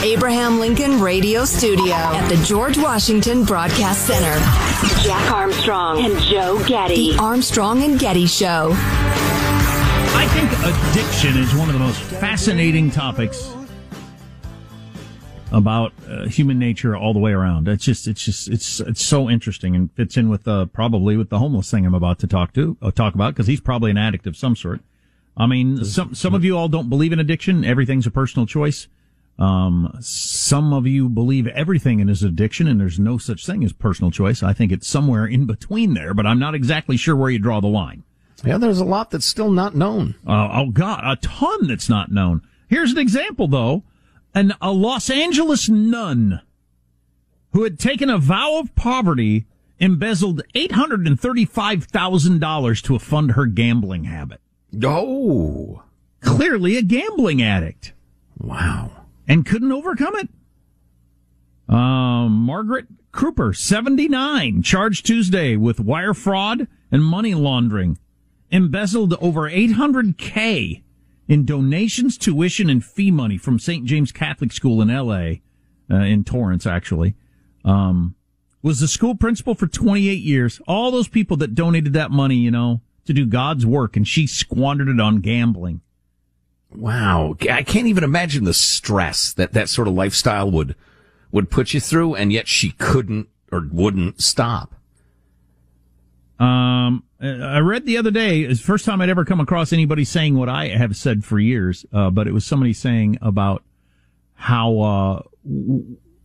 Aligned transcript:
the 0.00 0.04
Abraham 0.06 0.58
Lincoln 0.58 1.00
Radio 1.00 1.44
Studio 1.44 1.94
at 1.94 2.28
the 2.28 2.36
George 2.44 2.78
Washington 2.78 3.44
Broadcast 3.44 4.06
Center, 4.06 4.38
Jack 5.02 5.30
Armstrong 5.30 6.04
and 6.04 6.18
Joe 6.22 6.62
Getty. 6.66 7.12
The 7.12 7.18
Armstrong 7.18 7.82
and 7.82 7.98
Getty 7.98 8.26
Show. 8.26 8.72
I 8.74 10.26
think 10.32 10.50
addiction 10.92 11.36
is 11.36 11.54
one 11.54 11.68
of 11.68 11.74
the 11.74 11.80
most 11.80 12.00
fascinating 12.00 12.90
topics 12.90 13.52
about 15.52 15.92
uh, 16.08 16.26
human 16.26 16.58
nature 16.58 16.96
all 16.96 17.12
the 17.12 17.18
way 17.18 17.32
around. 17.32 17.68
It's 17.68 17.84
just, 17.84 18.06
it's 18.06 18.24
just, 18.24 18.48
it's, 18.48 18.80
it's 18.80 19.04
so 19.04 19.30
interesting 19.30 19.74
and 19.74 19.90
fits 19.92 20.16
in 20.16 20.28
with 20.28 20.46
uh, 20.46 20.66
probably 20.66 21.16
with 21.16 21.30
the 21.30 21.38
homeless 21.38 21.70
thing 21.70 21.86
I'm 21.86 21.94
about 21.94 22.18
to 22.20 22.26
talk 22.26 22.52
to 22.54 22.76
uh, 22.82 22.90
talk 22.90 23.14
about 23.14 23.34
because 23.34 23.46
he's 23.46 23.60
probably 23.60 23.90
an 23.90 23.98
addict 23.98 24.26
of 24.26 24.36
some 24.36 24.54
sort. 24.54 24.80
I 25.36 25.46
mean, 25.46 25.84
some 25.84 26.14
some 26.14 26.34
of 26.34 26.44
you 26.44 26.56
all 26.56 26.68
don't 26.68 26.88
believe 26.88 27.12
in 27.12 27.20
addiction. 27.20 27.64
Everything's 27.64 28.06
a 28.06 28.10
personal 28.10 28.44
choice. 28.44 28.88
Um, 29.38 29.96
some 30.00 30.72
of 30.72 30.86
you 30.86 31.08
believe 31.08 31.46
everything 31.48 32.00
in 32.00 32.08
is 32.08 32.22
addiction 32.24 32.66
and 32.66 32.80
there's 32.80 32.98
no 32.98 33.18
such 33.18 33.46
thing 33.46 33.62
as 33.62 33.72
personal 33.72 34.10
choice. 34.10 34.42
I 34.42 34.52
think 34.52 34.72
it's 34.72 34.88
somewhere 34.88 35.26
in 35.26 35.46
between 35.46 35.94
there, 35.94 36.12
but 36.12 36.26
I'm 36.26 36.40
not 36.40 36.56
exactly 36.56 36.96
sure 36.96 37.14
where 37.14 37.30
you 37.30 37.38
draw 37.38 37.60
the 37.60 37.68
line. 37.68 38.02
Yeah, 38.44 38.58
there's 38.58 38.80
a 38.80 38.84
lot 38.84 39.10
that's 39.10 39.26
still 39.26 39.50
not 39.50 39.76
known. 39.76 40.16
Uh, 40.26 40.48
oh 40.52 40.70
God, 40.70 41.02
a 41.04 41.14
ton 41.16 41.68
that's 41.68 41.88
not 41.88 42.10
known. 42.10 42.42
Here's 42.68 42.90
an 42.92 42.98
example 42.98 43.46
though. 43.46 43.84
An, 44.34 44.54
a 44.60 44.72
Los 44.72 45.08
Angeles 45.08 45.68
nun 45.68 46.40
who 47.52 47.62
had 47.62 47.78
taken 47.78 48.10
a 48.10 48.18
vow 48.18 48.58
of 48.58 48.74
poverty 48.74 49.46
embezzled 49.78 50.42
$835,000 50.54 52.82
to 52.82 52.98
fund 52.98 53.30
her 53.32 53.46
gambling 53.46 54.04
habit. 54.04 54.40
Oh. 54.84 55.82
Clearly 56.20 56.76
a 56.76 56.82
gambling 56.82 57.40
addict. 57.40 57.94
Wow 58.36 58.98
and 59.28 59.46
couldn't 59.46 59.70
overcome 59.70 60.16
it. 60.16 60.28
Um, 61.72 62.32
Margaret 62.32 62.86
Cooper, 63.12 63.52
79, 63.52 64.62
charged 64.62 65.04
Tuesday 65.04 65.54
with 65.56 65.78
wire 65.78 66.14
fraud 66.14 66.66
and 66.90 67.04
money 67.04 67.34
laundering, 67.34 67.98
embezzled 68.50 69.14
over 69.20 69.50
800k 69.50 70.82
in 71.28 71.44
donations, 71.44 72.16
tuition, 72.16 72.70
and 72.70 72.82
fee 72.82 73.10
money 73.10 73.36
from 73.36 73.58
St. 73.58 73.84
James 73.84 74.12
Catholic 74.12 74.50
School 74.50 74.80
in 74.80 74.88
L.A., 74.88 75.42
uh, 75.90 75.96
in 75.96 76.24
Torrance, 76.24 76.66
actually. 76.66 77.14
Um, 77.64 78.14
was 78.62 78.80
the 78.80 78.88
school 78.88 79.14
principal 79.14 79.54
for 79.54 79.66
28 79.66 80.20
years. 80.20 80.60
All 80.66 80.90
those 80.90 81.08
people 81.08 81.36
that 81.38 81.54
donated 81.54 81.92
that 81.92 82.10
money, 82.10 82.36
you 82.36 82.50
know, 82.50 82.80
to 83.04 83.12
do 83.12 83.26
God's 83.26 83.64
work, 83.64 83.96
and 83.96 84.06
she 84.06 84.26
squandered 84.26 84.88
it 84.88 85.00
on 85.00 85.20
gambling. 85.20 85.80
Wow. 86.74 87.36
I 87.50 87.62
can't 87.62 87.86
even 87.86 88.04
imagine 88.04 88.44
the 88.44 88.54
stress 88.54 89.32
that 89.34 89.52
that 89.52 89.68
sort 89.68 89.88
of 89.88 89.94
lifestyle 89.94 90.50
would, 90.50 90.74
would 91.32 91.50
put 91.50 91.74
you 91.74 91.80
through. 91.80 92.14
And 92.14 92.32
yet 92.32 92.48
she 92.48 92.72
couldn't 92.72 93.28
or 93.50 93.66
wouldn't 93.70 94.20
stop. 94.20 94.74
Um, 96.38 97.02
I 97.20 97.58
read 97.58 97.84
the 97.84 97.96
other 97.96 98.12
day, 98.12 98.42
it's 98.42 98.60
the 98.60 98.66
first 98.66 98.84
time 98.84 99.00
I'd 99.00 99.08
ever 99.08 99.24
come 99.24 99.40
across 99.40 99.72
anybody 99.72 100.04
saying 100.04 100.36
what 100.36 100.48
I 100.48 100.68
have 100.68 100.96
said 100.96 101.24
for 101.24 101.38
years. 101.38 101.84
Uh, 101.92 102.10
but 102.10 102.28
it 102.28 102.32
was 102.32 102.44
somebody 102.44 102.72
saying 102.72 103.18
about 103.20 103.64
how, 104.34 104.78
uh, 104.80 105.22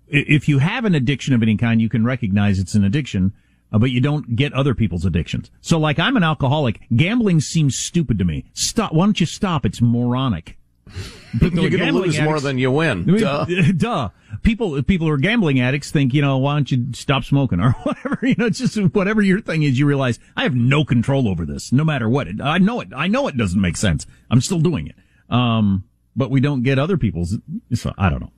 if 0.08 0.48
you 0.48 0.60
have 0.60 0.86
an 0.86 0.94
addiction 0.94 1.34
of 1.34 1.42
any 1.42 1.58
kind, 1.58 1.82
you 1.82 1.90
can 1.90 2.06
recognize 2.06 2.60
it's 2.60 2.76
an 2.76 2.84
addiction 2.84 3.34
but 3.80 3.92
you 3.92 4.00
don't 4.00 4.36
get 4.36 4.54
other 4.54 4.74
people's 4.76 5.06
addictions. 5.06 5.50
So 5.62 5.80
like 5.80 6.00
I'm 6.00 6.16
an 6.18 6.24
alcoholic. 6.24 6.82
Gambling 6.96 7.42
seems 7.42 7.78
stupid 7.78 8.20
to 8.20 8.26
me. 8.26 8.46
Stop. 8.54 8.94
Why 8.94 9.06
don't 9.06 9.20
you 9.20 9.26
stop? 9.26 9.66
It's 9.66 9.82
moronic. 9.82 10.58
People 11.40 11.60
You're 11.60 11.72
going 11.72 11.94
to 11.94 12.00
lose 12.00 12.16
addicts, 12.16 12.26
more 12.26 12.40
than 12.40 12.58
you 12.60 12.70
win. 12.72 13.06
Duh. 13.18 13.46
Duh. 13.78 14.10
People, 14.44 14.82
people 14.84 15.08
who 15.08 15.14
are 15.14 15.18
gambling 15.18 15.60
addicts 15.60 15.90
think, 15.90 16.14
you 16.14 16.22
know, 16.22 16.38
why 16.38 16.54
don't 16.54 16.70
you 16.70 16.88
stop 16.94 17.24
smoking 17.24 17.60
or 17.60 17.72
whatever? 17.84 18.20
You 18.22 18.36
know, 18.38 18.46
it's 18.46 18.60
just 18.60 18.78
whatever 18.94 19.22
your 19.22 19.42
thing 19.42 19.64
is. 19.64 19.80
You 19.80 19.88
realize 19.88 20.20
I 20.36 20.44
have 20.44 20.54
no 20.54 20.86
control 20.86 21.28
over 21.28 21.46
this, 21.46 21.72
no 21.72 21.84
matter 21.84 22.08
what. 22.08 22.28
I 22.42 22.60
know 22.60 22.82
it. 22.82 22.90
I 22.96 23.08
know 23.08 23.28
it 23.28 23.38
doesn't 23.38 23.60
make 23.60 23.78
sense. 23.78 24.06
I'm 24.30 24.42
still 24.42 24.60
doing 24.60 24.88
it. 24.88 24.96
Um, 25.34 25.86
but 26.16 26.30
we 26.30 26.40
don't 26.40 26.62
get 26.62 26.78
other 26.78 26.98
people's. 26.98 27.38
So 27.74 27.94
I 27.98 28.10
don't 28.10 28.22
know. 28.22 28.32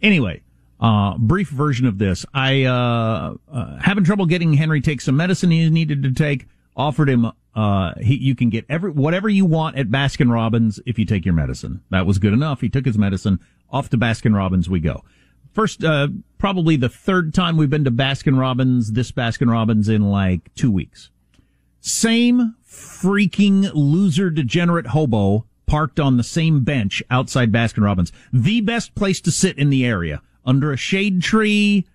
Anyway, 0.00 0.42
uh, 0.80 1.16
brief 1.18 1.48
version 1.48 1.86
of 1.86 1.98
this. 1.98 2.24
I, 2.32 2.64
uh, 2.64 3.34
uh, 3.50 3.78
having 3.78 4.04
trouble 4.04 4.26
getting 4.26 4.54
Henry 4.54 4.80
take 4.80 5.00
some 5.00 5.16
medicine 5.16 5.50
he 5.50 5.68
needed 5.70 6.02
to 6.04 6.12
take. 6.12 6.46
Offered 6.76 7.08
him, 7.08 7.32
uh, 7.56 7.94
he, 8.00 8.14
you 8.14 8.36
can 8.36 8.50
get 8.50 8.64
every, 8.68 8.92
whatever 8.92 9.28
you 9.28 9.44
want 9.44 9.76
at 9.76 9.88
Baskin 9.88 10.32
Robbins 10.32 10.78
if 10.86 10.96
you 10.96 11.04
take 11.04 11.24
your 11.24 11.34
medicine. 11.34 11.82
That 11.90 12.06
was 12.06 12.18
good 12.20 12.32
enough. 12.32 12.60
He 12.60 12.68
took 12.68 12.86
his 12.86 12.96
medicine. 12.96 13.40
Off 13.70 13.90
to 13.90 13.98
Baskin 13.98 14.34
Robbins 14.34 14.70
we 14.70 14.78
go. 14.78 15.02
First, 15.52 15.82
uh, 15.82 16.08
probably 16.38 16.76
the 16.76 16.88
third 16.88 17.34
time 17.34 17.56
we've 17.56 17.68
been 17.68 17.84
to 17.84 17.90
Baskin 17.90 18.38
Robbins, 18.38 18.92
this 18.92 19.10
Baskin 19.10 19.50
Robbins 19.50 19.88
in 19.88 20.08
like 20.08 20.54
two 20.54 20.70
weeks. 20.70 21.10
Same 21.80 22.54
freaking 22.64 23.70
loser 23.74 24.30
degenerate 24.30 24.88
hobo 24.88 25.46
parked 25.66 25.98
on 25.98 26.16
the 26.16 26.22
same 26.22 26.62
bench 26.62 27.02
outside 27.10 27.50
Baskin 27.50 27.82
Robbins. 27.82 28.12
The 28.32 28.60
best 28.60 28.94
place 28.94 29.20
to 29.22 29.32
sit 29.32 29.58
in 29.58 29.70
the 29.70 29.84
area 29.84 30.22
under 30.44 30.72
a 30.72 30.76
shade 30.76 31.22
tree, 31.22 31.86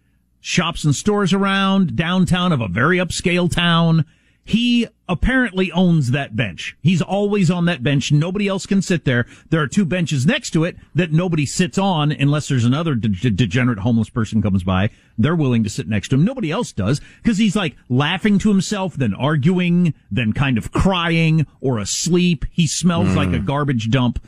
shops 0.42 0.84
and 0.84 0.95
stores 0.95 1.34
around, 1.34 1.95
downtown 1.95 2.51
of 2.51 2.62
a 2.62 2.68
very 2.68 2.98
upscale 2.98 3.50
town. 3.50 4.06
He 4.45 4.88
apparently 5.07 5.72
owns 5.72 6.12
that 6.12 6.36
bench. 6.36 6.75
He's 6.81 7.01
always 7.01 7.50
on 7.50 7.63
that 7.66 7.81
bench. 7.81 8.12
Nobody 8.12 8.48
else 8.48 8.66
can 8.66 8.81
sit 8.81 9.06
there. 9.06 9.25
There 9.50 9.62
are 9.62 9.68
two 9.68 9.86
benches 9.86 10.25
next 10.25 10.51
to 10.51 10.66
it 10.66 10.75
that 10.94 11.13
nobody 11.13 11.45
sits 11.45 11.78
on 11.78 12.12
unless 12.12 12.50
there's 12.50 12.66
another 12.66 12.95
de- 12.95 13.07
de- 13.07 13.30
degenerate 13.30 13.80
homeless 13.80 14.10
person 14.10 14.42
comes 14.42 14.63
by. 14.63 14.90
They're 15.18 15.36
willing 15.36 15.63
to 15.63 15.69
sit 15.69 15.88
next 15.88 16.10
to 16.10 16.16
him. 16.16 16.25
Nobody 16.25 16.51
else 16.51 16.74
does 16.74 17.00
because 17.22 17.38
he's 17.38 17.56
like 17.56 17.78
laughing 17.88 18.38
to 18.40 18.50
himself, 18.50 18.95
then 18.95 19.13
arguing, 19.13 19.94
then 20.12 20.34
kind 20.34 20.57
of 20.57 20.74
crying 20.74 21.48
or 21.62 21.80
asleep. 21.80 22.45
He 22.51 22.68
smells 22.68 23.10
mm. 23.10 23.16
like 23.16 23.31
a 23.31 23.40
garbage 23.40 23.90
dump. 23.92 24.19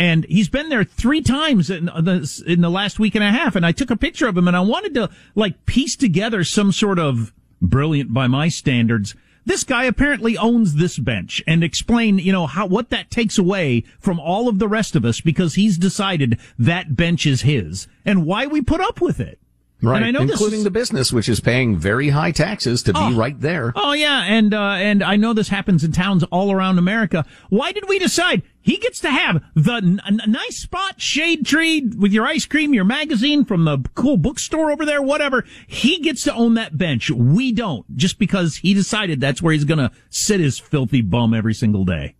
And 0.00 0.24
he's 0.24 0.48
been 0.48 0.70
there 0.70 0.82
three 0.82 1.20
times 1.20 1.68
in 1.68 1.90
uh, 1.90 2.00
the, 2.00 2.42
in 2.46 2.62
the 2.62 2.70
last 2.70 2.98
week 2.98 3.14
and 3.14 3.22
a 3.22 3.30
half. 3.30 3.54
And 3.54 3.66
I 3.66 3.72
took 3.72 3.90
a 3.90 3.96
picture 3.96 4.26
of 4.26 4.36
him 4.36 4.48
and 4.48 4.56
I 4.56 4.60
wanted 4.60 4.94
to 4.94 5.10
like 5.34 5.66
piece 5.66 5.94
together 5.94 6.42
some 6.42 6.72
sort 6.72 6.98
of 6.98 7.34
brilliant 7.60 8.14
by 8.14 8.26
my 8.26 8.48
standards 8.48 9.14
this 9.44 9.64
guy 9.64 9.84
apparently 9.84 10.36
owns 10.36 10.74
this 10.74 10.98
bench 10.98 11.42
and 11.46 11.64
explain, 11.64 12.18
you 12.18 12.30
know, 12.30 12.46
how, 12.46 12.66
what 12.66 12.90
that 12.90 13.10
takes 13.10 13.38
away 13.38 13.84
from 13.98 14.20
all 14.20 14.48
of 14.48 14.58
the 14.58 14.68
rest 14.68 14.94
of 14.94 15.04
us 15.04 15.20
because 15.20 15.54
he's 15.54 15.78
decided 15.78 16.38
that 16.58 16.94
bench 16.94 17.26
is 17.26 17.42
his 17.42 17.88
and 18.04 18.26
why 18.26 18.46
we 18.46 18.60
put 18.60 18.80
up 18.80 19.00
with 19.00 19.18
it. 19.18 19.40
Right, 19.82 20.14
including 20.14 20.58
is, 20.58 20.64
the 20.64 20.70
business, 20.70 21.12
which 21.12 21.28
is 21.28 21.40
paying 21.40 21.76
very 21.76 22.10
high 22.10 22.32
taxes 22.32 22.82
to 22.82 22.92
oh, 22.94 23.10
be 23.10 23.14
right 23.14 23.38
there. 23.40 23.72
Oh 23.74 23.92
yeah, 23.92 24.24
and 24.24 24.52
uh, 24.52 24.72
and 24.72 25.02
I 25.02 25.16
know 25.16 25.32
this 25.32 25.48
happens 25.48 25.84
in 25.84 25.92
towns 25.92 26.22
all 26.24 26.52
around 26.52 26.78
America. 26.78 27.24
Why 27.48 27.72
did 27.72 27.88
we 27.88 27.98
decide 27.98 28.42
he 28.60 28.76
gets 28.76 29.00
to 29.00 29.10
have 29.10 29.42
the 29.54 29.76
n- 29.76 30.00
n- 30.06 30.20
nice 30.26 30.58
spot, 30.58 31.00
shade 31.00 31.46
tree 31.46 31.80
with 31.96 32.12
your 32.12 32.26
ice 32.26 32.44
cream, 32.44 32.74
your 32.74 32.84
magazine 32.84 33.44
from 33.44 33.64
the 33.64 33.78
cool 33.94 34.18
bookstore 34.18 34.70
over 34.70 34.84
there, 34.84 35.00
whatever? 35.00 35.44
He 35.66 36.00
gets 36.00 36.24
to 36.24 36.34
own 36.34 36.54
that 36.54 36.76
bench. 36.76 37.10
We 37.10 37.52
don't, 37.52 37.96
just 37.96 38.18
because 38.18 38.56
he 38.56 38.74
decided 38.74 39.20
that's 39.20 39.40
where 39.40 39.54
he's 39.54 39.64
going 39.64 39.78
to 39.78 39.90
sit 40.10 40.40
his 40.40 40.58
filthy 40.58 41.00
bum 41.00 41.32
every 41.32 41.54
single 41.54 41.86
day. 41.86 42.16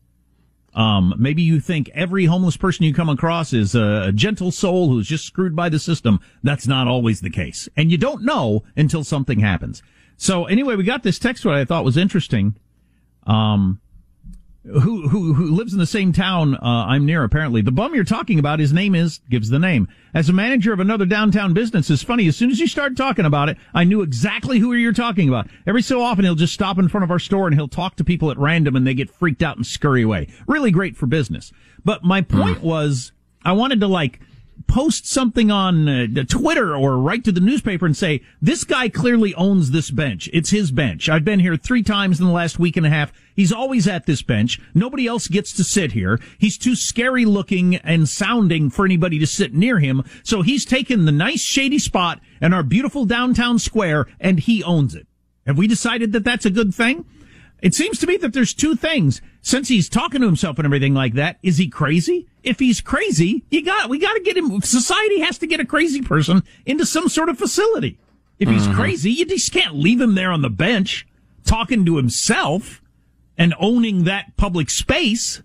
Um, 0.75 1.15
maybe 1.19 1.43
you 1.43 1.59
think 1.61 1.91
every 1.95 2.27
homeless 2.27 2.57
person 2.57 2.85
you 2.85 2.95
come 2.95 3.09
across 3.09 3.53
is 3.53 3.75
a 3.75 4.13
gentle 4.15 4.53
soul 4.53 4.89
who's 4.89 5.09
just 5.09 5.27
screwed 5.27 5.57
by 5.57 5.69
the 5.69 5.79
system. 5.79 6.21
That's 6.43 6.67
not 6.67 6.87
always 6.87 7.21
the 7.21 7.31
case. 7.31 7.69
And 7.77 7.91
you 7.91 7.99
don't 7.99 8.23
know 8.23 8.63
until 8.77 9.03
something 9.03 9.41
happens. 9.41 9.83
So 10.17 10.45
anyway, 10.45 10.77
we 10.77 10.85
got 10.85 11.03
this 11.03 11.19
text 11.19 11.45
what 11.45 11.55
I 11.55 11.65
thought 11.65 11.85
was 11.85 11.97
interesting. 11.97 12.55
Um, 13.27 13.81
who, 14.65 15.09
who, 15.09 15.33
who 15.35 15.55
lives 15.55 15.73
in 15.73 15.79
the 15.79 15.87
same 15.87 16.13
town 16.13 16.55
uh, 16.55 16.59
I'm 16.63 17.07
near, 17.07 17.25
apparently. 17.25 17.63
The 17.63 17.73
bum 17.73 17.95
you're 17.95 18.05
talking 18.05 18.39
about, 18.39 18.59
his 18.59 18.73
name 18.73 18.95
is, 18.95 19.21
gives 19.31 19.49
the 19.49 19.59
name. 19.59 19.89
As 20.13 20.29
a 20.29 20.35
manager 20.35 20.73
of 20.73 20.81
another 20.81 21.07
downtown 21.07 21.55
business, 21.55 21.89
it's 21.89 22.03
funny, 22.03 22.29
as 22.29 22.37
soon 22.37 22.51
as 22.51 22.61
you 22.61 22.67
start 22.67 22.97
talking 22.97 23.25
about 23.25 23.49
it, 23.49 23.57
I 23.73 23.85
knew 23.85 24.03
exactly 24.03 24.59
who 24.59 24.75
you're 24.75 24.93
talking 24.93 25.29
about. 25.29 25.49
Every 25.67 25.83
so 25.83 26.03
often, 26.03 26.25
he'll 26.25 26.35
just 26.35 26.53
stop 26.53 26.79
in 26.79 26.89
front 26.89 27.05
of 27.05 27.11
our 27.11 27.19
store 27.19 27.47
and 27.47 27.55
he'll 27.55 27.69
talk 27.69 27.97
to 27.97 28.05
people 28.05 28.31
at 28.31 28.39
random 28.39 28.77
and 28.77 28.87
they 28.87 28.95
get 28.95 29.11
freaked 29.11 29.43
out 29.43 29.57
and 29.57 29.67
scurry 29.67 30.03
away. 30.03 30.29
Really 30.47 30.71
great 30.71 30.97
for 30.97 31.07
business. 31.07 31.53
But 31.85 32.05
my 32.05 32.21
point 32.21 32.59
mm. 32.59 32.63
was, 32.63 33.13
I 33.45 33.53
wanted 33.53 33.81
to 33.81 33.87
like, 33.87 34.21
post 34.71 35.05
something 35.09 35.51
on 35.51 35.89
uh, 35.89 36.07
Twitter 36.29 36.77
or 36.77 36.97
write 36.97 37.25
to 37.25 37.33
the 37.33 37.41
newspaper 37.41 37.87
and 37.87 37.97
say, 37.97 38.23
this 38.41 38.63
guy 38.63 38.89
clearly 38.89 39.35
owns 39.35 39.73
this 39.73 39.91
bench. 39.91 40.31
It's 40.33 40.51
his 40.51 40.71
bench. 40.71 41.09
I've 41.09 41.25
been 41.25 41.41
here 41.41 41.57
three 41.57 41.83
times 41.83 42.21
in 42.21 42.27
the 42.27 42.33
last 42.33 42.61
week 42.61 42.77
and 42.77 42.87
a 42.87 42.91
half. 42.91 43.13
He's 43.35 43.53
always 43.53 43.89
at 43.89 44.07
this 44.07 44.23
bench. 44.23 44.61
Nobody 44.73 45.09
else 45.09 45.27
gets 45.27 45.53
to 45.55 45.65
sit 45.65 45.91
here. 45.91 46.21
He's 46.39 46.57
too 46.57 46.77
scary 46.77 47.25
looking 47.25 47.77
and 47.77 48.09
sounding 48.09 48.71
for 48.71 48.85
anybody 48.85 49.19
to 49.19 49.27
sit 49.27 49.53
near 49.53 49.81
him. 49.81 50.05
So 50.23 50.43
he's 50.43 50.65
taken 50.65 51.05
the 51.05 51.13
nice 51.13 51.43
shady 51.43 51.81
spot 51.81 52.21
in 52.41 52.55
our 52.55 52.63
beautiful 52.63 53.07
downtown 53.07 53.59
square 53.59 54.07
and 54.21 54.39
he 54.39 54.63
owns 54.63 54.95
it. 54.95 55.09
Have 55.49 55.59
we 55.59 55.67
decided 55.67 56.13
that 56.13 56.23
that's 56.23 56.47
a 56.47 56.51
good 56.51 56.73
thing? 56.73 57.05
It 57.63 57.75
seems 57.75 57.99
to 57.99 58.07
me 58.07 58.17
that 58.19 58.33
there's 58.33 58.55
two 58.55 58.75
things. 58.75 59.21
Since 59.43 59.69
he's 59.69 59.89
talking 59.89 60.21
to 60.21 60.27
himself 60.27 60.59
and 60.59 60.67
everything 60.67 60.95
like 60.95 61.15
that, 61.15 61.39
is 61.43 61.59
he 61.59 61.69
crazy? 61.69 62.27
If 62.43 62.59
he's 62.59 62.81
crazy, 62.81 63.45
you 63.51 63.65
got, 63.65 63.91
we 63.91 63.99
got 63.99 64.15
to 64.15 64.21
get 64.21 64.37
him, 64.37 64.61
society 64.63 65.21
has 65.21 65.39
to 65.39 65.47
get 65.47 65.61
a 65.61 65.65
crazy 65.65 66.01
person 66.01 66.43
into 66.67 66.87
some 66.87 67.09
sort 67.09 67.29
of 67.29 67.39
facility. 67.39 67.99
If 68.39 68.49
he's 68.49 68.67
mm-hmm. 68.67 68.75
crazy, 68.75 69.11
you 69.11 69.27
just 69.27 69.53
can't 69.53 69.77
leave 69.77 70.01
him 70.01 70.15
there 70.15 70.33
on 70.33 70.43
the 70.43 70.51
bench 70.51 71.07
talking 71.45 71.85
to 71.85 71.97
himself 71.97 72.81
and 73.37 73.55
owning 73.59 74.05
that 74.05 74.37
public 74.37 74.71
space. 74.71 75.43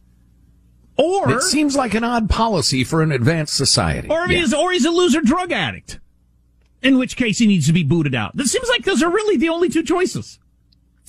Or 0.98 1.30
it 1.30 1.42
seems 1.42 1.76
like 1.76 1.94
an 1.94 2.06
odd 2.06 2.30
policy 2.30 2.86
for 2.86 3.02
an 3.02 3.12
advanced 3.12 3.54
society. 3.54 4.08
Or 4.10 4.28
yeah. 4.28 4.40
he's 4.40 4.54
or 4.54 4.72
he's 4.72 4.86
a 4.86 4.92
loser 4.92 5.20
drug 5.20 5.52
addict. 5.52 6.00
In 6.82 6.98
which 6.98 7.18
case 7.18 7.40
he 7.40 7.48
needs 7.48 7.68
to 7.68 7.74
be 7.74 7.84
booted 7.84 8.16
out. 8.16 8.40
It 8.40 8.48
seems 8.48 8.70
like 8.70 8.84
those 8.84 9.02
are 9.02 9.10
really 9.10 9.38
the 9.38 9.50
only 9.50 9.70
two 9.70 9.84
choices. 9.84 10.40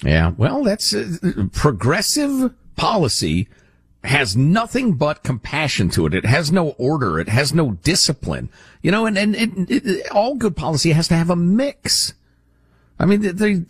Yeah, 0.03 0.33
well, 0.37 0.63
that's 0.63 0.95
uh, 0.95 1.47
progressive 1.53 2.53
policy 2.77 3.49
has 4.05 4.37
nothing 4.37 4.95
but 4.95 5.23
compassion 5.23 5.91
to 5.91 6.07
it. 6.07 6.15
It 6.15 6.25
has 6.25 6.53
no 6.53 6.71
order. 6.79 7.19
It 7.19 7.29
has 7.29 7.53
no 7.53 7.73
discipline. 7.73 8.51
You 8.83 8.91
know, 8.91 9.07
and, 9.07 9.19
and 9.19 9.35
it, 9.35 9.53
it, 9.71 10.11
all 10.11 10.37
good 10.37 10.57
policy 10.57 10.93
has 10.93 11.09
to 11.09 11.15
have 11.15 11.31
a 11.31 11.37
mix. 11.37 12.15
I 12.99 13.07
mean, 13.07 13.37
they, 13.37 13.65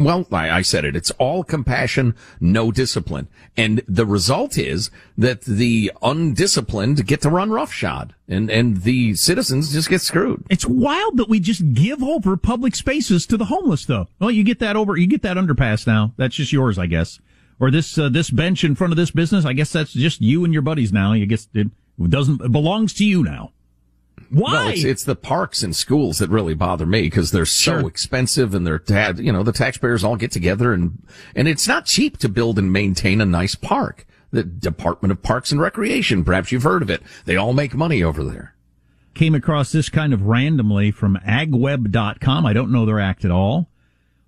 well, 0.00 0.26
I, 0.32 0.50
I 0.50 0.62
said 0.62 0.84
it. 0.84 0.96
It's 0.96 1.10
all 1.12 1.44
compassion, 1.44 2.14
no 2.40 2.72
discipline. 2.72 3.28
And 3.56 3.82
the 3.86 4.06
result 4.06 4.56
is 4.56 4.90
that 5.16 5.42
the 5.42 5.92
undisciplined 6.02 7.06
get 7.06 7.20
to 7.22 7.30
run 7.30 7.50
roughshod 7.50 8.14
and, 8.26 8.50
and 8.50 8.82
the 8.82 9.14
citizens 9.14 9.72
just 9.72 9.90
get 9.90 10.00
screwed. 10.00 10.44
It's 10.48 10.66
wild 10.66 11.18
that 11.18 11.28
we 11.28 11.40
just 11.40 11.74
give 11.74 12.02
over 12.02 12.36
public 12.36 12.74
spaces 12.74 13.26
to 13.26 13.36
the 13.36 13.46
homeless 13.46 13.84
though. 13.84 14.08
Well, 14.18 14.30
you 14.30 14.42
get 14.42 14.58
that 14.60 14.76
over, 14.76 14.96
you 14.96 15.06
get 15.06 15.22
that 15.22 15.36
underpass 15.36 15.86
now. 15.86 16.12
That's 16.16 16.34
just 16.34 16.52
yours, 16.52 16.78
I 16.78 16.86
guess. 16.86 17.20
Or 17.60 17.70
this, 17.70 17.96
uh, 17.98 18.08
this 18.08 18.30
bench 18.30 18.64
in 18.64 18.74
front 18.74 18.92
of 18.92 18.96
this 18.96 19.10
business. 19.10 19.44
I 19.44 19.52
guess 19.52 19.72
that's 19.72 19.92
just 19.92 20.20
you 20.20 20.44
and 20.44 20.52
your 20.52 20.62
buddies 20.62 20.92
now. 20.92 21.12
You 21.12 21.26
guess 21.26 21.48
it 21.54 21.70
doesn't, 22.08 22.40
it 22.40 22.52
belongs 22.52 22.92
to 22.94 23.04
you 23.04 23.22
now. 23.22 23.52
Why? 24.34 24.52
Well, 24.52 24.68
it's, 24.68 24.84
it's, 24.84 25.04
the 25.04 25.14
parks 25.14 25.62
and 25.62 25.76
schools 25.76 26.18
that 26.18 26.28
really 26.28 26.54
bother 26.54 26.86
me 26.86 27.02
because 27.02 27.30
they're 27.30 27.46
so 27.46 27.80
sure. 27.80 27.88
expensive 27.88 28.52
and 28.52 28.66
they're, 28.66 28.82
you 29.16 29.32
know, 29.32 29.44
the 29.44 29.52
taxpayers 29.52 30.02
all 30.02 30.16
get 30.16 30.32
together 30.32 30.72
and, 30.72 31.00
and 31.36 31.46
it's 31.46 31.68
not 31.68 31.86
cheap 31.86 32.18
to 32.18 32.28
build 32.28 32.58
and 32.58 32.72
maintain 32.72 33.20
a 33.20 33.26
nice 33.26 33.54
park. 33.54 34.06
The 34.32 34.42
Department 34.42 35.12
of 35.12 35.22
Parks 35.22 35.52
and 35.52 35.60
Recreation, 35.60 36.24
perhaps 36.24 36.50
you've 36.50 36.64
heard 36.64 36.82
of 36.82 36.90
it. 36.90 37.00
They 37.26 37.36
all 37.36 37.52
make 37.52 37.74
money 37.74 38.02
over 38.02 38.24
there. 38.24 38.56
Came 39.14 39.36
across 39.36 39.70
this 39.70 39.88
kind 39.88 40.12
of 40.12 40.22
randomly 40.22 40.90
from 40.90 41.16
agweb.com. 41.24 42.44
I 42.44 42.52
don't 42.52 42.72
know 42.72 42.84
their 42.84 42.98
act 42.98 43.24
at 43.24 43.30
all. 43.30 43.68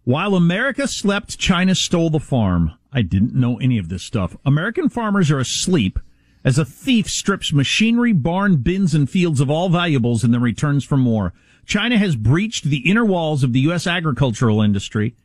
While 0.05 0.37
America 0.37 0.87
slept, 0.87 1.37
China 1.37 1.75
stole 1.75 2.11
the 2.11 2.20
farm. 2.20 2.75
I 2.93 3.02
didn't 3.02 3.35
know 3.35 3.59
any 3.59 3.79
of 3.79 3.88
this 3.88 4.04
stuff. 4.04 4.37
American 4.47 4.88
farmers 4.88 5.33
are 5.33 5.40
asleep 5.40 5.99
as 6.47 6.59
a 6.59 6.65
thief 6.65 7.11
strips 7.11 7.53
machinery, 7.53 8.12
barn, 8.12 8.57
bins, 8.59 8.95
and 8.95 9.11
fields 9.11 9.41
of 9.41 9.50
all 9.50 9.69
valuables 9.69 10.23
and 10.23 10.33
then 10.33 10.41
returns 10.41 10.85
for 10.85 10.97
more. 10.97 11.35
China 11.67 11.99
has 11.99 12.15
breached 12.15 12.65
the 12.65 12.88
inner 12.88 13.05
walls 13.05 13.43
of 13.43 13.53
the 13.53 13.61
U.S. 13.61 13.85
agricultural 13.85 14.62
industry 14.62 15.17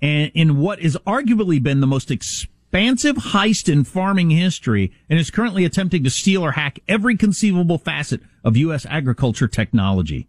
and 0.00 0.30
in 0.34 0.58
what 0.58 0.80
has 0.80 0.96
arguably 1.04 1.60
been 1.60 1.80
the 1.80 1.86
most 1.88 2.12
expansive 2.12 3.16
heist 3.16 3.70
in 3.70 3.82
farming 3.82 4.30
history 4.30 4.92
and 5.10 5.18
is 5.18 5.30
currently 5.32 5.64
attempting 5.64 6.04
to 6.04 6.10
steal 6.10 6.44
or 6.44 6.52
hack 6.52 6.78
every 6.86 7.16
conceivable 7.16 7.78
facet 7.78 8.20
of 8.44 8.56
U.S. 8.56 8.86
agriculture 8.88 9.48
technology. 9.48 10.28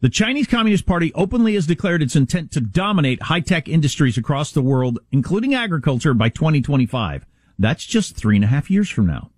The 0.00 0.10
Chinese 0.10 0.48
Communist 0.48 0.86
Party 0.86 1.12
openly 1.14 1.54
has 1.54 1.68
declared 1.68 2.02
its 2.02 2.16
intent 2.16 2.50
to 2.50 2.60
dominate 2.60 3.22
high-tech 3.22 3.68
industries 3.68 4.18
across 4.18 4.50
the 4.50 4.60
world, 4.60 4.98
including 5.12 5.54
agriculture, 5.54 6.14
by 6.14 6.28
2025. 6.28 7.24
That's 7.58 7.84
just 7.84 8.16
three 8.16 8.36
and 8.36 8.44
a 8.44 8.48
half 8.48 8.70
years 8.70 8.88
from 8.88 9.06
now. 9.06 9.30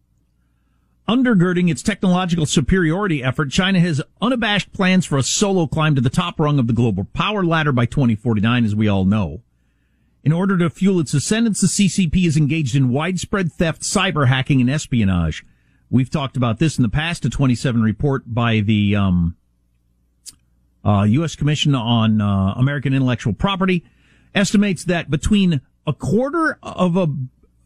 Undergirding 1.08 1.70
its 1.70 1.82
technological 1.82 2.46
superiority 2.46 3.22
effort, 3.22 3.50
China 3.50 3.78
has 3.78 4.02
unabashed 4.20 4.72
plans 4.72 5.06
for 5.06 5.16
a 5.16 5.22
solo 5.22 5.66
climb 5.66 5.94
to 5.94 6.00
the 6.00 6.10
top 6.10 6.40
rung 6.40 6.58
of 6.58 6.66
the 6.66 6.72
global 6.72 7.04
power 7.04 7.44
ladder 7.44 7.70
by 7.70 7.86
2049, 7.86 8.64
as 8.64 8.74
we 8.74 8.88
all 8.88 9.04
know. 9.04 9.42
In 10.24 10.32
order 10.32 10.58
to 10.58 10.68
fuel 10.68 10.98
its 10.98 11.14
ascendance, 11.14 11.60
the 11.60 11.68
CCP 11.68 12.26
is 12.26 12.36
engaged 12.36 12.74
in 12.74 12.88
widespread 12.88 13.52
theft, 13.52 13.82
cyber 13.82 14.26
hacking, 14.26 14.60
and 14.60 14.68
espionage. 14.68 15.44
We've 15.88 16.10
talked 16.10 16.36
about 16.36 16.58
this 16.58 16.76
in 16.76 16.82
the 16.82 16.88
past. 16.88 17.24
A 17.24 17.30
27 17.30 17.80
report 17.80 18.24
by 18.26 18.58
the 18.58 18.96
um, 18.96 19.36
uh, 20.84 21.04
U.S. 21.04 21.36
Commission 21.36 21.76
on 21.76 22.20
uh, 22.20 22.54
American 22.56 22.92
Intellectual 22.92 23.32
Property 23.32 23.84
estimates 24.34 24.84
that 24.84 25.08
between 25.08 25.60
a 25.86 25.92
quarter 25.92 26.58
of 26.62 26.96
a 26.96 27.06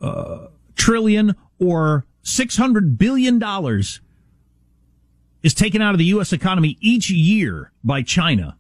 uh, 0.01 0.47
trillion 0.77 1.35
or 1.59 2.07
six 2.23 2.57
hundred 2.57 2.99
billion 2.99 3.39
dollars 3.39 4.01
is 5.43 5.55
taken 5.55 5.81
out 5.81 5.95
of 5.95 5.99
the 5.99 6.05
U.S. 6.07 6.33
economy 6.33 6.77
each 6.81 7.11
year 7.11 7.73
by 7.83 8.03
China, 8.03 8.57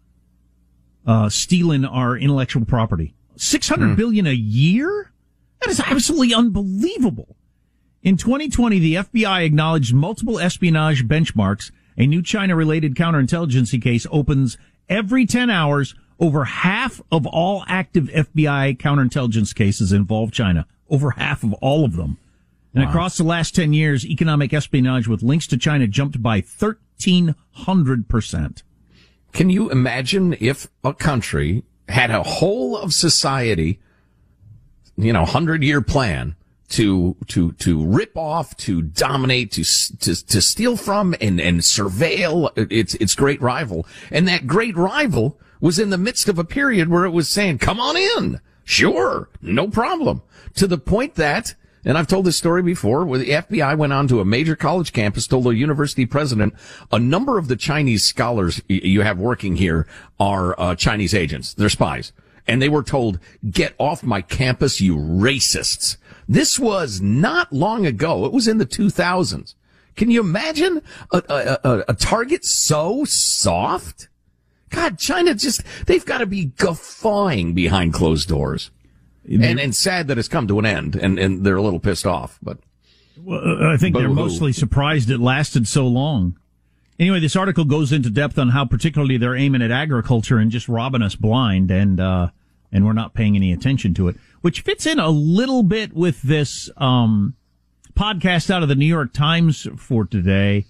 uh, 1.06 1.28
stealing 1.28 1.84
our 1.84 2.16
intellectual 2.16 2.64
property. 2.64 3.14
Six 3.36 3.68
hundred 3.68 3.90
mm. 3.90 3.96
billion 3.96 4.26
a 4.26 4.32
year? 4.32 5.12
That 5.60 5.70
is 5.70 5.80
absolutely 5.80 6.34
unbelievable. 6.34 7.36
In 8.02 8.16
2020, 8.16 8.78
the 8.78 8.94
FBI 8.94 9.44
acknowledged 9.44 9.92
multiple 9.92 10.38
espionage 10.40 11.06
benchmarks. 11.06 11.70
A 11.98 12.06
new 12.06 12.22
China-related 12.22 12.94
counterintelligence 12.94 13.78
case 13.82 14.06
opens 14.10 14.56
every 14.88 15.26
10 15.26 15.50
hours 15.50 15.94
Over 16.18 16.44
half 16.44 17.00
of 17.10 17.26
all 17.26 17.64
active 17.66 18.04
FBI 18.04 18.76
counterintelligence 18.76 19.54
cases 19.54 19.90
involve 19.90 20.32
China. 20.32 20.66
Over 20.90 21.12
half 21.12 21.42
of 21.42 21.54
all 21.54 21.84
of 21.84 21.96
them. 21.96 22.18
And 22.74 22.84
wow. 22.84 22.90
across 22.90 23.16
the 23.16 23.24
last 23.24 23.54
10 23.54 23.72
years, 23.72 24.06
economic 24.06 24.52
espionage 24.52 25.08
with 25.08 25.22
links 25.22 25.46
to 25.48 25.56
China 25.56 25.86
jumped 25.86 26.22
by 26.22 26.42
1300%. 26.42 28.62
Can 29.32 29.50
you 29.50 29.70
imagine 29.70 30.36
if 30.40 30.68
a 30.84 30.92
country 30.92 31.62
had 31.88 32.10
a 32.10 32.22
whole 32.22 32.76
of 32.76 32.92
society, 32.92 33.80
you 34.96 35.12
know, 35.12 35.24
hundred 35.24 35.62
year 35.62 35.80
plan 35.80 36.34
to, 36.70 37.16
to, 37.28 37.52
to 37.52 37.84
rip 37.84 38.16
off, 38.16 38.56
to 38.58 38.82
dominate, 38.82 39.52
to, 39.52 39.64
to, 39.98 40.26
to 40.26 40.40
steal 40.40 40.76
from 40.76 41.14
and, 41.20 41.40
and 41.40 41.60
surveil 41.60 42.50
its, 42.70 42.94
its 42.94 43.14
great 43.14 43.40
rival. 43.40 43.86
And 44.10 44.26
that 44.28 44.46
great 44.46 44.76
rival 44.76 45.38
was 45.60 45.78
in 45.78 45.90
the 45.90 45.98
midst 45.98 46.28
of 46.28 46.38
a 46.38 46.44
period 46.44 46.88
where 46.88 47.04
it 47.04 47.10
was 47.10 47.28
saying, 47.28 47.58
come 47.58 47.80
on 47.80 47.96
in. 47.96 48.40
Sure. 48.64 49.28
No 49.42 49.68
problem. 49.68 50.22
To 50.54 50.66
the 50.66 50.78
point 50.78 51.14
that 51.14 51.54
and 51.84 51.96
I've 51.96 52.06
told 52.06 52.26
this 52.26 52.36
story 52.36 52.62
before 52.62 53.04
where 53.04 53.18
the 53.18 53.30
FBI 53.30 53.76
went 53.76 53.92
on 53.92 54.06
to 54.08 54.20
a 54.20 54.24
major 54.24 54.54
college 54.54 54.92
campus, 54.92 55.26
told 55.26 55.44
the 55.44 55.50
university 55.50 56.04
president, 56.04 56.54
a 56.92 56.98
number 56.98 57.38
of 57.38 57.48
the 57.48 57.56
Chinese 57.56 58.04
scholars 58.04 58.60
you 58.68 59.00
have 59.00 59.18
working 59.18 59.56
here 59.56 59.86
are 60.18 60.58
uh, 60.60 60.74
Chinese 60.74 61.14
agents. 61.14 61.54
They're 61.54 61.68
spies. 61.68 62.12
And 62.46 62.60
they 62.60 62.68
were 62.68 62.82
told, 62.82 63.18
get 63.50 63.74
off 63.78 64.02
my 64.02 64.20
campus, 64.20 64.80
you 64.80 64.96
racists. 64.96 65.96
This 66.28 66.58
was 66.58 67.00
not 67.00 67.52
long 67.52 67.86
ago. 67.86 68.24
It 68.24 68.32
was 68.32 68.48
in 68.48 68.58
the 68.58 68.66
2000s. 68.66 69.54
Can 69.96 70.10
you 70.10 70.20
imagine 70.20 70.82
a, 71.12 71.22
a, 71.28 71.68
a, 71.68 71.84
a 71.88 71.94
target 71.94 72.44
so 72.44 73.04
soft? 73.04 74.08
God, 74.70 74.98
China 74.98 75.34
just, 75.34 75.62
they've 75.86 76.04
got 76.04 76.18
to 76.18 76.26
be 76.26 76.46
guffawing 76.46 77.54
behind 77.54 77.92
closed 77.92 78.28
doors 78.28 78.70
and 79.30 79.60
and 79.60 79.74
sad 79.74 80.08
that 80.08 80.18
it's 80.18 80.28
come 80.28 80.46
to 80.48 80.58
an 80.58 80.66
end, 80.66 80.96
and 80.96 81.18
and 81.18 81.44
they're 81.44 81.56
a 81.56 81.62
little 81.62 81.80
pissed 81.80 82.06
off. 82.06 82.38
But 82.42 82.58
well, 83.16 83.64
I 83.64 83.76
think 83.76 83.94
Boo-hoo. 83.94 84.06
they're 84.06 84.14
mostly 84.14 84.52
surprised 84.52 85.10
it 85.10 85.18
lasted 85.18 85.68
so 85.68 85.86
long. 85.86 86.36
Anyway, 86.98 87.20
this 87.20 87.36
article 87.36 87.64
goes 87.64 87.92
into 87.92 88.10
depth 88.10 88.38
on 88.38 88.50
how 88.50 88.64
particularly 88.64 89.16
they're 89.16 89.36
aiming 89.36 89.62
at 89.62 89.70
agriculture 89.70 90.36
and 90.38 90.50
just 90.50 90.68
robbing 90.68 91.02
us 91.02 91.14
blind, 91.14 91.70
and 91.70 92.00
uh, 92.00 92.28
and 92.72 92.84
we're 92.84 92.92
not 92.92 93.14
paying 93.14 93.36
any 93.36 93.52
attention 93.52 93.94
to 93.94 94.08
it, 94.08 94.16
which 94.40 94.60
fits 94.60 94.86
in 94.86 94.98
a 94.98 95.08
little 95.08 95.62
bit 95.62 95.94
with 95.94 96.20
this 96.22 96.68
um, 96.76 97.34
podcast 97.94 98.50
out 98.50 98.62
of 98.62 98.68
the 98.68 98.74
New 98.74 98.86
York 98.86 99.12
Times 99.12 99.66
for 99.76 100.04
today. 100.04 100.66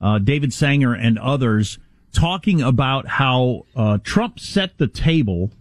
Uh, 0.00 0.18
David 0.18 0.52
Sanger 0.52 0.94
and 0.94 1.18
others 1.18 1.78
talking 2.12 2.62
about 2.62 3.06
how 3.06 3.66
uh, 3.76 3.98
Trump 4.02 4.40
set 4.40 4.78
the 4.78 4.86
table 4.88 5.52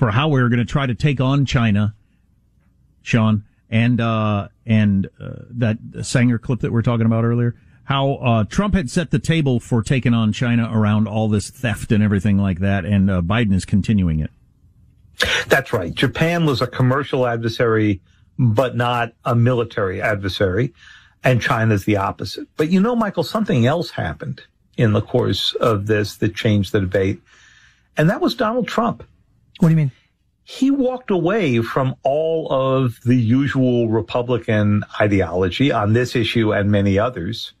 for 0.00 0.10
how 0.10 0.28
we 0.28 0.40
were 0.40 0.48
going 0.48 0.60
to 0.60 0.64
try 0.64 0.86
to 0.86 0.94
take 0.94 1.20
on 1.20 1.44
China, 1.44 1.94
Sean, 3.02 3.44
and 3.68 4.00
uh, 4.00 4.48
and 4.64 5.10
uh, 5.20 5.42
that 5.50 5.76
Sanger 6.00 6.38
clip 6.38 6.60
that 6.60 6.72
we 6.72 6.78
are 6.78 6.82
talking 6.82 7.04
about 7.04 7.22
earlier. 7.22 7.54
How 7.84 8.14
uh, 8.14 8.44
Trump 8.44 8.72
had 8.72 8.88
set 8.88 9.10
the 9.10 9.18
table 9.18 9.60
for 9.60 9.82
taking 9.82 10.14
on 10.14 10.32
China 10.32 10.70
around 10.72 11.06
all 11.06 11.28
this 11.28 11.50
theft 11.50 11.92
and 11.92 12.02
everything 12.02 12.38
like 12.38 12.60
that, 12.60 12.86
and 12.86 13.10
uh, 13.10 13.20
Biden 13.20 13.52
is 13.52 13.66
continuing 13.66 14.20
it. 14.20 14.30
That's 15.48 15.70
right. 15.70 15.94
Japan 15.94 16.46
was 16.46 16.62
a 16.62 16.66
commercial 16.66 17.26
adversary, 17.26 18.00
but 18.38 18.74
not 18.74 19.12
a 19.26 19.34
military 19.34 20.00
adversary, 20.00 20.72
and 21.22 21.42
China's 21.42 21.84
the 21.84 21.98
opposite. 21.98 22.48
But 22.56 22.70
you 22.70 22.80
know, 22.80 22.96
Michael, 22.96 23.22
something 23.22 23.66
else 23.66 23.90
happened 23.90 24.40
in 24.78 24.94
the 24.94 25.02
course 25.02 25.54
of 25.56 25.88
this 25.88 26.16
that 26.16 26.34
changed 26.34 26.72
the 26.72 26.80
debate, 26.80 27.20
and 27.98 28.08
that 28.08 28.22
was 28.22 28.34
Donald 28.34 28.66
Trump. 28.66 29.04
What 29.60 29.68
do 29.68 29.74
you 29.74 29.76
mean? 29.76 29.92
He 30.42 30.70
walked 30.70 31.10
away 31.10 31.60
from 31.60 31.94
all 32.02 32.50
of 32.50 32.98
the 33.04 33.14
usual 33.14 33.90
Republican 33.90 34.84
ideology 34.98 35.70
on 35.70 35.92
this 35.92 36.16
issue 36.16 36.52
and 36.52 36.72
many 36.72 36.98
others 36.98 37.52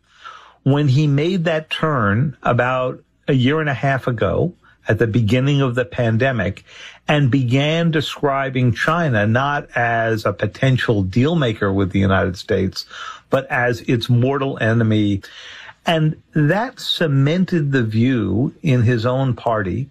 when 0.62 0.88
he 0.88 1.06
made 1.06 1.44
that 1.44 1.68
turn 1.68 2.38
about 2.42 3.02
a 3.28 3.34
year 3.34 3.60
and 3.60 3.68
a 3.68 3.74
half 3.74 4.06
ago 4.06 4.54
at 4.88 4.98
the 4.98 5.06
beginning 5.06 5.60
of 5.60 5.74
the 5.74 5.84
pandemic 5.84 6.64
and 7.06 7.30
began 7.30 7.90
describing 7.90 8.72
China 8.72 9.26
not 9.26 9.68
as 9.76 10.24
a 10.24 10.32
potential 10.32 11.02
deal 11.02 11.36
maker 11.36 11.70
with 11.70 11.92
the 11.92 12.00
United 12.00 12.38
States, 12.38 12.86
but 13.28 13.46
as 13.50 13.82
its 13.82 14.08
mortal 14.08 14.58
enemy. 14.58 15.20
And 15.84 16.22
that 16.32 16.80
cemented 16.80 17.72
the 17.72 17.84
view 17.84 18.54
in 18.62 18.82
his 18.82 19.04
own 19.04 19.34
party 19.34 19.90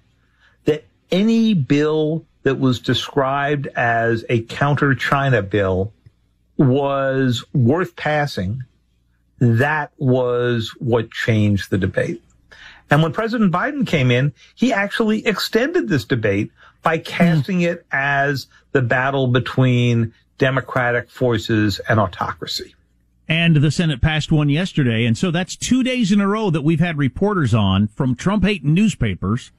any 1.11 1.53
bill 1.53 2.25
that 2.43 2.59
was 2.59 2.79
described 2.79 3.67
as 3.75 4.25
a 4.29 4.41
counter 4.43 4.95
China 4.95 5.41
bill 5.41 5.93
was 6.57 7.43
worth 7.53 7.95
passing, 7.95 8.63
that 9.39 9.91
was 9.97 10.75
what 10.79 11.11
changed 11.11 11.69
the 11.69 11.77
debate. 11.77 12.21
And 12.89 13.03
when 13.03 13.13
President 13.13 13.51
Biden 13.51 13.85
came 13.85 14.11
in, 14.11 14.33
he 14.55 14.73
actually 14.73 15.25
extended 15.25 15.87
this 15.87 16.05
debate 16.05 16.51
by 16.81 16.97
casting 16.97 17.61
it 17.61 17.85
as 17.91 18.47
the 18.71 18.81
battle 18.81 19.27
between 19.27 20.13
democratic 20.37 21.09
forces 21.09 21.79
and 21.87 21.99
autocracy. 21.99 22.73
And 23.27 23.57
the 23.57 23.69
Senate 23.69 24.01
passed 24.01 24.31
one 24.31 24.49
yesterday. 24.49 25.05
And 25.05 25.15
so 25.15 25.29
that's 25.29 25.55
two 25.55 25.83
days 25.83 26.11
in 26.11 26.19
a 26.19 26.27
row 26.27 26.49
that 26.49 26.63
we've 26.63 26.79
had 26.79 26.97
reporters 26.97 27.53
on 27.53 27.87
from 27.87 28.15
Trump 28.15 28.43
hating 28.43 28.73
newspapers 28.73 29.51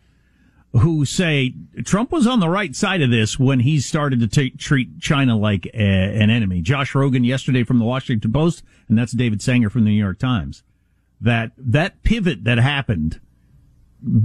who 0.72 1.04
say 1.04 1.54
Trump 1.84 2.12
was 2.12 2.26
on 2.26 2.40
the 2.40 2.48
right 2.48 2.76
side 2.76 3.02
of 3.02 3.10
this 3.10 3.38
when 3.38 3.60
he 3.60 3.80
started 3.80 4.20
to 4.20 4.28
t- 4.28 4.50
treat 4.50 5.00
China 5.00 5.36
like 5.36 5.66
a, 5.66 5.76
an 5.76 6.30
enemy. 6.30 6.60
Josh 6.60 6.92
Rogin 6.92 7.26
yesterday 7.26 7.64
from 7.64 7.78
the 7.78 7.84
Washington 7.84 8.32
Post, 8.32 8.62
and 8.88 8.96
that's 8.96 9.12
David 9.12 9.42
Sanger 9.42 9.68
from 9.68 9.84
the 9.84 9.90
New 9.90 9.96
York 10.02 10.18
Times. 10.18 10.62
That 11.20 11.52
that 11.58 12.02
pivot 12.02 12.44
that 12.44 12.58
happened 12.58 13.20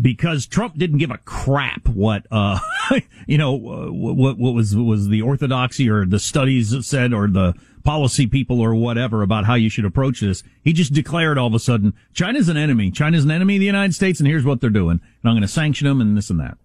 because 0.02 0.46
Trump 0.46 0.78
didn't 0.78 1.00
give 1.00 1.12
a 1.12 1.18
crap 1.18 1.88
what 1.90 2.26
uh 2.32 2.60
you 3.28 3.38
know 3.38 3.52
what 3.52 4.38
what 4.38 4.54
was 4.54 4.76
was 4.76 5.10
the 5.10 5.22
orthodoxy 5.22 5.90
or 5.90 6.06
the 6.06 6.20
studies 6.20 6.88
said 6.88 7.14
or 7.14 7.28
the 7.28 7.54
policy 7.86 8.28
people 8.28 8.60
or 8.60 8.76
whatever 8.76 9.22
about 9.22 9.46
how 9.46 9.54
you 9.54 9.70
should 9.70 9.86
approach 9.86 10.20
this. 10.20 10.44
He 10.64 10.74
just 10.74 10.92
declared 10.92 11.38
all 11.38 11.48
of 11.48 11.54
a 11.54 11.60
sudden, 11.60 11.94
China's 12.14 12.50
an 12.50 12.58
enemy. 12.58 12.92
China's 12.92 13.24
an 13.24 13.32
enemy 13.32 13.56
of 13.56 13.60
the 13.62 13.66
United 13.66 13.94
States, 13.94 14.20
and 14.20 14.28
here's 14.28 14.44
what 14.44 14.60
they're 14.60 14.70
doing. 14.70 15.00
And 15.22 15.30
I'm 15.30 15.34
going 15.34 15.42
to 15.42 15.48
sanction 15.48 15.88
them 15.88 16.02
and 16.02 16.18
this 16.18 16.30
and 16.30 16.40
that. 16.40 16.58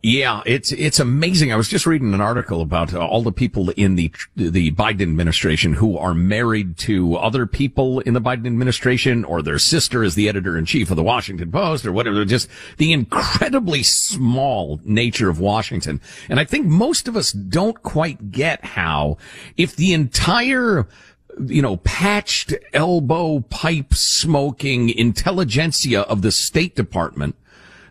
Yeah, 0.00 0.42
it's 0.46 0.70
it's 0.70 1.00
amazing. 1.00 1.52
I 1.52 1.56
was 1.56 1.68
just 1.68 1.84
reading 1.84 2.14
an 2.14 2.20
article 2.20 2.60
about 2.60 2.94
uh, 2.94 3.04
all 3.04 3.22
the 3.22 3.32
people 3.32 3.70
in 3.70 3.96
the 3.96 4.12
the 4.36 4.70
Biden 4.70 5.02
administration 5.02 5.72
who 5.72 5.98
are 5.98 6.14
married 6.14 6.76
to 6.78 7.16
other 7.16 7.46
people 7.46 7.98
in 8.00 8.14
the 8.14 8.20
Biden 8.20 8.46
administration, 8.46 9.24
or 9.24 9.42
their 9.42 9.58
sister 9.58 10.04
is 10.04 10.14
the 10.14 10.28
editor 10.28 10.56
in 10.56 10.66
chief 10.66 10.90
of 10.90 10.96
the 10.96 11.02
Washington 11.02 11.50
Post, 11.50 11.84
or 11.84 11.90
whatever. 11.90 12.24
Just 12.24 12.48
the 12.76 12.92
incredibly 12.92 13.82
small 13.82 14.80
nature 14.84 15.28
of 15.28 15.40
Washington, 15.40 16.00
and 16.28 16.38
I 16.38 16.44
think 16.44 16.66
most 16.66 17.08
of 17.08 17.16
us 17.16 17.32
don't 17.32 17.82
quite 17.82 18.30
get 18.30 18.64
how, 18.64 19.16
if 19.56 19.74
the 19.74 19.92
entire 19.94 20.86
you 21.44 21.62
know, 21.62 21.76
patched 21.78 22.54
elbow 22.72 23.40
pipe 23.40 23.94
smoking 23.94 24.90
intelligentsia 24.90 26.00
of 26.02 26.22
the 26.22 26.32
State 26.32 26.74
Department 26.74 27.36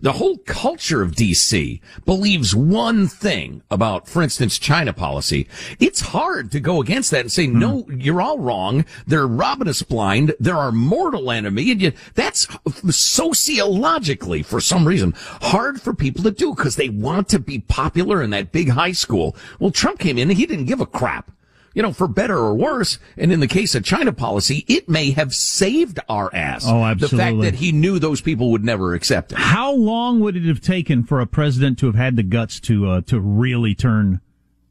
the 0.01 0.13
whole 0.13 0.37
culture 0.39 1.01
of 1.01 1.11
DC 1.11 1.81
believes 2.05 2.55
one 2.55 3.07
thing 3.07 3.61
about, 3.69 4.07
for 4.07 4.21
instance, 4.21 4.59
China 4.59 4.93
policy. 4.93 5.47
It's 5.79 6.01
hard 6.01 6.51
to 6.51 6.59
go 6.59 6.81
against 6.81 7.11
that 7.11 7.21
and 7.21 7.31
say, 7.31 7.47
hmm. 7.47 7.59
no, 7.59 7.87
you're 7.89 8.21
all 8.21 8.39
wrong. 8.39 8.85
They're 9.05 9.27
robbing 9.27 9.67
us 9.67 9.81
blind. 9.81 10.35
They're 10.39 10.55
our 10.57 10.71
mortal 10.71 11.31
enemy. 11.31 11.71
And 11.71 11.81
you, 11.81 11.91
that's 12.15 12.47
sociologically, 12.89 14.43
for 14.43 14.59
some 14.59 14.87
reason, 14.87 15.13
hard 15.17 15.81
for 15.81 15.93
people 15.93 16.23
to 16.23 16.31
do 16.31 16.53
because 16.53 16.75
they 16.75 16.89
want 16.89 17.29
to 17.29 17.39
be 17.39 17.59
popular 17.59 18.21
in 18.21 18.29
that 18.31 18.51
big 18.51 18.69
high 18.69 18.91
school. 18.91 19.35
Well, 19.59 19.71
Trump 19.71 19.99
came 19.99 20.17
in 20.17 20.29
and 20.29 20.37
he 20.37 20.45
didn't 20.45 20.65
give 20.65 20.81
a 20.81 20.85
crap 20.85 21.31
you 21.77 21.83
know, 21.83 21.93
for 21.93 22.07
better 22.07 22.35
or 22.35 22.55
worse. 22.55 22.97
And 23.17 23.31
in 23.31 23.39
the 23.39 23.47
case 23.47 23.75
of 23.75 23.83
China 23.83 24.11
policy, 24.11 24.65
it 24.67 24.89
may 24.89 25.11
have 25.11 25.31
saved 25.31 25.99
our 26.09 26.33
ass. 26.33 26.65
Oh, 26.67 26.83
absolutely. 26.83 27.17
The 27.17 27.23
fact 27.23 27.41
that 27.41 27.59
he 27.59 27.71
knew 27.71 27.99
those 27.99 28.19
people 28.19 28.49
would 28.49 28.63
never 28.63 28.95
accept 28.95 29.31
it. 29.31 29.37
How 29.37 29.73
long 29.73 30.19
would 30.21 30.35
it 30.35 30.45
have 30.45 30.59
taken 30.59 31.03
for 31.03 31.21
a 31.21 31.27
president 31.27 31.77
to 31.77 31.85
have 31.85 31.93
had 31.93 32.15
the 32.15 32.23
guts 32.23 32.59
to 32.61 32.89
uh, 32.89 33.01
to 33.01 33.19
really 33.19 33.75
turn 33.75 34.21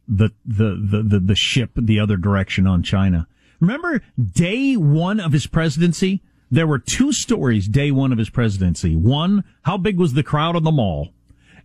the, 0.09 0.33
the 0.45 0.75
the 0.75 1.03
the 1.05 1.21
the 1.21 1.35
ship 1.37 1.71
the 1.77 2.01
other 2.01 2.17
direction 2.17 2.67
on 2.67 2.83
China? 2.83 3.29
Remember 3.61 4.03
day 4.19 4.75
one 4.75 5.21
of 5.21 5.31
his 5.31 5.47
presidency? 5.47 6.25
There 6.51 6.67
were 6.67 6.81
two 6.81 7.13
stories 7.13 7.69
day 7.69 7.93
one 7.93 8.11
of 8.11 8.19
his 8.19 8.31
presidency. 8.31 8.97
One, 8.97 9.45
how 9.63 9.77
big 9.77 9.97
was 9.97 10.15
the 10.15 10.25
crowd 10.25 10.57
on 10.57 10.65
the 10.65 10.73
mall? 10.73 11.13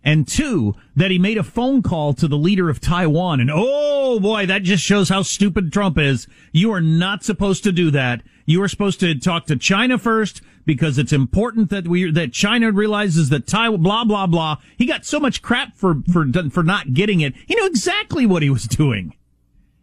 And 0.04 0.26
two, 0.26 0.74
that 0.96 1.10
he 1.10 1.18
made 1.18 1.38
a 1.38 1.42
phone 1.42 1.82
call 1.82 2.12
to 2.14 2.28
the 2.28 2.36
leader 2.36 2.68
of 2.68 2.80
Taiwan, 2.80 3.40
and 3.40 3.50
oh, 3.52 4.18
boy, 4.20 4.46
that 4.46 4.62
just 4.62 4.82
shows 4.82 5.08
how 5.08 5.22
stupid 5.22 5.72
Trump 5.72 5.98
is. 5.98 6.26
You 6.52 6.72
are 6.72 6.80
not 6.80 7.24
supposed 7.24 7.64
to 7.64 7.72
do 7.72 7.90
that. 7.92 8.22
You 8.44 8.62
are 8.62 8.68
supposed 8.68 9.00
to 9.00 9.18
talk 9.18 9.46
to 9.46 9.56
China 9.56 9.98
first 9.98 10.42
because 10.64 10.98
it's 10.98 11.12
important 11.12 11.70
that 11.70 11.86
we 11.86 12.10
that 12.10 12.32
China 12.32 12.72
realizes 12.72 13.28
that 13.28 13.46
Taiwan 13.46 13.82
blah 13.82 14.04
blah 14.04 14.26
blah. 14.26 14.56
He 14.76 14.86
got 14.86 15.04
so 15.04 15.20
much 15.20 15.42
crap 15.42 15.76
for 15.76 16.02
for 16.12 16.26
for 16.50 16.62
not 16.62 16.94
getting 16.94 17.20
it. 17.20 17.34
He 17.46 17.54
knew 17.54 17.66
exactly 17.66 18.26
what 18.26 18.42
he 18.42 18.50
was 18.50 18.64
doing. 18.64 19.14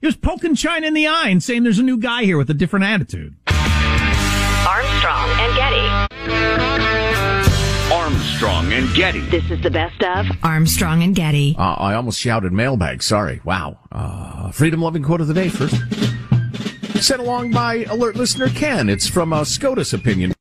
He 0.01 0.07
was 0.07 0.15
poking 0.15 0.55
China 0.55 0.87
in 0.87 0.93
the 0.93 1.07
eye 1.07 1.27
and 1.29 1.43
saying 1.43 1.63
there's 1.63 1.79
a 1.79 1.83
new 1.83 1.97
guy 1.97 2.23
here 2.23 2.37
with 2.37 2.49
a 2.49 2.53
different 2.53 2.85
attitude. 2.85 3.35
Armstrong 4.67 5.29
and 5.39 5.55
Getty. 5.55 6.88
Armstrong 8.39 8.71
and 8.71 8.95
Getty. 8.95 9.19
This 9.29 9.51
is 9.51 9.61
the 9.61 9.69
best 9.69 10.01
of 10.01 10.25
Armstrong 10.43 11.03
and 11.03 11.13
Getty. 11.13 11.57
Uh, 11.59 11.73
I 11.73 11.95
almost 11.95 12.21
shouted 12.21 12.53
mailbag. 12.53 13.03
Sorry. 13.03 13.41
Wow. 13.43 13.79
Uh, 13.91 14.49
freedom 14.51 14.81
loving 14.81 15.03
quote 15.03 15.19
of 15.19 15.27
the 15.27 15.33
day 15.33 15.49
first. 15.49 15.75
Sent 17.03 17.19
along 17.19 17.51
by 17.51 17.83
alert 17.89 18.15
listener 18.15 18.47
Ken. 18.47 18.87
It's 18.87 19.09
from 19.09 19.33
a 19.33 19.43
SCOTUS 19.43 19.91
opinion. 19.91 20.33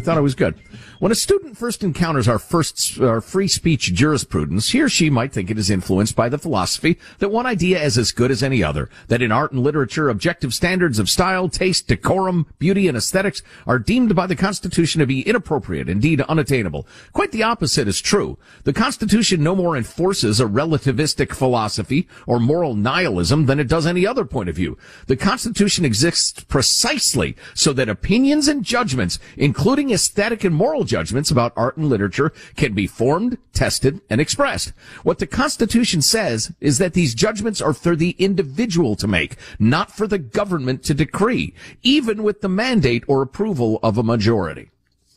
I 0.00 0.02
thought 0.02 0.16
it 0.16 0.22
was 0.22 0.34
good. 0.34 0.54
When 0.98 1.12
a 1.12 1.14
student 1.14 1.58
first 1.58 1.84
encounters 1.84 2.26
our 2.26 2.38
first 2.38 2.98
our 3.00 3.20
free 3.20 3.48
speech 3.48 3.92
jurisprudence, 3.92 4.70
he 4.70 4.80
or 4.80 4.88
she 4.88 5.10
might 5.10 5.30
think 5.30 5.50
it 5.50 5.58
is 5.58 5.68
influenced 5.68 6.16
by 6.16 6.30
the 6.30 6.38
philosophy 6.38 6.98
that 7.18 7.30
one 7.30 7.44
idea 7.44 7.82
is 7.82 7.98
as 7.98 8.10
good 8.10 8.30
as 8.30 8.42
any 8.42 8.62
other, 8.62 8.88
that 9.08 9.20
in 9.20 9.30
art 9.30 9.52
and 9.52 9.62
literature, 9.62 10.08
objective 10.08 10.54
standards 10.54 10.98
of 10.98 11.10
style, 11.10 11.50
taste, 11.50 11.86
decorum, 11.86 12.46
beauty, 12.58 12.88
and 12.88 12.96
aesthetics 12.96 13.42
are 13.66 13.78
deemed 13.78 14.14
by 14.14 14.26
the 14.26 14.36
Constitution 14.36 15.00
to 15.00 15.06
be 15.06 15.20
inappropriate, 15.20 15.90
indeed 15.90 16.22
unattainable. 16.22 16.86
Quite 17.12 17.32
the 17.32 17.42
opposite 17.42 17.86
is 17.86 18.00
true. 18.00 18.38
The 18.64 18.72
Constitution 18.72 19.42
no 19.42 19.54
more 19.54 19.76
enforces 19.76 20.40
a 20.40 20.46
relativistic 20.46 21.34
philosophy 21.34 22.08
or 22.26 22.40
moral 22.40 22.74
nihilism 22.74 23.44
than 23.44 23.60
it 23.60 23.68
does 23.68 23.86
any 23.86 24.06
other 24.06 24.24
point 24.24 24.48
of 24.48 24.56
view. 24.56 24.78
The 25.08 25.16
Constitution 25.16 25.84
exists 25.84 26.42
precisely 26.44 27.36
so 27.52 27.74
that 27.74 27.90
opinions 27.90 28.48
and 28.48 28.64
judgments, 28.64 29.18
including 29.36 29.89
aesthetic 29.92 30.44
and 30.44 30.54
moral 30.54 30.84
judgments 30.84 31.30
about 31.30 31.52
art 31.56 31.76
and 31.76 31.88
literature 31.88 32.32
can 32.56 32.72
be 32.74 32.86
formed, 32.86 33.38
tested, 33.52 34.00
and 34.08 34.20
expressed. 34.20 34.72
What 35.02 35.18
the 35.18 35.26
Constitution 35.26 36.02
says 36.02 36.52
is 36.60 36.78
that 36.78 36.94
these 36.94 37.14
judgments 37.14 37.60
are 37.60 37.72
for 37.72 37.96
the 37.96 38.16
individual 38.18 38.96
to 38.96 39.06
make, 39.06 39.36
not 39.58 39.92
for 39.92 40.06
the 40.06 40.18
government 40.18 40.82
to 40.84 40.94
decree, 40.94 41.54
even 41.82 42.22
with 42.22 42.40
the 42.40 42.48
mandate 42.48 43.04
or 43.06 43.22
approval 43.22 43.78
of 43.82 43.98
a 43.98 44.02
majority. 44.02 44.70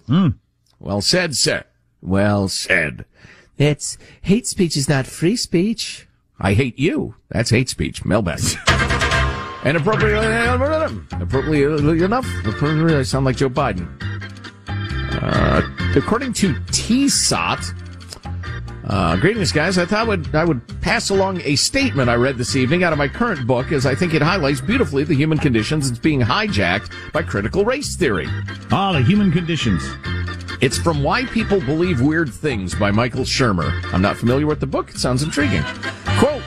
Hmm. 0.08 0.30
Well 0.80 1.02
said, 1.02 1.36
sir. 1.36 1.64
Well 2.02 2.48
said. 2.50 3.06
It's 3.58 3.98
hate 4.22 4.48
speech 4.48 4.76
is 4.76 4.90
not 4.90 5.08
free 5.08 5.36
speech. 5.36 6.08
I 6.40 6.54
hate 6.54 6.78
you. 6.78 7.16
That's 7.30 7.52
hate 7.52 7.70
speech. 7.70 8.04
Mailbag. 8.04 8.42
and 9.64 9.78
appropriately, 9.78 10.28
appropriately 11.12 12.04
enough, 12.04 12.28
appropriately, 12.46 12.96
I 12.96 13.04
sound 13.04 13.26
like 13.26 13.38
Joe 13.38 13.50
Biden. 13.50 14.13
Uh, 15.22 15.62
according 15.96 16.34
to 16.34 16.54
TSOT, 16.54 17.74
uh, 18.86 19.16
greetings, 19.18 19.52
guys. 19.52 19.78
I 19.78 19.86
thought 19.86 20.00
I 20.00 20.04
would, 20.04 20.36
I 20.36 20.44
would 20.44 20.82
pass 20.82 21.10
along 21.10 21.42
a 21.42 21.56
statement 21.56 22.10
I 22.10 22.16
read 22.16 22.38
this 22.38 22.56
evening 22.56 22.84
out 22.84 22.92
of 22.92 23.00
my 23.00 23.08
current 23.08 23.48
book, 23.48 23.72
as 23.72 23.86
I 23.86 23.96
think 23.96 24.14
it 24.14 24.22
highlights 24.22 24.60
beautifully 24.60 25.04
the 25.04 25.16
human 25.16 25.38
conditions 25.38 25.90
that's 25.90 26.00
being 26.00 26.20
hijacked 26.20 26.92
by 27.14 27.24
critical 27.24 27.64
race 27.64 27.96
theory. 27.96 28.28
Ah, 28.72 28.92
the 28.92 29.02
human 29.02 29.32
conditions. 29.32 29.82
It's 30.62 30.78
from 30.78 31.02
Why 31.04 31.26
People 31.26 31.60
Believe 31.62 32.02
Weird 32.02 32.34
Things 32.34 32.76
by 32.76 32.92
Michael 32.92 33.24
Shermer. 33.24 33.72
I'm 33.94 34.02
not 34.02 34.18
familiar 34.18 34.48
with 34.48 34.60
the 34.60 34.68
book. 34.68 34.90
It 34.90 34.98
sounds 34.98 35.24
intriguing. 35.24 35.64
Quote, 36.20 36.42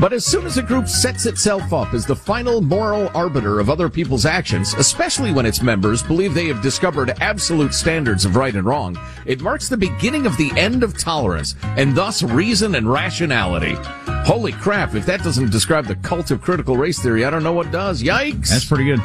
but 0.00 0.14
as 0.14 0.24
soon 0.24 0.46
as 0.46 0.56
a 0.56 0.62
group 0.62 0.88
sets 0.88 1.26
itself 1.26 1.72
up 1.72 1.92
as 1.92 2.06
the 2.06 2.16
final 2.16 2.60
moral 2.62 3.10
arbiter 3.14 3.60
of 3.60 3.68
other 3.68 3.90
people's 3.90 4.24
actions, 4.24 4.72
especially 4.74 5.30
when 5.32 5.44
its 5.44 5.62
members 5.62 6.02
believe 6.02 6.32
they 6.32 6.46
have 6.46 6.62
discovered 6.62 7.10
absolute 7.20 7.74
standards 7.74 8.24
of 8.24 8.34
right 8.34 8.54
and 8.54 8.64
wrong, 8.64 8.98
it 9.26 9.42
marks 9.42 9.68
the 9.68 9.76
beginning 9.76 10.24
of 10.26 10.36
the 10.38 10.50
end 10.56 10.82
of 10.82 10.96
tolerance 10.96 11.54
and 11.76 11.94
thus 11.94 12.22
reason 12.22 12.74
and 12.74 12.90
rationality. 12.90 13.76
Holy 14.24 14.52
crap, 14.52 14.94
if 14.94 15.04
that 15.04 15.22
doesn't 15.22 15.50
describe 15.50 15.86
the 15.86 15.96
cult 15.96 16.30
of 16.30 16.40
critical 16.40 16.76
race 16.76 16.98
theory, 16.98 17.24
I 17.24 17.30
don't 17.30 17.42
know 17.42 17.52
what 17.52 17.70
does. 17.70 18.02
Yikes! 18.02 18.48
That's 18.48 18.64
pretty 18.64 18.84
good. 18.84 19.00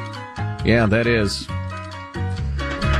Yeah, 0.65 0.85
that 0.87 1.07
is. 1.07 1.45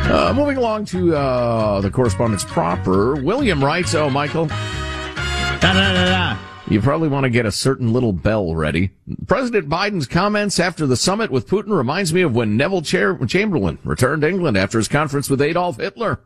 Uh, 0.08 0.34
moving 0.36 0.58
along 0.58 0.86
to 0.86 1.16
uh, 1.16 1.82
the 1.82 1.90
correspondence 1.90 2.44
proper, 2.44 3.16
William 3.16 3.64
writes, 3.64 3.96
"Oh, 3.96 4.08
Michael, 4.10 4.46
Da 4.46 5.74
da 5.74 5.94
da 5.94 6.06
da. 6.06 6.55
You 6.70 6.82
probably 6.82 7.08
want 7.08 7.24
to 7.26 7.30
get 7.30 7.46
a 7.46 7.52
certain 7.52 7.94
little 7.94 8.12
bell 8.14 8.56
ready. 8.56 8.92
President 9.28 9.70
Biden's 9.70 10.08
comments 10.08 10.60
after 10.60 10.86
the 10.88 10.98
summit 10.98 11.30
with 11.32 11.48
Putin 11.48 11.76
reminds 11.76 12.14
me 12.14 12.22
of 12.22 12.34
when 12.36 12.58
Neville 12.58 12.82
Chamberlain 12.82 13.78
returned 13.84 14.24
to 14.24 14.30
England 14.30 14.58
after 14.58 14.78
his 14.78 14.88
conference 14.88 15.30
with 15.30 15.42
Adolf 15.42 15.78
Hitler, 15.78 16.20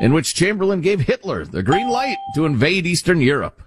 in 0.00 0.12
which 0.14 0.34
Chamberlain 0.34 0.80
gave 0.80 1.00
Hitler 1.02 1.44
the 1.44 1.62
green 1.62 1.88
light 1.90 2.16
to 2.34 2.46
invade 2.46 2.86
Eastern 2.86 3.20
Europe. 3.20 3.60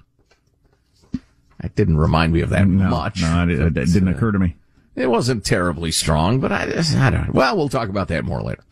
That 1.62 1.75
didn't 1.75 1.97
remind 1.97 2.34
me 2.34 2.41
of 2.41 2.49
that 2.49 2.67
No, 2.67 2.89
much. 2.89 3.21
no, 3.21 3.43
it, 3.47 3.51
it 3.51 3.73
didn't 3.73 4.10
uh, 4.10 4.12
occur 4.12 4.32
to 4.32 4.39
me. 4.39 4.56
It 4.95 5.08
wasn't 5.10 5.45
terribly 5.45 5.91
strong, 5.91 6.39
but 6.39 6.51
I, 6.51 6.63
I 6.97 7.10
don't. 7.10 7.34
Well, 7.34 7.56
we'll 7.56 7.69
talk 7.69 7.89
about 7.89 8.10
that 8.10 8.25
more 8.25 8.41
later. 8.41 8.63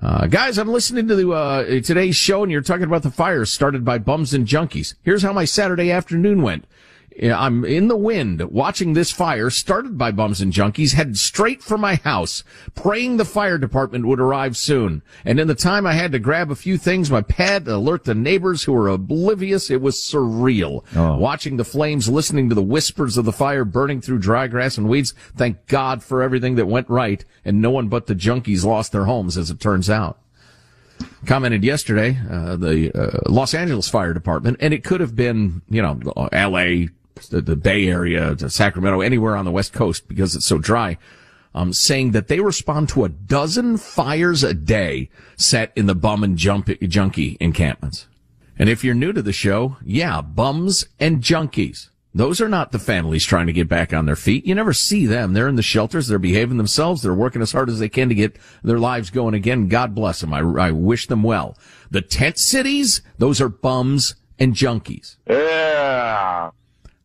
Uh, 0.00 0.26
guys, 0.26 0.58
I'm 0.58 0.68
listening 0.68 1.06
to 1.08 1.14
the, 1.14 1.30
uh, 1.30 1.64
today's 1.82 2.16
show 2.16 2.42
and 2.42 2.50
you're 2.50 2.62
talking 2.62 2.84
about 2.84 3.02
the 3.02 3.10
fires 3.10 3.52
started 3.52 3.84
by 3.84 3.98
bums 3.98 4.32
and 4.32 4.46
junkies. 4.46 4.94
Here's 5.02 5.22
how 5.22 5.32
my 5.32 5.44
Saturday 5.44 5.90
afternoon 5.90 6.42
went. 6.42 6.64
I'm 7.20 7.64
in 7.64 7.88
the 7.88 7.96
wind 7.96 8.40
watching 8.50 8.92
this 8.92 9.10
fire 9.10 9.50
started 9.50 9.98
by 9.98 10.10
bums 10.10 10.40
and 10.40 10.52
junkies 10.52 10.94
headed 10.94 11.18
straight 11.18 11.62
for 11.62 11.76
my 11.76 11.96
house, 11.96 12.44
praying 12.74 13.16
the 13.16 13.24
fire 13.24 13.58
department 13.58 14.06
would 14.06 14.20
arrive 14.20 14.56
soon. 14.56 15.02
And 15.24 15.38
in 15.38 15.48
the 15.48 15.54
time 15.54 15.86
I 15.86 15.92
had 15.92 16.12
to 16.12 16.18
grab 16.18 16.50
a 16.50 16.56
few 16.56 16.78
things, 16.78 17.10
my 17.10 17.22
pad 17.22 17.66
to 17.66 17.76
alert 17.76 18.04
the 18.04 18.14
neighbors 18.14 18.64
who 18.64 18.72
were 18.72 18.88
oblivious, 18.88 19.70
it 19.70 19.80
was 19.80 19.96
surreal. 19.96 20.84
Oh. 20.96 21.16
Watching 21.16 21.56
the 21.56 21.64
flames, 21.64 22.08
listening 22.08 22.48
to 22.48 22.54
the 22.54 22.62
whispers 22.62 23.16
of 23.16 23.24
the 23.24 23.32
fire 23.32 23.64
burning 23.64 24.00
through 24.00 24.18
dry 24.18 24.46
grass 24.46 24.78
and 24.78 24.88
weeds. 24.88 25.14
Thank 25.36 25.66
God 25.66 26.02
for 26.02 26.22
everything 26.22 26.54
that 26.56 26.66
went 26.66 26.88
right 26.88 27.24
and 27.44 27.60
no 27.60 27.70
one 27.70 27.88
but 27.88 28.06
the 28.06 28.14
junkies 28.14 28.64
lost 28.64 28.92
their 28.92 29.04
homes 29.04 29.36
as 29.36 29.50
it 29.50 29.60
turns 29.60 29.90
out 29.90 30.18
commented 31.26 31.64
yesterday, 31.64 32.18
uh, 32.30 32.56
the 32.56 32.92
uh, 32.92 33.18
Los 33.28 33.54
Angeles 33.54 33.88
Fire 33.88 34.12
Department, 34.12 34.56
and 34.60 34.72
it 34.72 34.84
could 34.84 35.00
have 35.00 35.16
been, 35.16 35.62
you 35.68 35.82
know, 35.82 35.98
L.A., 36.32 36.88
the, 37.28 37.40
the 37.40 37.56
Bay 37.56 37.88
Area, 37.88 38.34
to 38.36 38.50
Sacramento, 38.50 39.00
anywhere 39.00 39.36
on 39.36 39.44
the 39.44 39.50
West 39.50 39.72
Coast 39.72 40.08
because 40.08 40.34
it's 40.34 40.46
so 40.46 40.58
dry, 40.58 40.98
um, 41.54 41.72
saying 41.72 42.12
that 42.12 42.28
they 42.28 42.40
respond 42.40 42.88
to 42.90 43.04
a 43.04 43.08
dozen 43.08 43.76
fires 43.76 44.42
a 44.42 44.54
day 44.54 45.10
set 45.36 45.72
in 45.76 45.86
the 45.86 45.94
bum 45.94 46.24
and 46.24 46.36
jump, 46.36 46.68
junkie 46.82 47.36
encampments. 47.40 48.06
And 48.58 48.68
if 48.68 48.84
you're 48.84 48.94
new 48.94 49.12
to 49.12 49.22
the 49.22 49.32
show, 49.32 49.76
yeah, 49.84 50.20
bums 50.20 50.86
and 51.00 51.22
junkies. 51.22 51.88
Those 52.14 52.42
are 52.42 52.48
not 52.48 52.72
the 52.72 52.78
families 52.78 53.24
trying 53.24 53.46
to 53.46 53.54
get 53.54 53.68
back 53.68 53.94
on 53.94 54.04
their 54.04 54.16
feet. 54.16 54.46
You 54.46 54.54
never 54.54 54.74
see 54.74 55.06
them. 55.06 55.32
They're 55.32 55.48
in 55.48 55.56
the 55.56 55.62
shelters. 55.62 56.08
They're 56.08 56.18
behaving 56.18 56.58
themselves. 56.58 57.00
They're 57.00 57.14
working 57.14 57.40
as 57.40 57.52
hard 57.52 57.70
as 57.70 57.78
they 57.78 57.88
can 57.88 58.10
to 58.10 58.14
get 58.14 58.36
their 58.62 58.78
lives 58.78 59.08
going 59.08 59.32
again. 59.32 59.68
God 59.68 59.94
bless 59.94 60.20
them. 60.20 60.34
I, 60.34 60.40
I 60.40 60.70
wish 60.72 61.06
them 61.06 61.22
well. 61.22 61.56
The 61.90 62.02
tent 62.02 62.38
cities, 62.38 63.00
those 63.16 63.40
are 63.40 63.48
bums 63.48 64.14
and 64.38 64.54
junkies. 64.54 65.16
Yeah. 65.26 66.50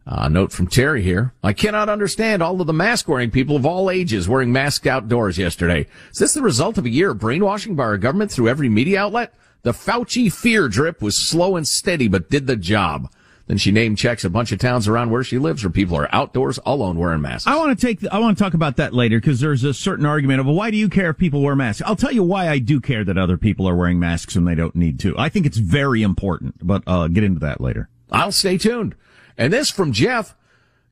Uh, 0.08 0.30
note 0.30 0.54
from 0.54 0.68
Terry 0.68 1.02
here. 1.02 1.34
I 1.44 1.52
cannot 1.52 1.90
understand 1.90 2.42
all 2.42 2.62
of 2.62 2.68
the 2.68 2.72
mask 2.72 3.10
wearing 3.10 3.30
people 3.30 3.58
of 3.58 3.66
all 3.66 3.92
ages 3.92 4.30
wearing 4.30 4.54
masks 4.54 4.88
outdoors 4.88 5.38
yesterday. 5.38 5.86
Is 6.12 6.20
this 6.20 6.34
the 6.34 6.42
result 6.42 6.78
of 6.78 6.86
a 6.86 6.90
year 6.90 7.12
of 7.12 7.20
brainwashing 7.20 7.76
by 7.76 7.84
our 7.84 7.98
government 7.98 8.32
through 8.32 8.48
every 8.48 8.70
media 8.70 9.02
outlet? 9.02 9.34
The 9.64 9.74
Fauci 9.74 10.32
fear 10.32 10.70
drip 10.70 11.02
was 11.02 11.18
slow 11.18 11.58
and 11.58 11.68
steady, 11.68 12.08
but 12.08 12.30
did 12.30 12.48
the 12.48 12.56
job. 12.56 13.12
Then 13.48 13.58
she 13.58 13.72
name 13.72 13.98
checks 13.98 14.24
a 14.24 14.30
bunch 14.30 14.54
of 14.54 14.60
towns 14.60 14.88
around 14.88 15.10
where 15.10 15.24
she 15.24 15.38
lives 15.38 15.64
where 15.64 15.72
people 15.72 15.98
are 15.98 16.14
outdoors 16.16 16.58
alone 16.66 16.98
wearing 16.98 17.22
masks. 17.22 17.48
I 17.48 17.58
want 17.58 17.78
to 17.78 17.86
take. 17.86 18.06
I 18.10 18.20
want 18.20 18.38
to 18.38 18.44
talk 18.44 18.54
about 18.54 18.78
that 18.78 18.94
later 18.94 19.20
because 19.20 19.42
there's 19.42 19.66
a 19.66 19.74
certain 19.74 20.06
argument 20.06 20.40
of 20.40 20.46
well, 20.46 20.56
why 20.56 20.72
do 20.72 20.78
you 20.78 20.88
care 20.88 21.10
if 21.10 21.18
people 21.18 21.42
wear 21.42 21.56
masks? 21.56 21.82
I'll 21.86 21.96
tell 21.98 22.14
you 22.14 22.24
why 22.24 22.48
I 22.48 22.60
do 22.60 22.80
care 22.80 23.04
that 23.04 23.18
other 23.18 23.38
people 23.38 23.68
are 23.68 23.76
wearing 23.76 24.00
masks 24.00 24.36
when 24.36 24.46
they 24.46 24.56
don't 24.56 24.76
need 24.76 25.00
to. 25.02 25.18
I 25.18 25.28
think 25.28 25.46
it's 25.46 25.58
very 25.58 26.02
important, 26.02 26.56
but 26.66 26.84
uh, 26.88 27.08
get 27.08 27.24
into 27.26 27.40
that 27.42 27.60
later. 27.60 27.90
I'll 28.12 28.32
stay 28.32 28.58
tuned. 28.58 28.96
And 29.38 29.54
this 29.54 29.70
from 29.70 29.92
Jeff. 29.92 30.36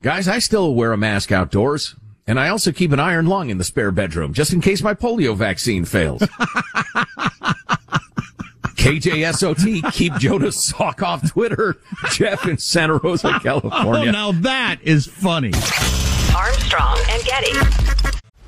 Guys, 0.02 0.28
I 0.28 0.40
still 0.40 0.76
wear 0.76 0.92
a 0.94 0.98
mask 0.98 1.32
outdoors. 1.32 1.96
And 2.28 2.40
I 2.40 2.50
also 2.50 2.72
keep 2.72 2.92
an 2.92 3.00
iron 3.00 3.28
lung 3.28 3.50
in 3.50 3.58
the 3.60 3.64
spare 3.64 3.92
bedroom 3.92 4.34
just 4.34 4.52
in 4.52 4.60
case 4.62 4.82
my 4.82 4.94
polio 4.96 5.36
vaccine 5.36 5.86
fails. 5.86 6.22
KJSOT, 8.76 9.92
keep 9.94 10.14
Jonas 10.16 10.64
sock 10.64 11.02
off 11.02 11.32
Twitter. 11.32 11.76
Jeff 12.12 12.46
in 12.48 12.58
Santa 12.58 12.98
Rosa, 12.98 13.40
California. 13.44 13.68
Oh, 13.68 13.72
California. 13.72 14.12
now 14.12 14.32
that 14.32 14.78
is 14.84 15.06
funny. 15.08 15.52
Armstrong 16.36 17.00
and 17.10 17.24
Getty. 17.24 18.22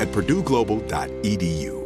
at 0.00 0.08
purdueglobal.edu. 0.08 1.85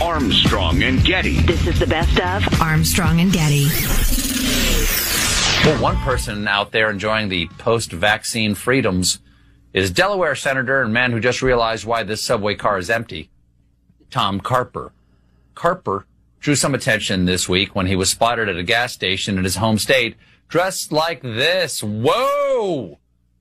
Armstrong 0.00 0.84
and 0.84 1.04
Getty. 1.04 1.40
This 1.40 1.66
is 1.66 1.80
the 1.80 1.86
best 1.86 2.20
of 2.20 2.60
Armstrong 2.60 3.20
and 3.20 3.32
Getty. 3.32 3.66
Well, 5.64 5.82
one 5.82 5.96
person 5.98 6.46
out 6.46 6.70
there 6.70 6.88
enjoying 6.88 7.28
the 7.28 7.48
post-vaccine 7.58 8.54
freedoms 8.54 9.18
is 9.72 9.90
Delaware 9.90 10.36
Senator 10.36 10.82
and 10.82 10.92
man 10.92 11.10
who 11.10 11.18
just 11.18 11.42
realized 11.42 11.84
why 11.84 12.04
this 12.04 12.22
subway 12.22 12.54
car 12.54 12.78
is 12.78 12.88
empty, 12.88 13.28
Tom 14.08 14.38
Carper. 14.38 14.92
Carper 15.56 16.06
drew 16.38 16.54
some 16.54 16.76
attention 16.76 17.24
this 17.24 17.48
week 17.48 17.74
when 17.74 17.88
he 17.88 17.96
was 17.96 18.08
spotted 18.08 18.48
at 18.48 18.56
a 18.56 18.62
gas 18.62 18.92
station 18.92 19.36
in 19.36 19.42
his 19.42 19.56
home 19.56 19.78
state 19.78 20.14
dressed 20.48 20.92
like 20.92 21.22
this. 21.22 21.82
Whoa! 21.82 22.98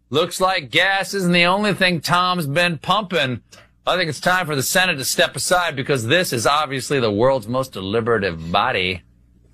Looks 0.09 0.41
like 0.41 0.71
gas 0.71 1.13
isn't 1.13 1.33
the 1.33 1.45
only 1.45 1.75
thing 1.75 2.01
Tom's 2.01 2.47
been 2.47 2.79
pumping. 2.79 3.43
I 3.87 3.95
think 3.95 4.09
it's 4.09 4.19
time 4.19 4.45
for 4.45 4.55
the 4.55 4.63
Senate 4.63 4.97
to 4.97 5.05
step 5.05 5.33
aside 5.37 5.77
because 5.77 6.05
this 6.07 6.33
is 6.33 6.45
obviously 6.45 6.99
the 6.99 7.11
world's 7.11 7.47
most 7.47 7.71
deliberative 7.71 8.51
body. 8.51 9.01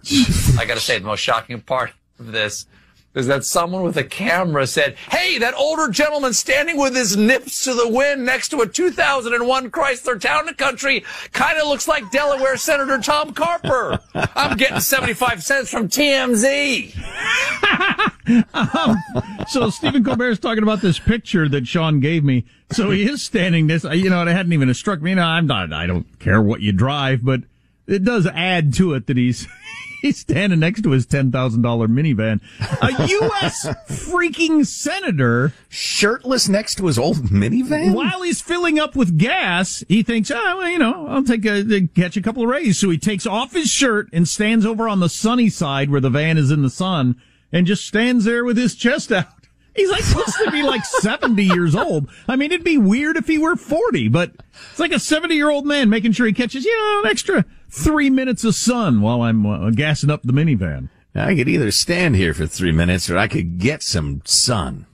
I 0.58 0.66
gotta 0.66 0.80
say, 0.80 0.98
the 0.98 1.06
most 1.06 1.20
shocking 1.20 1.62
part 1.62 1.92
of 2.18 2.32
this 2.32 2.66
is 3.14 3.28
that 3.28 3.46
someone 3.46 3.84
with 3.84 3.96
a 3.96 4.04
camera 4.04 4.66
said, 4.66 4.96
Hey, 5.12 5.38
that 5.38 5.54
older 5.54 5.88
gentleman 5.90 6.34
standing 6.34 6.78
with 6.78 6.96
his 6.96 7.16
nips 7.16 7.64
to 7.66 7.76
the 7.76 7.88
wind 7.88 8.26
next 8.26 8.50
to 8.50 8.62
a 8.62 8.68
2001 8.68 9.70
Chrysler 9.70 10.20
Town 10.20 10.48
and 10.48 10.58
Country 10.58 11.06
kind 11.32 11.60
of 11.60 11.68
looks 11.68 11.88
like 11.88 12.10
Delaware 12.10 12.58
Senator 12.58 12.98
Tom 12.98 13.34
Carper. 13.34 14.00
I'm 14.16 14.58
getting 14.58 14.80
75 14.80 15.44
cents 15.44 15.70
from 15.70 15.90
TMZ. 15.90 16.98
um, 18.54 18.98
so 19.48 19.70
Stephen 19.70 20.04
Colbert 20.04 20.30
is 20.30 20.40
talking 20.40 20.64
about 20.64 20.82
this 20.82 21.00
picture 21.00 21.48
that 21.50 21.68
Sean 21.68 22.00
gave 22.00 22.24
me. 22.24 22.46
So 22.72 22.92
he 22.92 23.04
is 23.04 23.24
standing 23.24 23.68
this, 23.68 23.84
you 23.84 24.10
know, 24.10 24.22
it 24.22 24.28
hadn't 24.32 24.54
even 24.54 24.74
struck 24.74 25.02
me. 25.02 25.16
Now 25.16 25.30
I'm 25.30 25.48
not, 25.48 25.74
I 25.74 25.86
don't 25.86 26.20
care 26.20 26.42
what 26.42 26.62
you 26.62 26.72
drive, 26.72 27.24
but 27.24 27.42
it 27.88 28.04
does 28.04 28.28
add 28.28 28.74
to 28.76 28.94
it 28.94 29.08
that 29.08 29.18
he's, 29.18 29.48
he's 30.02 30.20
standing 30.20 30.60
next 30.60 30.82
to 30.84 30.92
his 30.92 31.06
$10,000 31.06 31.32
minivan. 31.32 32.42
A 32.82 33.08
U.S. 33.08 33.68
freaking 33.88 34.66
senator. 34.66 35.54
Shirtless 35.70 36.48
next 36.48 36.76
to 36.76 36.88
his 36.88 36.98
old 36.98 37.18
minivan? 37.30 37.94
While 37.94 38.22
he's 38.22 38.42
filling 38.42 38.80
up 38.80 38.96
with 38.96 39.18
gas, 39.18 39.84
he 39.88 40.04
thinks, 40.04 40.32
oh, 40.32 40.58
well, 40.58 40.70
you 40.70 40.80
know, 40.80 41.08
I'll 41.08 41.24
take 41.24 41.46
a, 41.46 41.62
uh, 41.62 41.80
catch 41.96 42.18
a 42.18 42.22
couple 42.22 42.44
of 42.44 42.50
rays. 42.50 42.80
So 42.80 42.90
he 42.90 42.98
takes 42.98 43.26
off 43.26 43.54
his 43.54 43.70
shirt 43.70 44.10
and 44.14 44.28
stands 44.28 44.66
over 44.66 44.88
on 44.88 45.00
the 45.00 45.10
sunny 45.10 45.50
side 45.50 45.90
where 45.90 46.02
the 46.02 46.10
van 46.10 46.38
is 46.38 46.52
in 46.52 46.62
the 46.62 46.70
sun 46.70 47.20
and 47.54 47.68
just 47.68 47.88
stands 47.88 48.26
there 48.26 48.44
with 48.44 48.58
his 48.58 48.76
chest 48.76 49.12
out. 49.12 49.28
He's 49.76 49.90
like 49.90 50.04
supposed 50.04 50.36
to 50.44 50.52
be 50.52 50.62
like 50.64 50.84
70 51.02 51.42
years 51.44 51.76
old. 51.76 52.10
I 52.28 52.36
mean, 52.36 52.52
it'd 52.52 52.66
be 52.66 52.78
weird 52.78 53.16
if 53.16 53.28
he 53.28 53.38
were 53.38 53.56
40, 53.56 54.10
but 54.10 54.32
it's 54.72 54.80
like 54.80 54.92
a 54.92 55.00
70 55.00 55.34
year 55.34 55.50
old 55.50 55.66
man 55.66 55.90
making 55.90 56.12
sure 56.12 56.28
he 56.28 56.34
catches, 56.34 56.66
you 56.66 56.76
know, 56.76 57.02
an 57.04 57.12
extra 57.12 57.46
three 57.70 58.10
minutes 58.10 58.44
of 58.44 58.56
sun 58.56 59.02
while 59.02 59.22
I'm 59.22 59.46
uh, 59.46 59.70
gassing 59.72 60.12
up 60.12 60.22
the 60.24 60.34
minivan. 60.34 60.90
I 61.16 61.36
could 61.36 61.48
either 61.48 61.72
stand 61.72 62.16
here 62.16 62.34
for 62.34 62.48
three 62.48 62.72
minutes 62.72 63.10
or 63.10 63.18
I 63.18 63.28
could 63.28 63.60
get 63.60 63.84
some 63.84 64.22
sun. 64.26 64.88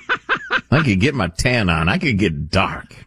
I 0.70 0.82
could 0.82 1.00
get 1.00 1.14
my 1.14 1.28
tan 1.28 1.68
on. 1.68 1.88
I 1.88 1.98
could 1.98 2.18
get 2.18 2.50
dark. 2.50 3.06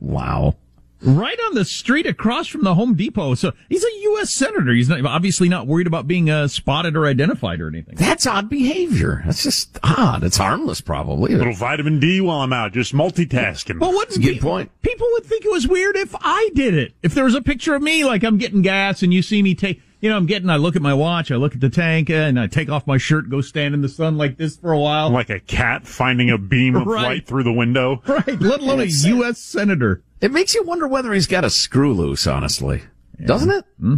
wow. 0.00 0.56
Right 1.04 1.38
on 1.46 1.54
the 1.54 1.64
street 1.64 2.06
across 2.06 2.46
from 2.46 2.62
the 2.62 2.74
Home 2.74 2.94
Depot. 2.94 3.34
So 3.34 3.52
he's 3.68 3.84
a 3.84 4.00
U.S. 4.02 4.30
senator. 4.30 4.72
He's 4.72 4.88
not, 4.88 5.04
obviously 5.04 5.48
not 5.48 5.66
worried 5.66 5.86
about 5.86 6.06
being 6.08 6.30
uh, 6.30 6.48
spotted 6.48 6.96
or 6.96 7.06
identified 7.06 7.60
or 7.60 7.68
anything. 7.68 7.96
That's 7.96 8.26
odd 8.26 8.48
behavior. 8.48 9.22
That's 9.26 9.42
just 9.42 9.78
odd. 9.82 10.24
It's 10.24 10.36
harmless, 10.36 10.80
probably. 10.80 11.34
A 11.34 11.38
little 11.38 11.54
vitamin 11.54 12.00
D 12.00 12.20
while 12.20 12.40
I'm 12.40 12.52
out, 12.52 12.72
just 12.72 12.94
multitasking. 12.94 13.80
Well, 13.80 13.92
what's 13.92 14.16
a 14.16 14.20
good 14.20 14.40
point? 14.40 14.70
People 14.82 15.06
would 15.12 15.24
think 15.24 15.44
it 15.44 15.50
was 15.50 15.68
weird 15.68 15.96
if 15.96 16.14
I 16.20 16.50
did 16.54 16.74
it. 16.74 16.94
If 17.02 17.14
there 17.14 17.24
was 17.24 17.34
a 17.34 17.42
picture 17.42 17.74
of 17.74 17.82
me, 17.82 18.04
like 18.04 18.24
I'm 18.24 18.38
getting 18.38 18.62
gas, 18.62 19.02
and 19.02 19.12
you 19.12 19.22
see 19.22 19.42
me 19.42 19.54
take, 19.54 19.82
you 20.04 20.10
know, 20.10 20.18
I'm 20.18 20.26
getting. 20.26 20.50
I 20.50 20.56
look 20.56 20.76
at 20.76 20.82
my 20.82 20.92
watch, 20.92 21.30
I 21.30 21.36
look 21.36 21.54
at 21.54 21.62
the 21.62 21.70
tank, 21.70 22.10
eh, 22.10 22.26
and 22.26 22.38
I 22.38 22.46
take 22.46 22.68
off 22.68 22.86
my 22.86 22.98
shirt, 22.98 23.30
go 23.30 23.40
stand 23.40 23.72
in 23.72 23.80
the 23.80 23.88
sun 23.88 24.18
like 24.18 24.36
this 24.36 24.54
for 24.54 24.70
a 24.70 24.78
while, 24.78 25.08
like 25.08 25.30
a 25.30 25.40
cat 25.40 25.86
finding 25.86 26.28
a 26.28 26.36
beam 26.36 26.76
of 26.76 26.86
Right. 26.94 27.04
light 27.04 27.26
through 27.26 27.44
the 27.44 27.52
window. 27.54 28.02
right? 28.06 28.38
Let 28.38 28.60
alone 28.60 28.80
a 28.80 28.84
U.S. 28.84 29.30
Uh, 29.30 29.32
senator. 29.32 30.02
It 30.20 30.30
makes 30.30 30.54
you 30.54 30.62
wonder 30.62 30.86
whether 30.86 31.10
he's 31.14 31.26
got 31.26 31.42
a 31.42 31.48
screw 31.48 31.94
loose, 31.94 32.26
honestly. 32.26 32.82
Doesn't 33.24 33.50
it? 33.50 33.64
Hmm. 33.80 33.96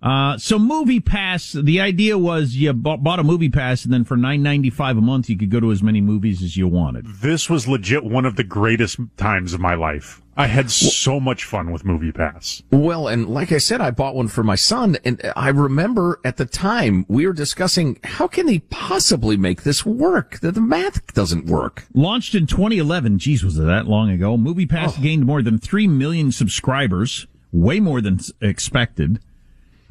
Uh, 0.00 0.38
so 0.38 0.56
movie 0.56 1.00
pass, 1.00 1.50
the 1.50 1.80
idea 1.80 2.16
was 2.16 2.54
you 2.54 2.72
bought, 2.72 3.02
bought 3.02 3.18
a 3.18 3.24
movie 3.24 3.48
pass 3.48 3.84
and 3.84 3.92
then 3.92 4.04
for 4.04 4.16
nine 4.16 4.40
ninety 4.40 4.70
five 4.70 4.96
a 4.96 5.00
month 5.00 5.28
you 5.28 5.36
could 5.36 5.50
go 5.50 5.58
to 5.58 5.72
as 5.72 5.82
many 5.82 6.00
movies 6.00 6.44
as 6.44 6.56
you 6.56 6.68
wanted. 6.68 7.06
This 7.06 7.50
was 7.50 7.66
legit 7.66 8.04
one 8.04 8.24
of 8.24 8.36
the 8.36 8.44
greatest 8.44 9.00
times 9.16 9.52
of 9.52 9.58
my 9.58 9.74
life. 9.74 10.21
I 10.36 10.46
had 10.46 10.70
so 10.70 11.20
much 11.20 11.44
fun 11.44 11.72
with 11.72 11.84
Movie 11.84 12.10
Pass. 12.10 12.62
Well, 12.70 13.06
and 13.06 13.28
like 13.28 13.52
I 13.52 13.58
said, 13.58 13.82
I 13.82 13.90
bought 13.90 14.14
one 14.14 14.28
for 14.28 14.42
my 14.42 14.54
son, 14.54 14.96
and 15.04 15.20
I 15.36 15.50
remember 15.50 16.20
at 16.24 16.38
the 16.38 16.46
time 16.46 17.04
we 17.06 17.26
were 17.26 17.34
discussing 17.34 17.98
how 18.02 18.28
can 18.28 18.46
they 18.46 18.60
possibly 18.60 19.36
make 19.36 19.62
this 19.62 19.84
work? 19.84 20.40
The, 20.40 20.50
the 20.50 20.60
math 20.62 21.12
doesn't 21.12 21.46
work. 21.46 21.84
Launched 21.92 22.34
in 22.34 22.46
2011. 22.46 23.18
Geez, 23.18 23.44
was 23.44 23.58
it 23.58 23.64
that 23.64 23.86
long 23.86 24.08
ago? 24.10 24.36
Movie 24.38 24.66
Pass 24.66 24.98
Oh. 24.98 25.02
gained 25.02 25.26
more 25.26 25.42
than 25.42 25.58
3 25.58 25.86
million 25.86 26.32
subscribers, 26.32 27.26
way 27.52 27.78
more 27.78 28.00
than 28.00 28.18
expected. 28.40 29.20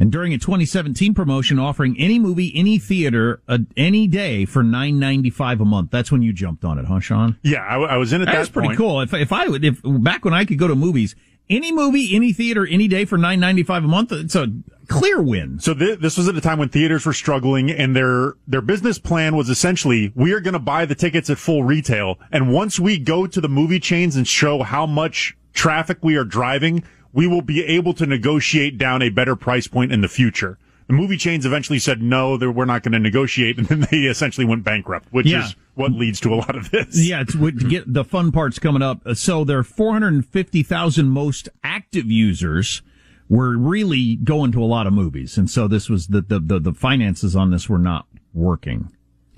And 0.01 0.11
during 0.11 0.33
a 0.33 0.39
2017 0.39 1.13
promotion 1.13 1.59
offering 1.59 1.95
any 1.99 2.17
movie, 2.17 2.51
any 2.55 2.79
theater, 2.79 3.39
uh, 3.47 3.59
any 3.77 4.07
day 4.07 4.45
for 4.45 4.63
9.95 4.63 5.61
a 5.61 5.65
month. 5.65 5.91
That's 5.91 6.11
when 6.11 6.23
you 6.23 6.33
jumped 6.33 6.65
on 6.65 6.79
it, 6.79 6.85
huh, 6.85 6.99
Sean? 7.01 7.37
Yeah, 7.43 7.59
I, 7.59 7.77
I 7.77 7.97
was 7.97 8.11
in 8.11 8.21
at 8.23 8.25
That's 8.25 8.47
that 8.47 8.53
pretty 8.53 8.69
point. 8.69 8.79
cool. 8.79 9.01
If 9.01 9.13
if 9.13 9.31
I 9.31 9.47
would, 9.47 9.63
if 9.63 9.79
back 9.83 10.25
when 10.25 10.33
I 10.33 10.43
could 10.43 10.57
go 10.57 10.67
to 10.67 10.73
movies, 10.73 11.15
any 11.51 11.71
movie, 11.71 12.15
any 12.15 12.33
theater, 12.33 12.65
any 12.65 12.87
day 12.87 13.05
for 13.05 13.19
9.95 13.19 13.77
a 13.77 13.81
month, 13.81 14.11
it's 14.11 14.33
a 14.33 14.47
clear 14.87 15.21
win. 15.21 15.59
So 15.59 15.75
th- 15.75 15.99
this 15.99 16.17
was 16.17 16.27
at 16.27 16.35
a 16.35 16.41
time 16.41 16.57
when 16.57 16.69
theaters 16.69 17.05
were 17.05 17.13
struggling, 17.13 17.69
and 17.69 17.95
their 17.95 18.33
their 18.47 18.61
business 18.61 18.97
plan 18.97 19.35
was 19.35 19.51
essentially 19.51 20.11
we 20.15 20.33
are 20.33 20.39
going 20.39 20.53
to 20.53 20.59
buy 20.59 20.85
the 20.85 20.95
tickets 20.95 21.29
at 21.29 21.37
full 21.37 21.63
retail, 21.63 22.17
and 22.31 22.51
once 22.51 22.79
we 22.79 22.97
go 22.97 23.27
to 23.27 23.39
the 23.39 23.49
movie 23.49 23.79
chains 23.79 24.15
and 24.15 24.27
show 24.27 24.63
how 24.63 24.87
much 24.87 25.37
traffic 25.53 25.99
we 26.01 26.15
are 26.15 26.23
driving, 26.23 26.83
we 27.13 27.27
will 27.27 27.41
be 27.41 27.63
able 27.63 27.93
to 27.95 28.05
negotiate 28.05 28.77
down 28.77 29.01
a 29.01 29.09
better 29.09 29.35
price 29.35 29.67
point 29.67 29.91
in 29.91 30.01
the 30.01 30.07
future. 30.07 30.57
The 30.87 30.93
movie 30.93 31.17
chains 31.17 31.45
eventually 31.45 31.79
said 31.79 32.01
no, 32.01 32.35
we're 32.37 32.65
not 32.65 32.83
going 32.83 32.91
to 32.93 32.99
negotiate, 32.99 33.57
and 33.57 33.67
then 33.67 33.87
they 33.91 33.99
essentially 33.99 34.45
went 34.45 34.63
bankrupt, 34.63 35.07
which 35.11 35.27
Yeah. 35.27 35.45
is 35.45 35.55
what 35.75 35.93
leads 35.93 36.19
to 36.21 36.33
a 36.33 36.35
lot 36.35 36.55
of 36.55 36.69
this. 36.71 36.97
Yeah, 36.97 37.21
it's 37.21 37.35
what 37.35 37.59
to 37.59 37.67
get 37.69 37.93
the 37.93 38.03
fun 38.03 38.31
parts 38.31 38.59
coming 38.59 38.81
up. 38.81 39.01
Uh, 39.05 39.13
So 39.13 39.43
their 39.45 39.63
450,000 39.63 41.07
most 41.09 41.47
active 41.63 42.11
users 42.11 42.81
were 43.29 43.55
really 43.57 44.17
going 44.17 44.51
to 44.51 44.61
a 44.61 44.65
lot 44.65 44.85
of 44.87 44.91
movies, 44.93 45.37
and 45.37 45.49
so 45.49 45.67
this 45.67 45.89
was 45.89 46.07
the 46.07 46.21
the 46.21 46.39
the, 46.39 46.59
the 46.59 46.73
finances 46.73 47.35
on 47.35 47.51
this 47.51 47.69
were 47.69 47.79
not 47.79 48.05
working. 48.33 48.89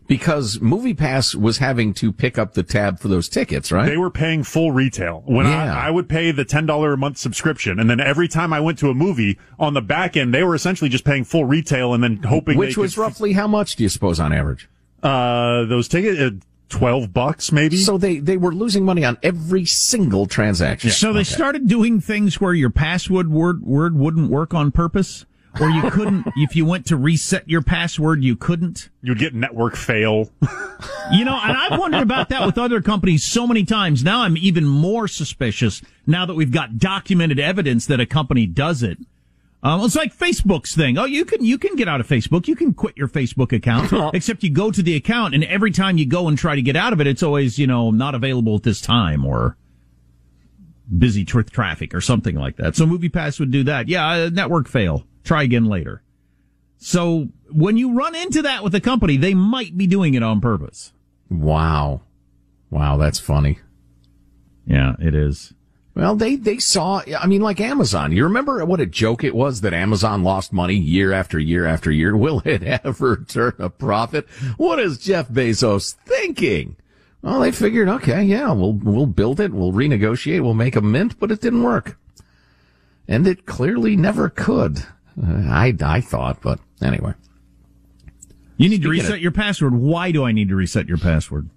Because 0.07 0.59
Movie 0.59 0.93
Pass 0.93 1.33
was 1.33 1.59
having 1.59 1.93
to 1.95 2.11
pick 2.11 2.37
up 2.37 2.53
the 2.53 2.63
tab 2.63 2.99
for 2.99 3.07
those 3.07 3.29
tickets, 3.29 3.71
right? 3.71 3.85
They 3.87 3.97
were 3.97 4.09
paying 4.11 4.43
full 4.43 4.71
retail. 4.71 5.23
When 5.25 5.45
Yeah. 5.45 5.73
I, 5.75 5.87
I 5.87 5.91
would 5.91 6.09
pay 6.09 6.31
the 6.31 6.43
$10 6.45 6.93
a 6.93 6.97
month 6.97 7.17
subscription, 7.17 7.79
and 7.79 7.89
then 7.89 7.99
every 7.99 8.27
time 8.27 8.51
I 8.53 8.59
went 8.59 8.77
to 8.79 8.89
a 8.89 8.93
movie 8.93 9.39
on 9.59 9.73
the 9.73 9.81
back 9.81 10.17
end, 10.17 10.33
they 10.33 10.43
were 10.43 10.55
essentially 10.55 10.89
just 10.89 11.05
paying 11.05 11.23
full 11.23 11.45
retail 11.45 11.93
and 11.93 12.03
then 12.03 12.17
hoping 12.23 12.57
Which 12.57 12.75
they 12.75 12.81
was 12.81 12.95
could, 12.95 13.01
roughly 13.01 13.33
how 13.33 13.47
much 13.47 13.75
do 13.77 13.83
you 13.83 13.89
suppose 13.89 14.19
on 14.19 14.33
average? 14.33 14.67
uh, 15.01 15.65
those 15.65 15.87
tickets, 15.87 16.19
uh, 16.19 16.29
12 16.69 17.13
bucks 17.13 17.51
maybe. 17.51 17.77
So 17.77 17.97
they, 17.97 18.17
they 18.19 18.35
were 18.37 18.53
losing 18.53 18.83
money 18.83 19.05
on 19.05 19.17
every 19.21 19.63
single 19.65 20.25
transaction. 20.25 20.89
So 20.89 21.13
they 21.13 21.23
started 21.23 21.67
doing 21.67 21.99
things 22.01 22.41
where 22.41 22.53
your 22.53 22.69
password 22.71 23.29
word 23.29 23.61
word 23.63 23.95
wouldn't 23.95 24.31
work 24.31 24.53
on 24.55 24.71
purpose, 24.71 25.25
or 25.59 25.69
you 25.69 25.89
couldn't 25.91 26.27
if 26.35 26.55
you 26.55 26.65
went 26.65 26.85
to 26.87 26.97
reset 26.97 27.47
your 27.47 27.61
password, 27.61 28.23
you 28.23 28.35
couldn't. 28.35 28.89
You'd 29.01 29.19
get 29.19 29.33
network 29.33 29.75
fail. 29.75 30.29
You 31.11 31.25
know, 31.25 31.39
and 31.41 31.55
I've 31.55 31.79
wondered 31.79 32.01
about 32.01 32.29
that 32.29 32.45
with 32.45 32.57
other 32.57 32.81
companies 32.81 33.25
so 33.25 33.45
many 33.45 33.63
times. 33.65 34.03
Now 34.03 34.21
I'm 34.21 34.37
even 34.37 34.65
more 34.65 35.07
suspicious 35.07 35.81
now 36.07 36.25
that 36.25 36.33
we've 36.33 36.51
got 36.51 36.77
documented 36.77 37.39
evidence 37.39 37.85
that 37.87 37.99
a 37.99 38.05
company 38.05 38.45
does 38.45 38.83
it. 38.83 38.97
Um, 39.63 39.81
it's 39.81 39.95
like 39.95 40.15
Facebook's 40.15 40.75
thing. 40.75 40.97
Oh, 40.97 41.05
you 41.05 41.23
can 41.23 41.43
you 41.43 41.57
can 41.57 41.75
get 41.75 41.87
out 41.87 42.01
of 42.01 42.07
Facebook. 42.07 42.47
You 42.47 42.55
can 42.55 42.73
quit 42.73 42.97
your 42.97 43.07
Facebook 43.07 43.53
account. 43.53 43.93
except 44.13 44.43
you 44.43 44.49
go 44.49 44.71
to 44.71 44.83
the 44.83 44.95
account, 44.95 45.33
and 45.33 45.43
every 45.45 45.71
time 45.71 45.97
you 45.97 46.05
go 46.05 46.27
and 46.27 46.37
try 46.37 46.55
to 46.55 46.61
get 46.61 46.75
out 46.75 46.91
of 46.91 46.99
it, 46.99 47.07
it's 47.07 47.23
always 47.23 47.57
you 47.57 47.67
know 47.67 47.89
not 47.89 48.13
available 48.13 48.55
at 48.55 48.63
this 48.63 48.81
time 48.81 49.25
or 49.25 49.55
busy 50.97 51.25
with 51.33 51.51
traffic 51.51 51.93
or 51.93 52.01
something 52.01 52.35
like 52.35 52.57
that. 52.57 52.75
So 52.75 52.85
MoviePass 52.85 53.39
would 53.39 53.51
do 53.51 53.63
that. 53.63 53.87
Yeah, 53.87 54.05
uh, 54.07 54.29
network 54.33 54.67
fail. 54.67 55.05
Try 55.23 55.43
again 55.43 55.65
later. 55.65 56.03
So 56.77 57.29
when 57.49 57.77
you 57.77 57.93
run 57.93 58.13
into 58.13 58.41
that 58.41 58.63
with 58.63 58.75
a 58.75 58.81
company, 58.81 59.15
they 59.17 59.33
might 59.33 59.77
be 59.77 59.87
doing 59.87 60.15
it 60.15 60.23
on 60.23 60.41
purpose. 60.41 60.91
Wow. 61.29 62.01
Wow, 62.69 62.97
that's 62.97 63.19
funny. 63.19 63.59
Yeah, 64.65 64.95
it 64.99 65.15
is. 65.15 65.53
Well, 65.95 66.15
they, 66.15 66.35
they 66.35 66.57
saw, 66.57 67.01
I 67.19 67.27
mean, 67.27 67.41
like 67.41 67.61
Amazon. 67.61 68.11
You 68.11 68.23
remember 68.23 68.65
what 68.65 68.79
a 68.79 68.85
joke 68.85 69.23
it 69.23 69.35
was 69.35 69.61
that 69.61 69.73
Amazon 69.73 70.23
lost 70.23 70.51
money 70.51 70.75
year 70.75 71.13
after 71.13 71.37
year 71.37 71.65
after 71.65 71.91
year? 71.91 72.17
Will 72.17 72.41
it 72.45 72.63
ever 72.63 73.17
turn 73.17 73.53
a 73.59 73.69
profit? 73.69 74.27
What 74.57 74.79
is 74.79 74.97
Jeff 74.97 75.29
Bezos 75.29 75.93
thinking? 75.93 76.75
Well, 77.21 77.39
they 77.39 77.51
figured, 77.51 77.87
okay, 77.87 78.23
yeah, 78.23 78.51
we'll, 78.51 78.73
we'll 78.73 79.05
build 79.05 79.39
it, 79.39 79.53
we'll 79.53 79.71
renegotiate, 79.71 80.43
we'll 80.43 80.53
make 80.53 80.75
a 80.75 80.81
mint, 80.81 81.17
but 81.19 81.31
it 81.31 81.39
didn't 81.39 81.63
work. 81.63 81.97
And 83.07 83.25
it 83.25 83.45
clearly 83.45 83.95
never 83.95 84.27
could. 84.29 84.85
Uh, 85.21 85.49
I, 85.49 85.75
I 85.81 86.01
thought, 86.01 86.41
but 86.41 86.59
anyway. 86.81 87.13
You 88.57 88.69
need 88.69 88.81
to 88.83 88.89
reset 88.89 89.15
of- 89.15 89.21
your 89.21 89.31
password. 89.31 89.73
Why 89.73 90.11
do 90.11 90.23
I 90.23 90.31
need 90.31 90.49
to 90.49 90.55
reset 90.55 90.87
your 90.87 90.97
password? 90.97 91.49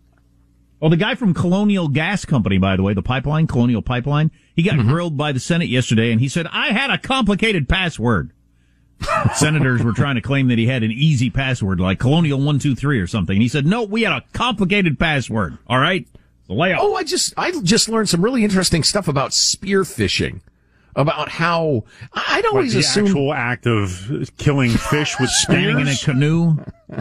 Well, 0.81 0.91
the 0.91 0.97
guy 0.97 1.15
from 1.15 1.33
Colonial 1.33 1.89
Gas 1.89 2.27
Company, 2.27 2.59
by 2.59 2.77
the 2.77 2.83
way, 2.83 2.93
the 2.93 3.03
pipeline, 3.03 3.47
Colonial 3.47 3.81
Pipeline, 3.81 4.31
he 4.55 4.63
got 4.63 4.79
grilled 4.79 5.17
by 5.17 5.33
the 5.33 5.41
Senate 5.41 5.69
yesterday 5.69 6.13
and 6.13 6.21
he 6.21 6.29
said, 6.29 6.47
I 6.53 6.69
had 6.73 6.91
a 6.91 6.99
complicated 6.99 7.67
password. 7.67 8.33
Senators 9.35 9.83
were 9.83 9.93
trying 9.93 10.17
to 10.17 10.21
claim 10.21 10.49
that 10.49 10.59
he 10.59 10.67
had 10.67 10.83
an 10.83 10.91
easy 10.91 11.31
password, 11.31 11.81
like 11.81 11.99
Colonial 11.99 12.39
123 12.39 13.01
or 13.01 13.07
something. 13.07 13.37
And 13.37 13.43
he 13.43 13.49
said, 13.49 13.67
no, 13.67 13.85
we 13.85 14.03
had 14.03 14.13
a 14.13 14.25
complicated 14.35 14.99
password. 14.99 15.57
All 15.67 15.79
right. 15.79 16.07
So 16.47 16.55
lay 16.55 16.73
off. 16.75 16.81
Oh, 16.83 16.95
I 16.95 17.05
just 17.05 17.35
I 17.37 17.59
just 17.63 17.89
learned 17.89 18.09
some 18.09 18.23
really 18.23 18.45
interesting 18.45 18.83
stuff 18.83 19.09
about 19.09 19.33
spear 19.33 19.83
phishing. 19.83 20.41
About 20.97 21.29
how 21.29 21.85
I- 22.15 22.25
I'd 22.39 22.45
Like 22.45 22.53
always 22.53 22.73
the 22.73 22.81
assumed 22.81 23.09
actual 23.09 23.35
act 23.35 23.67
of 23.67 24.31
killing 24.39 24.71
fish 24.71 25.15
with 25.21 25.29
Staying 25.45 25.79
in 25.79 25.89
a 25.89 25.95
canoe. 25.97 26.57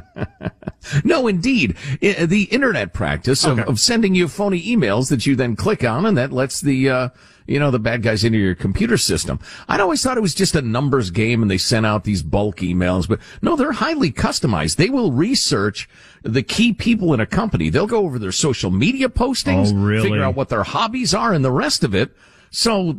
No, 1.03 1.27
indeed. 1.27 1.75
I- 2.03 2.25
the 2.27 2.43
internet 2.43 2.93
practice 2.93 3.43
of, 3.43 3.57
Okay. 3.59 3.67
of 3.69 3.79
sending 3.79 4.13
you 4.13 4.27
phony 4.27 4.61
emails 4.61 5.09
that 5.09 5.25
you 5.25 5.35
then 5.35 5.55
click 5.55 5.83
on 5.83 6.05
and 6.05 6.15
that 6.17 6.31
lets 6.31 6.61
the, 6.61 6.87
uh, 6.89 7.09
you 7.47 7.57
know, 7.59 7.71
the 7.71 7.79
bad 7.79 8.03
guys 8.03 8.23
into 8.23 8.37
your 8.37 8.53
computer 8.53 8.95
system. 8.97 9.39
I'd 9.67 9.79
always 9.79 10.03
thought 10.03 10.15
it 10.17 10.21
was 10.21 10.35
just 10.35 10.55
a 10.55 10.61
numbers 10.61 11.09
game 11.09 11.41
and 11.41 11.49
they 11.49 11.57
sent 11.57 11.87
out 11.87 12.03
these 12.03 12.21
bulk 12.21 12.57
emails, 12.57 13.07
but 13.07 13.19
no, 13.41 13.55
they're 13.55 13.71
highly 13.71 14.11
customized. 14.11 14.75
They 14.75 14.89
will 14.91 15.11
research 15.11 15.89
the 16.21 16.43
key 16.43 16.71
people 16.71 17.13
in 17.15 17.19
a 17.19 17.25
company. 17.25 17.69
They'll 17.69 17.87
go 17.87 18.03
over 18.05 18.19
their 18.19 18.31
social 18.31 18.69
media 18.69 19.09
postings, 19.09 19.71
Oh, 19.73 19.75
really? 19.75 20.03
figure 20.09 20.23
out 20.23 20.35
what 20.35 20.49
their 20.49 20.63
hobbies 20.63 21.15
are 21.15 21.33
and 21.33 21.43
the 21.43 21.51
rest 21.51 21.83
of 21.83 21.95
it. 21.95 22.15
So, 22.55 22.95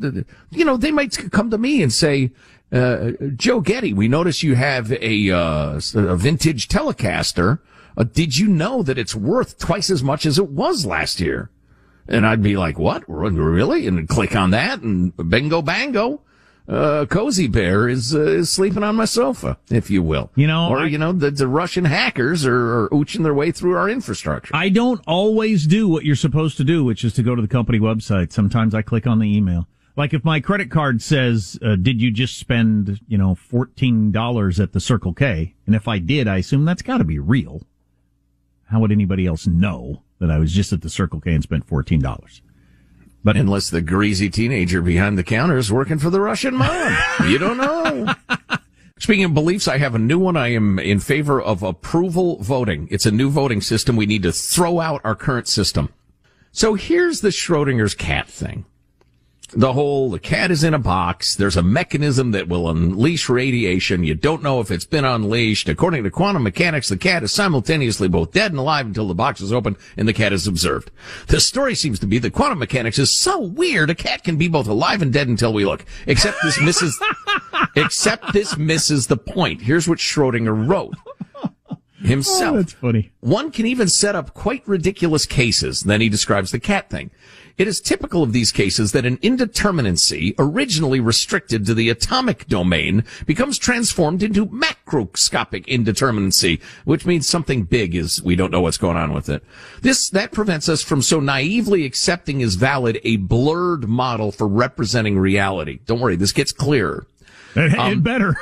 you 0.50 0.64
know, 0.66 0.76
they 0.76 0.90
might 0.90 1.16
come 1.32 1.50
to 1.50 1.56
me 1.56 1.82
and 1.82 1.90
say, 1.90 2.30
uh, 2.70 3.12
Joe 3.36 3.60
Getty, 3.60 3.94
we 3.94 4.06
notice 4.06 4.42
you 4.42 4.54
have 4.54 4.92
a, 4.92 5.30
uh, 5.30 5.80
a 5.94 6.16
vintage 6.16 6.68
Telecaster. 6.68 7.60
Uh, 7.96 8.04
did 8.04 8.36
you 8.36 8.48
know 8.48 8.82
that 8.82 8.98
it's 8.98 9.14
worth 9.14 9.58
twice 9.58 9.88
as 9.88 10.02
much 10.02 10.26
as 10.26 10.38
it 10.38 10.50
was 10.50 10.84
last 10.84 11.20
year? 11.20 11.50
And 12.06 12.26
I'd 12.26 12.42
be 12.42 12.58
like, 12.58 12.78
what? 12.78 13.02
Really? 13.08 13.86
And 13.86 14.06
click 14.08 14.36
on 14.36 14.50
that 14.50 14.82
and 14.82 15.16
bingo 15.30 15.62
bango. 15.62 16.20
Uh, 16.68 17.06
Cozy 17.06 17.46
Bear 17.46 17.88
is, 17.88 18.14
uh, 18.14 18.20
is 18.22 18.50
sleeping 18.50 18.82
on 18.82 18.96
my 18.96 19.04
sofa, 19.04 19.56
if 19.70 19.88
you 19.90 20.02
will. 20.02 20.30
You 20.34 20.46
know, 20.48 20.68
or, 20.68 20.80
I- 20.80 20.86
you 20.86 20.98
know, 20.98 21.12
the, 21.12 21.30
the 21.30 21.46
Russian 21.46 21.84
hackers 21.84 22.44
are, 22.44 22.84
are 22.84 22.88
ooching 22.90 23.22
their 23.22 23.34
way 23.34 23.52
through 23.52 23.76
our 23.76 23.88
infrastructure. 23.88 24.54
I 24.54 24.68
don't 24.68 25.00
always 25.06 25.66
do 25.66 25.88
what 25.88 26.04
you're 26.04 26.16
supposed 26.16 26.56
to 26.56 26.64
do, 26.64 26.82
which 26.84 27.04
is 27.04 27.12
to 27.14 27.22
go 27.22 27.34
to 27.36 27.42
the 27.42 27.46
company 27.48 27.78
website. 27.78 28.32
Sometimes 28.32 28.74
I 28.74 28.82
click 28.82 29.06
on 29.06 29.20
the 29.20 29.36
email. 29.36 29.68
Like 29.96 30.12
if 30.12 30.24
my 30.24 30.40
credit 30.40 30.70
card 30.70 31.00
says, 31.02 31.58
uh, 31.64 31.76
did 31.76 32.02
you 32.02 32.10
just 32.10 32.36
spend, 32.36 33.00
you 33.08 33.16
know, 33.16 33.34
$14 33.34 34.60
at 34.60 34.72
the 34.72 34.80
Circle 34.80 35.14
K? 35.14 35.54
And 35.66 35.74
if 35.74 35.86
I 35.88 35.98
did, 36.00 36.28
I 36.28 36.38
assume 36.38 36.64
that's 36.64 36.82
gotta 36.82 37.04
be 37.04 37.18
real. 37.18 37.62
How 38.70 38.80
would 38.80 38.92
anybody 38.92 39.24
else 39.26 39.46
know 39.46 40.02
that 40.18 40.30
I 40.30 40.38
was 40.38 40.52
just 40.52 40.72
at 40.72 40.82
the 40.82 40.90
Circle 40.90 41.20
K 41.20 41.32
and 41.32 41.42
spent 41.42 41.66
$14? 41.66 42.40
But 43.26 43.36
Unless 43.36 43.70
the 43.70 43.80
greasy 43.80 44.30
teenager 44.30 44.80
behind 44.80 45.18
the 45.18 45.24
counter 45.24 45.56
is 45.56 45.72
working 45.72 45.98
for 45.98 46.10
the 46.10 46.20
Russian 46.20 46.54
mom. 46.54 46.96
you 47.28 47.38
don't 47.38 47.56
know. 47.56 48.14
Speaking 49.00 49.24
of 49.24 49.34
beliefs, 49.34 49.66
I 49.66 49.78
have 49.78 49.96
a 49.96 49.98
new 49.98 50.20
one. 50.20 50.36
I 50.36 50.52
am 50.52 50.78
in 50.78 51.00
favor 51.00 51.42
of 51.42 51.64
approval 51.64 52.40
voting. 52.40 52.86
It's 52.88 53.04
a 53.04 53.10
new 53.10 53.28
voting 53.28 53.60
system. 53.60 53.96
We 53.96 54.06
need 54.06 54.22
to 54.22 54.30
throw 54.30 54.78
out 54.78 55.00
our 55.02 55.16
current 55.16 55.48
system. 55.48 55.92
So 56.52 56.74
here's 56.74 57.20
the 57.20 57.30
Schrodinger's 57.30 57.96
cat 57.96 58.28
thing. 58.28 58.64
The 59.52 59.72
whole, 59.72 60.10
the 60.10 60.18
cat 60.18 60.50
is 60.50 60.64
in 60.64 60.74
a 60.74 60.78
box. 60.78 61.36
There's 61.36 61.56
a 61.56 61.62
mechanism 61.62 62.32
that 62.32 62.48
will 62.48 62.68
unleash 62.68 63.28
radiation. 63.28 64.02
You 64.02 64.14
don't 64.14 64.42
know 64.42 64.60
if 64.60 64.72
it's 64.72 64.84
been 64.84 65.04
unleashed. 65.04 65.68
According 65.68 66.02
to 66.02 66.10
quantum 66.10 66.42
mechanics, 66.42 66.88
the 66.88 66.96
cat 66.96 67.22
is 67.22 67.32
simultaneously 67.32 68.08
both 68.08 68.32
dead 68.32 68.50
and 68.50 68.58
alive 68.58 68.86
until 68.86 69.06
the 69.06 69.14
box 69.14 69.40
is 69.40 69.52
open 69.52 69.76
and 69.96 70.08
the 70.08 70.12
cat 70.12 70.32
is 70.32 70.48
observed. 70.48 70.90
The 71.28 71.40
story 71.40 71.76
seems 71.76 72.00
to 72.00 72.06
be 72.06 72.18
that 72.18 72.32
quantum 72.32 72.58
mechanics 72.58 72.98
is 72.98 73.10
so 73.16 73.38
weird 73.40 73.88
a 73.88 73.94
cat 73.94 74.24
can 74.24 74.36
be 74.36 74.48
both 74.48 74.66
alive 74.66 75.00
and 75.00 75.12
dead 75.12 75.28
until 75.28 75.52
we 75.52 75.64
look. 75.64 75.84
Except 76.08 76.38
this 76.42 76.60
misses, 76.60 77.00
except 77.76 78.32
this 78.32 78.56
misses 78.56 79.06
the 79.06 79.16
point. 79.16 79.62
Here's 79.62 79.88
what 79.88 79.98
Schrodinger 79.98 80.68
wrote. 80.68 80.94
himself. 82.02 82.54
Oh, 82.54 82.56
that's 82.56 82.72
funny. 82.72 83.12
One 83.20 83.50
can 83.52 83.66
even 83.66 83.88
set 83.88 84.16
up 84.16 84.34
quite 84.34 84.66
ridiculous 84.66 85.24
cases. 85.24 85.82
Then 85.82 86.00
he 86.00 86.08
describes 86.08 86.50
the 86.50 86.60
cat 86.60 86.90
thing. 86.90 87.10
It 87.58 87.66
is 87.66 87.80
typical 87.80 88.22
of 88.22 88.32
these 88.32 88.52
cases 88.52 88.92
that 88.92 89.06
an 89.06 89.16
indeterminacy 89.18 90.34
originally 90.38 91.00
restricted 91.00 91.64
to 91.66 91.74
the 91.74 91.88
atomic 91.88 92.46
domain 92.48 93.04
becomes 93.24 93.56
transformed 93.56 94.22
into 94.22 94.44
macroscopic 94.46 95.64
indeterminacy, 95.66 96.60
which 96.84 97.06
means 97.06 97.26
something 97.26 97.62
big 97.62 97.94
is 97.94 98.22
we 98.22 98.36
don't 98.36 98.50
know 98.50 98.60
what's 98.60 98.76
going 98.76 98.98
on 98.98 99.14
with 99.14 99.30
it. 99.30 99.42
This, 99.80 100.10
that 100.10 100.32
prevents 100.32 100.68
us 100.68 100.82
from 100.82 101.00
so 101.00 101.18
naively 101.18 101.86
accepting 101.86 102.42
as 102.42 102.56
valid 102.56 103.00
a 103.04 103.16
blurred 103.16 103.88
model 103.88 104.32
for 104.32 104.46
representing 104.46 105.18
reality. 105.18 105.80
Don't 105.86 106.00
worry, 106.00 106.16
this 106.16 106.32
gets 106.32 106.52
clearer. 106.52 107.06
It, 107.54 107.72
it 107.72 107.78
Um, 107.78 108.02
better. 108.02 108.36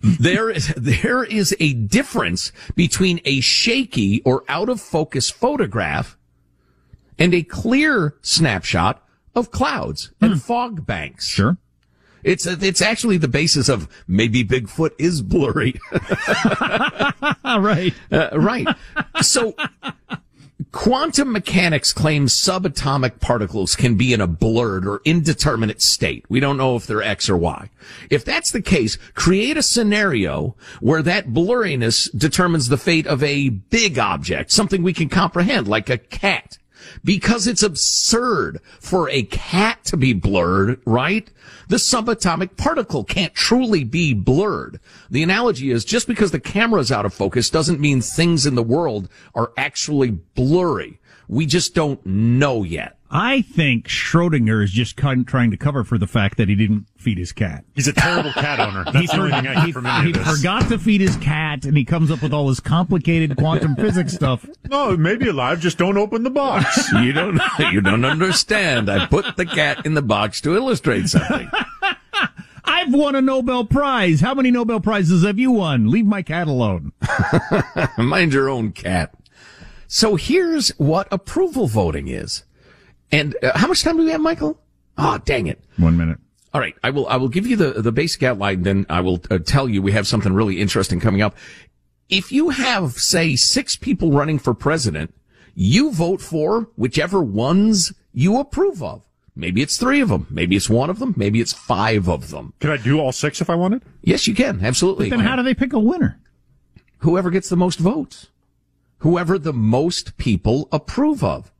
there 0.02 0.50
is 0.50 0.74
there 0.76 1.22
is 1.22 1.54
a 1.60 1.72
difference 1.72 2.50
between 2.74 3.20
a 3.24 3.40
shaky 3.40 4.22
or 4.24 4.42
out 4.48 4.68
of 4.68 4.80
focus 4.80 5.30
photograph 5.30 6.16
and 7.18 7.34
a 7.34 7.42
clear 7.42 8.16
snapshot 8.22 9.02
of 9.34 9.50
clouds 9.50 10.12
and 10.20 10.42
fog 10.42 10.86
banks. 10.86 11.26
Sure. 11.26 11.58
It's 12.26 12.44
it's 12.44 12.82
actually 12.82 13.18
the 13.18 13.28
basis 13.28 13.68
of 13.68 13.88
maybe 14.08 14.42
Bigfoot 14.44 14.90
is 14.98 15.22
blurry. 15.22 15.74
right. 17.44 17.94
Uh, 18.10 18.30
right. 18.32 18.66
So 19.22 19.54
quantum 20.72 21.30
mechanics 21.30 21.92
claims 21.92 22.34
subatomic 22.34 23.20
particles 23.20 23.76
can 23.76 23.94
be 23.94 24.12
in 24.12 24.20
a 24.20 24.26
blurred 24.26 24.88
or 24.88 25.02
indeterminate 25.04 25.80
state. 25.80 26.24
We 26.28 26.40
don't 26.40 26.56
know 26.56 26.74
if 26.74 26.86
they're 26.86 27.02
X 27.02 27.30
or 27.30 27.36
Y. 27.36 27.70
If 28.10 28.24
that's 28.24 28.50
the 28.50 28.62
case, 28.62 28.98
create 29.14 29.56
a 29.56 29.62
scenario 29.62 30.56
where 30.80 31.02
that 31.02 31.28
blurriness 31.28 32.08
determines 32.18 32.68
the 32.68 32.76
fate 32.76 33.06
of 33.06 33.22
a 33.22 33.50
big 33.50 34.00
object, 34.00 34.50
something 34.50 34.82
we 34.82 34.92
can 34.92 35.08
comprehend, 35.08 35.68
like 35.68 35.88
a 35.88 35.98
cat. 35.98 36.58
Because 37.04 37.46
it's 37.46 37.62
absurd 37.62 38.60
for 38.80 39.08
a 39.10 39.22
cat 39.24 39.84
to 39.84 39.96
be 39.96 40.12
blurred, 40.12 40.80
right? 40.84 41.30
The 41.68 41.76
subatomic 41.76 42.56
particle 42.56 43.04
can't 43.04 43.34
truly 43.34 43.84
be 43.84 44.14
blurred. 44.14 44.80
The 45.10 45.22
analogy 45.22 45.70
is 45.70 45.84
just 45.84 46.06
because 46.06 46.30
the 46.30 46.40
camera's 46.40 46.92
out 46.92 47.06
of 47.06 47.14
focus 47.14 47.50
doesn't 47.50 47.80
mean 47.80 48.00
things 48.00 48.46
in 48.46 48.54
the 48.54 48.62
world 48.62 49.08
are 49.34 49.52
actually 49.56 50.10
blurry. 50.10 51.00
We 51.28 51.46
just 51.46 51.74
don't 51.74 52.04
know 52.06 52.62
yet. 52.62 52.95
I 53.18 53.40
think 53.40 53.88
Schrodinger 53.88 54.62
is 54.62 54.70
just 54.70 54.94
kind 54.98 55.22
of 55.22 55.26
trying 55.26 55.50
to 55.50 55.56
cover 55.56 55.84
for 55.84 55.96
the 55.96 56.06
fact 56.06 56.36
that 56.36 56.50
he 56.50 56.54
didn't 56.54 56.84
feed 56.98 57.16
his 57.16 57.32
cat. 57.32 57.64
He's 57.74 57.88
a 57.88 57.94
terrible 57.94 58.30
cat 58.32 58.60
owner. 58.60 58.84
That's 58.84 58.98
he 58.98 59.06
the 59.06 59.16
only 59.16 59.30
thing 59.30 59.46
I 59.46 59.60
he, 59.60 59.66
get 59.68 59.72
from 59.72 59.86
any 59.86 60.04
he 60.04 60.10
of 60.10 60.22
this. 60.22 60.36
forgot 60.36 60.68
to 60.68 60.78
feed 60.78 61.00
his 61.00 61.16
cat, 61.16 61.64
and 61.64 61.78
he 61.78 61.84
comes 61.86 62.10
up 62.10 62.20
with 62.20 62.34
all 62.34 62.48
this 62.48 62.60
complicated 62.60 63.38
quantum 63.38 63.74
physics 63.76 64.12
stuff. 64.12 64.44
No, 64.68 64.90
it 64.92 65.00
may 65.00 65.16
be 65.16 65.28
alive. 65.28 65.60
Just 65.60 65.78
don't 65.78 65.96
open 65.96 66.24
the 66.24 66.30
box. 66.30 66.92
You 67.06 67.12
don't, 67.14 67.40
you 67.72 67.80
don't 67.80 68.04
understand. 68.04 68.90
I 68.90 69.06
put 69.06 69.36
the 69.36 69.46
cat 69.46 69.86
in 69.86 69.94
the 69.94 70.02
box 70.02 70.42
to 70.42 70.54
illustrate 70.54 71.08
something. 71.08 71.50
I've 72.64 72.92
won 72.92 73.14
a 73.14 73.22
Nobel 73.22 73.64
Prize. 73.64 74.20
How 74.20 74.34
many 74.34 74.50
Nobel 74.50 74.80
Prizes 74.80 75.24
have 75.24 75.38
you 75.38 75.52
won? 75.52 75.90
Leave 75.90 76.04
my 76.04 76.20
cat 76.20 76.48
alone. 76.48 76.92
Mind 77.96 78.34
your 78.34 78.50
own 78.50 78.72
cat. 78.72 79.14
So 79.88 80.16
here's 80.16 80.68
what 80.76 81.08
approval 81.10 81.66
voting 81.66 82.08
is. 82.08 82.42
And 83.12 83.36
uh, 83.42 83.56
how 83.56 83.68
much 83.68 83.82
time 83.82 83.96
do 83.96 84.04
we 84.04 84.10
have, 84.10 84.20
Michael? 84.20 84.60
Oh, 84.98 85.18
dang 85.24 85.46
it. 85.46 85.62
One 85.76 85.96
minute. 85.96 86.18
All 86.54 86.60
right. 86.60 86.74
I 86.82 86.90
will, 86.90 87.06
I 87.08 87.16
will 87.16 87.28
give 87.28 87.46
you 87.46 87.56
the, 87.56 87.82
the 87.82 87.92
basic 87.92 88.22
outline. 88.22 88.62
Then 88.62 88.86
I 88.88 89.00
will 89.00 89.20
uh, 89.30 89.38
tell 89.38 89.68
you 89.68 89.82
we 89.82 89.92
have 89.92 90.06
something 90.06 90.32
really 90.32 90.60
interesting 90.60 91.00
coming 91.00 91.22
up. 91.22 91.36
If 92.08 92.32
you 92.32 92.50
have, 92.50 92.92
say, 92.92 93.36
six 93.36 93.76
people 93.76 94.12
running 94.12 94.38
for 94.38 94.54
president, 94.54 95.14
you 95.54 95.92
vote 95.92 96.20
for 96.20 96.68
whichever 96.76 97.22
ones 97.22 97.92
you 98.12 98.38
approve 98.38 98.82
of. 98.82 99.02
Maybe 99.34 99.60
it's 99.60 99.76
three 99.76 100.00
of 100.00 100.08
them. 100.08 100.26
Maybe 100.30 100.56
it's 100.56 100.70
one 100.70 100.88
of 100.88 100.98
them. 100.98 101.12
Maybe 101.16 101.40
it's 101.40 101.52
five 101.52 102.08
of 102.08 102.30
them. 102.30 102.54
Could 102.60 102.70
I 102.70 102.76
do 102.78 103.00
all 103.00 103.12
six 103.12 103.40
if 103.42 103.50
I 103.50 103.54
wanted? 103.54 103.82
Yes, 104.02 104.26
you 104.26 104.34
can. 104.34 104.64
Absolutely. 104.64 105.10
But 105.10 105.18
Then 105.18 105.26
how 105.26 105.36
do 105.36 105.42
they 105.42 105.54
pick 105.54 105.72
a 105.72 105.78
winner? 105.78 106.18
whoever 107.00 107.30
gets 107.30 107.48
the 107.48 107.56
most 107.56 107.78
votes, 107.78 108.28
whoever 108.98 109.38
the 109.38 109.52
most 109.52 110.16
people 110.16 110.68
approve 110.72 111.22
of. 111.22 111.52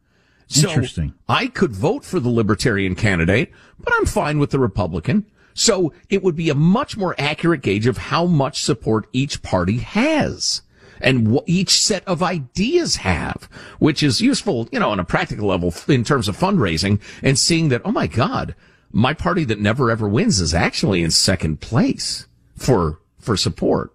So 0.47 0.69
Interesting. 0.69 1.15
I 1.29 1.49
could 1.49 1.73
vote 1.73 2.05
for 2.05 2.21
the 2.21 2.29
libertarian 2.29 2.95
candidate, 2.95 3.53
but 3.79 3.93
I'm 3.97 4.07
fine 4.07 4.39
with 4.39 4.51
the 4.51 4.59
Republican. 4.59 5.27
So 5.55 5.93
it 6.11 6.23
would 6.23 6.37
be 6.37 6.51
a 6.51 6.55
much 6.55 6.97
more 6.97 7.15
accurate 7.19 7.63
gauge 7.63 7.87
of 7.87 7.97
how 7.97 8.27
much 8.27 8.63
support 8.63 9.09
each 9.13 9.43
party 9.43 9.79
has 9.79 10.63
and 11.01 11.29
what 11.29 11.45
each 11.47 11.83
set 11.83 12.07
of 12.07 12.23
ideas 12.23 12.97
have, 12.97 13.49
which 13.79 14.03
is 14.03 14.21
useful, 14.21 14.69
you 14.71 14.79
know, 14.79 14.91
on 14.91 15.01
a 15.01 15.05
practical 15.05 15.49
level 15.49 15.75
in 15.89 16.05
terms 16.05 16.29
of 16.29 16.37
fundraising 16.37 17.01
and 17.23 17.39
seeing 17.39 17.71
that, 17.71 17.83
oh 17.85 17.93
my 17.93 18.07
God, 18.07 18.55
my 18.93 19.15
party 19.15 19.45
that 19.45 19.59
never 19.59 19.91
ever 19.91 20.09
wins 20.09 20.41
is 20.41 20.55
actually 20.55 21.03
in 21.03 21.11
second 21.11 21.61
place 21.61 22.27
for, 22.55 23.01
for 23.19 23.37
support. 23.37 23.93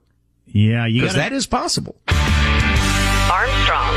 Yeah, 0.48 0.88
Because 0.88 1.14
got 1.14 1.30
that 1.30 1.34
is 1.34 1.48
possible. 1.48 1.96
Armstrong 3.32 3.96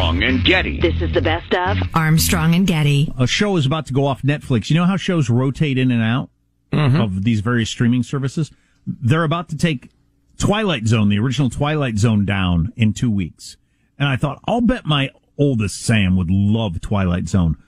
Armstrong 0.00 0.22
and 0.22 0.44
Getty. 0.46 0.80
This 0.80 1.02
is 1.02 1.12
the 1.12 1.20
best 1.20 1.52
of 1.52 1.76
Armstrong 1.92 2.54
and 2.54 2.66
Getty. 2.66 3.12
a 3.18 3.26
show 3.26 3.58
is 3.58 3.66
about 3.66 3.84
to 3.86 3.92
go 3.92 4.06
off 4.06 4.22
Netflix. 4.22 4.70
You 4.70 4.76
know 4.76 4.86
how 4.86 4.96
shows 4.96 5.28
rotate 5.28 5.76
in 5.76 5.90
and 5.90 6.02
out 6.02 6.30
mm-hmm. 6.72 6.98
of 6.98 7.22
these 7.22 7.40
various 7.40 7.68
streaming 7.68 8.02
services? 8.02 8.50
They're 8.86 9.24
about 9.24 9.50
to 9.50 9.58
take 9.58 9.90
Twilight 10.38 10.86
Zone, 10.86 11.10
the 11.10 11.18
original 11.18 11.50
Twilight 11.50 11.98
Zone, 11.98 12.24
down 12.24 12.72
in 12.76 12.94
two 12.94 13.10
weeks. 13.10 13.58
And 13.98 14.08
I 14.08 14.16
thought, 14.16 14.40
I'll 14.46 14.62
bet 14.62 14.86
my 14.86 15.10
oldest 15.36 15.82
Sam 15.82 16.16
would 16.16 16.30
love 16.30 16.80
Twilight 16.80 17.28
Zone. 17.28 17.58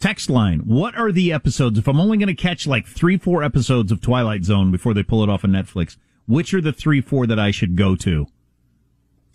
Text 0.00 0.28
line, 0.28 0.62
what 0.66 0.96
are 0.96 1.12
the 1.12 1.32
episodes? 1.32 1.78
If 1.78 1.86
I'm 1.86 2.00
only 2.00 2.18
going 2.18 2.26
to 2.26 2.34
catch 2.34 2.66
like 2.66 2.88
three, 2.88 3.16
four 3.16 3.44
episodes 3.44 3.92
of 3.92 4.00
Twilight 4.00 4.42
Zone 4.42 4.72
before 4.72 4.94
they 4.94 5.04
pull 5.04 5.22
it 5.22 5.30
off 5.30 5.44
on 5.44 5.52
Netflix, 5.52 5.96
which 6.26 6.52
are 6.52 6.60
the 6.60 6.72
three, 6.72 7.00
four 7.00 7.24
that 7.28 7.38
I 7.38 7.52
should 7.52 7.76
go 7.76 7.94
to? 7.94 8.26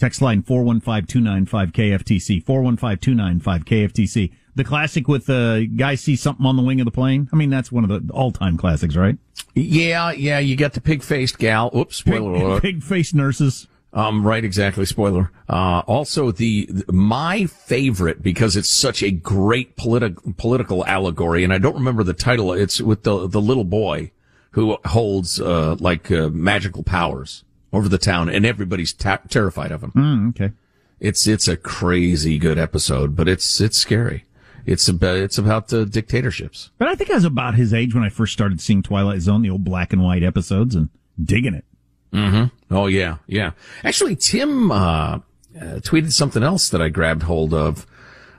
Text 0.04 0.22
line 0.22 0.44
415-295-KFTC, 0.44 2.44
415-295-KFTC. 2.44 4.34
The 4.54 4.64
classic 4.66 5.08
with 5.08 5.28
the 5.28 5.72
guy 5.78 5.96
sees 5.96 6.22
something 6.22 6.46
on 6.46 6.58
the 6.58 6.62
wing 6.62 6.82
of 6.82 6.86
the 6.86 6.92
plane. 6.92 7.30
I 7.32 7.38
mean, 7.38 7.50
that's 7.50 7.72
one 7.72 7.90
of 7.90 8.06
the 8.06 8.14
all-time 8.14 8.58
classics, 8.58 8.98
right? 8.98 9.18
Yeah, 9.56 10.12
yeah, 10.12 10.40
you 10.40 10.58
got 10.58 10.74
the 10.74 10.82
pig-faced 10.82 11.38
gal. 11.38 11.72
Oops, 11.74 11.96
spoiler 11.96 12.34
Pig, 12.34 12.44
alert. 12.44 12.62
pig-faced 12.64 13.16
nurses. 13.16 13.70
Um, 13.94 14.28
right, 14.28 14.44
exactly. 14.44 14.86
Spoiler. 14.86 15.32
Uh, 15.48 15.84
also 15.88 16.34
the, 16.34 16.70
my 16.92 17.46
favorite 17.46 18.22
because 18.22 18.58
it's 18.58 18.70
such 18.70 19.04
a 19.04 19.10
great 19.10 19.78
politi- 19.78 20.36
political 20.36 20.86
allegory, 20.86 21.46
and 21.46 21.54
I 21.54 21.60
don't 21.60 21.76
remember 21.76 22.04
the 22.04 22.12
title. 22.12 22.52
It's 22.52 22.82
with 22.82 23.04
the 23.04 23.30
the 23.30 23.40
little 23.40 23.64
boy 23.64 24.12
who 24.52 24.78
holds 24.84 25.40
uh, 25.40 25.78
like 25.80 26.12
uh, 26.12 26.28
magical 26.28 26.84
powers 26.84 27.46
over 27.74 27.90
the 27.90 27.98
town, 27.98 28.30
and 28.30 28.46
everybody's 28.46 28.94
ta- 28.94 29.20
terrified 29.28 29.72
of 29.72 29.84
him. 29.84 29.92
Mm, 29.92 30.30
okay. 30.30 30.54
It's 31.00 31.28
it's 31.28 31.48
a 31.50 31.58
crazy 31.58 32.38
good 32.38 32.58
episode, 32.58 33.16
but 33.16 33.28
it's 33.28 33.60
it's 33.60 33.78
scary. 33.78 34.26
It's 34.66 34.88
about 34.88 35.18
it's 35.18 35.38
about 35.38 35.68
the 35.68 35.86
dictatorships. 35.86 36.70
But 36.78 36.88
I 36.88 36.96
think 36.96 37.10
I 37.12 37.16
was 37.16 37.26
about 37.26 37.56
his 37.56 37.74
age 37.74 37.94
when 37.94 38.04
I 38.04 38.10
first 38.10 38.32
started 38.32 38.62
seeing 38.62 38.82
Twilight 38.82 39.22
Zone, 39.22 39.42
the 39.42 39.50
old 39.50 39.66
black 39.66 39.92
and 39.92 40.02
white 40.02 40.24
episodes, 40.24 40.76
and 40.76 40.90
digging 41.22 41.56
it. 41.56 41.66
Mm-hmm. 42.14 42.74
Oh 42.74 42.88
yeah, 42.88 43.18
yeah. 43.28 43.52
Actually, 43.84 44.16
Tim 44.16 44.72
uh, 44.72 44.76
uh, 44.76 45.20
tweeted 45.56 46.14
something 46.14 46.44
else 46.44 46.70
that 46.70 46.82
I 46.82 46.90
grabbed 46.90 47.24
hold 47.24 47.54
of 47.54 47.86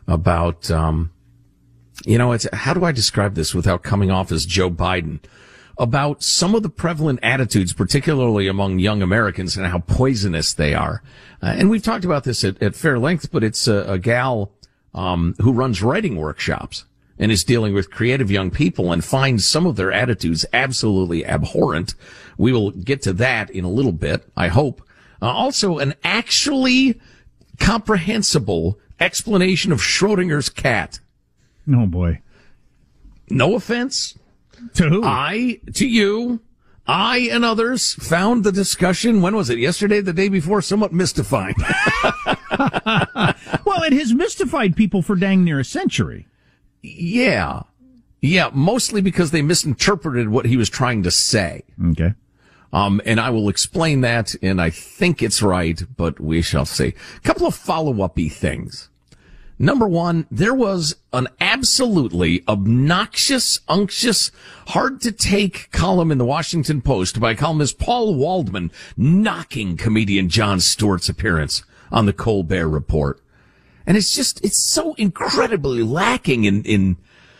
about. 0.06 0.70
Um, 0.70 1.10
you 2.06 2.18
know, 2.18 2.32
it's 2.32 2.46
how 2.52 2.72
do 2.72 2.84
I 2.84 2.92
describe 2.92 3.34
this 3.34 3.54
without 3.54 3.82
coming 3.82 4.10
off 4.10 4.32
as 4.32 4.46
Joe 4.46 4.70
Biden? 4.70 5.20
About 5.76 6.22
some 6.22 6.54
of 6.54 6.62
the 6.62 6.68
prevalent 6.68 7.18
attitudes, 7.22 7.72
particularly 7.72 8.46
among 8.46 8.78
young 8.78 9.02
Americans, 9.02 9.56
and 9.56 9.66
how 9.66 9.80
poisonous 9.80 10.54
they 10.54 10.72
are. 10.72 11.02
Uh, 11.42 11.54
and 11.58 11.68
we've 11.68 11.82
talked 11.82 12.04
about 12.04 12.24
this 12.24 12.44
at, 12.44 12.62
at 12.62 12.76
fair 12.76 12.98
length, 12.98 13.32
but 13.32 13.42
it's 13.42 13.66
a, 13.66 13.84
a 13.88 13.98
gal 13.98 14.52
um, 14.94 15.34
who 15.40 15.52
runs 15.52 15.82
writing 15.82 16.16
workshops 16.16 16.84
and 17.18 17.30
is 17.30 17.44
dealing 17.44 17.74
with 17.74 17.90
creative 17.90 18.30
young 18.30 18.50
people 18.50 18.92
and 18.92 19.04
finds 19.04 19.46
some 19.46 19.66
of 19.66 19.76
their 19.76 19.92
attitudes 19.92 20.46
absolutely 20.52 21.24
abhorrent. 21.24 21.94
We 22.38 22.52
will 22.52 22.70
get 22.70 23.02
to 23.02 23.12
that 23.14 23.50
in 23.50 23.64
a 23.64 23.70
little 23.70 23.92
bit, 23.92 24.28
I 24.36 24.48
hope. 24.48 24.82
Uh, 25.22 25.26
also, 25.26 25.78
an 25.78 25.94
actually 26.02 27.00
comprehensible 27.58 28.78
explanation 29.00 29.72
of 29.72 29.80
Schrodinger's 29.80 30.48
cat. 30.48 31.00
Oh 31.72 31.86
boy. 31.86 32.20
No 33.30 33.54
offense. 33.54 34.18
To 34.74 34.88
who? 34.88 35.02
I, 35.04 35.60
to 35.74 35.86
you, 35.86 36.40
I 36.86 37.28
and 37.30 37.44
others 37.44 37.94
found 37.94 38.44
the 38.44 38.52
discussion, 38.52 39.22
when 39.22 39.34
was 39.36 39.50
it? 39.50 39.58
Yesterday, 39.58 40.00
the 40.00 40.12
day 40.12 40.28
before, 40.28 40.60
somewhat 40.62 40.92
mystifying. 40.92 41.54
well, 43.64 43.82
it 43.82 43.92
has 43.92 44.12
mystified 44.12 44.76
people 44.76 45.02
for 45.02 45.16
dang 45.16 45.44
near 45.44 45.60
a 45.60 45.64
century. 45.64 46.26
yeah. 46.82 47.62
Yeah, 48.20 48.48
mostly 48.54 49.02
because 49.02 49.32
they 49.32 49.42
misinterpreted 49.42 50.30
what 50.30 50.46
he 50.46 50.56
was 50.56 50.70
trying 50.70 51.02
to 51.02 51.10
say. 51.10 51.62
Okay. 51.90 52.14
Um, 52.72 53.02
and 53.04 53.20
I 53.20 53.28
will 53.28 53.50
explain 53.50 54.00
that, 54.00 54.34
and 54.40 54.62
I 54.62 54.70
think 54.70 55.22
it's 55.22 55.42
right, 55.42 55.82
but 55.94 56.18
we 56.18 56.40
shall 56.40 56.64
see. 56.64 56.94
A 57.16 57.20
couple 57.20 57.46
of 57.46 57.54
follow-up 57.54 58.16
things. 58.16 58.88
Number 59.58 59.86
one, 59.86 60.26
there 60.30 60.54
was 60.54 60.96
an 61.12 61.28
absolutely 61.40 62.42
obnoxious, 62.48 63.60
unctuous, 63.68 64.32
hard 64.68 65.00
to 65.02 65.12
take 65.12 65.70
column 65.70 66.10
in 66.10 66.18
the 66.18 66.24
Washington 66.24 66.82
Post 66.82 67.20
by 67.20 67.34
columnist 67.34 67.78
Paul 67.78 68.16
Waldman 68.16 68.72
knocking 68.96 69.76
comedian 69.76 70.28
Jon 70.28 70.58
Stewart's 70.58 71.08
appearance 71.08 71.62
on 71.92 72.06
the 72.06 72.12
Colbert 72.12 72.68
Report. 72.68 73.20
And 73.86 73.96
it's 73.96 74.14
just, 74.14 74.44
it's 74.44 74.58
so 74.58 74.94
incredibly 74.94 75.82
lacking 75.82 76.44
in, 76.44 76.64
in 76.64 76.96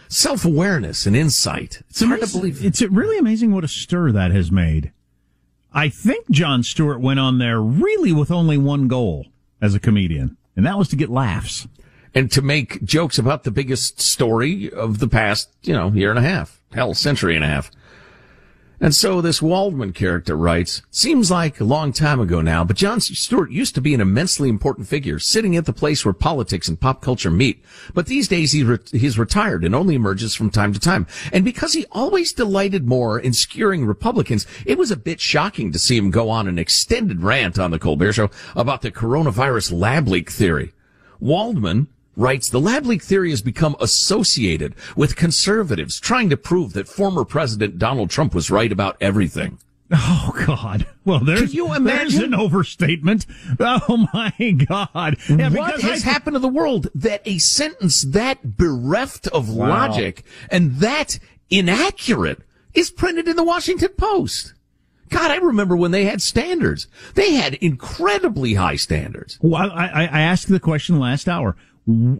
self-awareness 0.08 1.06
and 1.06 1.16
insight. 1.16 1.82
It's, 1.90 2.00
hard 2.00 2.20
to 2.20 2.28
believe. 2.28 2.64
It's 2.64 2.80
really 2.82 3.18
amazing 3.18 3.50
what 3.52 3.64
a 3.64 3.68
stir 3.68 4.12
that 4.12 4.30
has 4.30 4.52
made. 4.52 4.92
I 5.72 5.88
think 5.88 6.30
Jon 6.30 6.62
Stewart 6.62 7.00
went 7.00 7.18
on 7.18 7.38
there 7.38 7.60
really 7.60 8.12
with 8.12 8.30
only 8.30 8.56
one 8.56 8.86
goal 8.86 9.26
as 9.60 9.74
a 9.74 9.80
comedian, 9.80 10.36
and 10.54 10.64
that 10.64 10.78
was 10.78 10.86
to 10.88 10.96
get 10.96 11.08
laughs 11.08 11.66
and 12.14 12.30
to 12.30 12.42
make 12.42 12.82
jokes 12.84 13.18
about 13.18 13.44
the 13.44 13.50
biggest 13.50 14.00
story 14.00 14.70
of 14.70 14.98
the 14.98 15.08
past, 15.08 15.50
you 15.62 15.72
know, 15.72 15.90
year 15.90 16.10
and 16.10 16.18
a 16.18 16.22
half, 16.22 16.60
hell, 16.72 16.94
century 16.94 17.34
and 17.34 17.44
a 17.44 17.48
half. 17.48 17.70
And 18.80 18.94
so 18.94 19.20
this 19.20 19.40
Waldman 19.40 19.92
character 19.92 20.36
writes, 20.36 20.82
seems 20.90 21.30
like 21.30 21.60
a 21.60 21.64
long 21.64 21.92
time 21.92 22.20
ago 22.20 22.40
now, 22.40 22.64
but 22.64 22.76
Jon 22.76 23.00
Stewart 23.00 23.50
used 23.50 23.74
to 23.76 23.80
be 23.80 23.94
an 23.94 24.00
immensely 24.00 24.48
important 24.48 24.88
figure, 24.88 25.18
sitting 25.18 25.56
at 25.56 25.64
the 25.64 25.72
place 25.72 26.04
where 26.04 26.12
politics 26.12 26.68
and 26.68 26.78
pop 26.78 27.00
culture 27.00 27.30
meet. 27.30 27.64
But 27.94 28.06
these 28.06 28.28
days 28.28 28.52
he 28.52 28.64
re- 28.64 28.78
he's 28.90 29.18
retired 29.18 29.64
and 29.64 29.74
only 29.74 29.94
emerges 29.94 30.34
from 30.34 30.50
time 30.50 30.72
to 30.72 30.80
time. 30.80 31.06
And 31.32 31.44
because 31.44 31.72
he 31.72 31.86
always 31.92 32.32
delighted 32.32 32.86
more 32.86 33.18
in 33.18 33.32
skewering 33.32 33.86
Republicans, 33.86 34.46
it 34.66 34.76
was 34.76 34.90
a 34.90 34.96
bit 34.96 35.20
shocking 35.20 35.72
to 35.72 35.78
see 35.78 35.96
him 35.96 36.10
go 36.10 36.28
on 36.28 36.48
an 36.48 36.58
extended 36.58 37.22
rant 37.22 37.58
on 37.58 37.70
the 37.70 37.78
Colbert 37.78 38.12
Show 38.14 38.30
about 38.54 38.82
the 38.82 38.90
coronavirus 38.90 39.72
lab 39.72 40.08
leak 40.08 40.30
theory. 40.30 40.72
Waldman, 41.20 41.86
writes 42.16 42.48
the 42.48 42.60
lab 42.60 42.86
leak 42.86 43.02
theory 43.02 43.30
has 43.30 43.42
become 43.42 43.76
associated 43.80 44.74
with 44.96 45.16
conservatives 45.16 46.00
trying 46.00 46.30
to 46.30 46.36
prove 46.36 46.72
that 46.72 46.88
former 46.88 47.24
President 47.24 47.78
Donald 47.78 48.10
Trump 48.10 48.34
was 48.34 48.50
right 48.50 48.70
about 48.70 48.96
everything. 49.00 49.58
Oh 49.92 50.32
God! 50.46 50.86
Well, 51.04 51.20
there's 51.20 51.42
Can 51.42 51.50
you 51.50 51.74
imagine? 51.74 51.86
there's 51.86 52.14
an 52.14 52.34
overstatement. 52.34 53.26
Oh 53.60 54.08
my 54.12 54.32
God! 54.66 55.18
Yeah, 55.28 55.50
what 55.50 55.80
has 55.82 56.04
I... 56.04 56.10
happened 56.10 56.34
to 56.34 56.40
the 56.40 56.48
world 56.48 56.88
that 56.94 57.20
a 57.26 57.38
sentence 57.38 58.02
that 58.02 58.56
bereft 58.56 59.26
of 59.28 59.54
wow. 59.54 59.68
logic 59.68 60.24
and 60.50 60.76
that 60.76 61.18
inaccurate 61.50 62.40
is 62.72 62.90
printed 62.90 63.28
in 63.28 63.36
the 63.36 63.44
Washington 63.44 63.90
Post? 63.96 64.54
God, 65.10 65.30
I 65.30 65.36
remember 65.36 65.76
when 65.76 65.90
they 65.90 66.06
had 66.06 66.22
standards. 66.22 66.88
They 67.14 67.34
had 67.34 67.54
incredibly 67.54 68.54
high 68.54 68.76
standards. 68.76 69.38
Well, 69.42 69.70
I, 69.70 70.08
I 70.10 70.20
asked 70.22 70.48
the 70.48 70.58
question 70.58 70.98
last 70.98 71.28
hour 71.28 71.56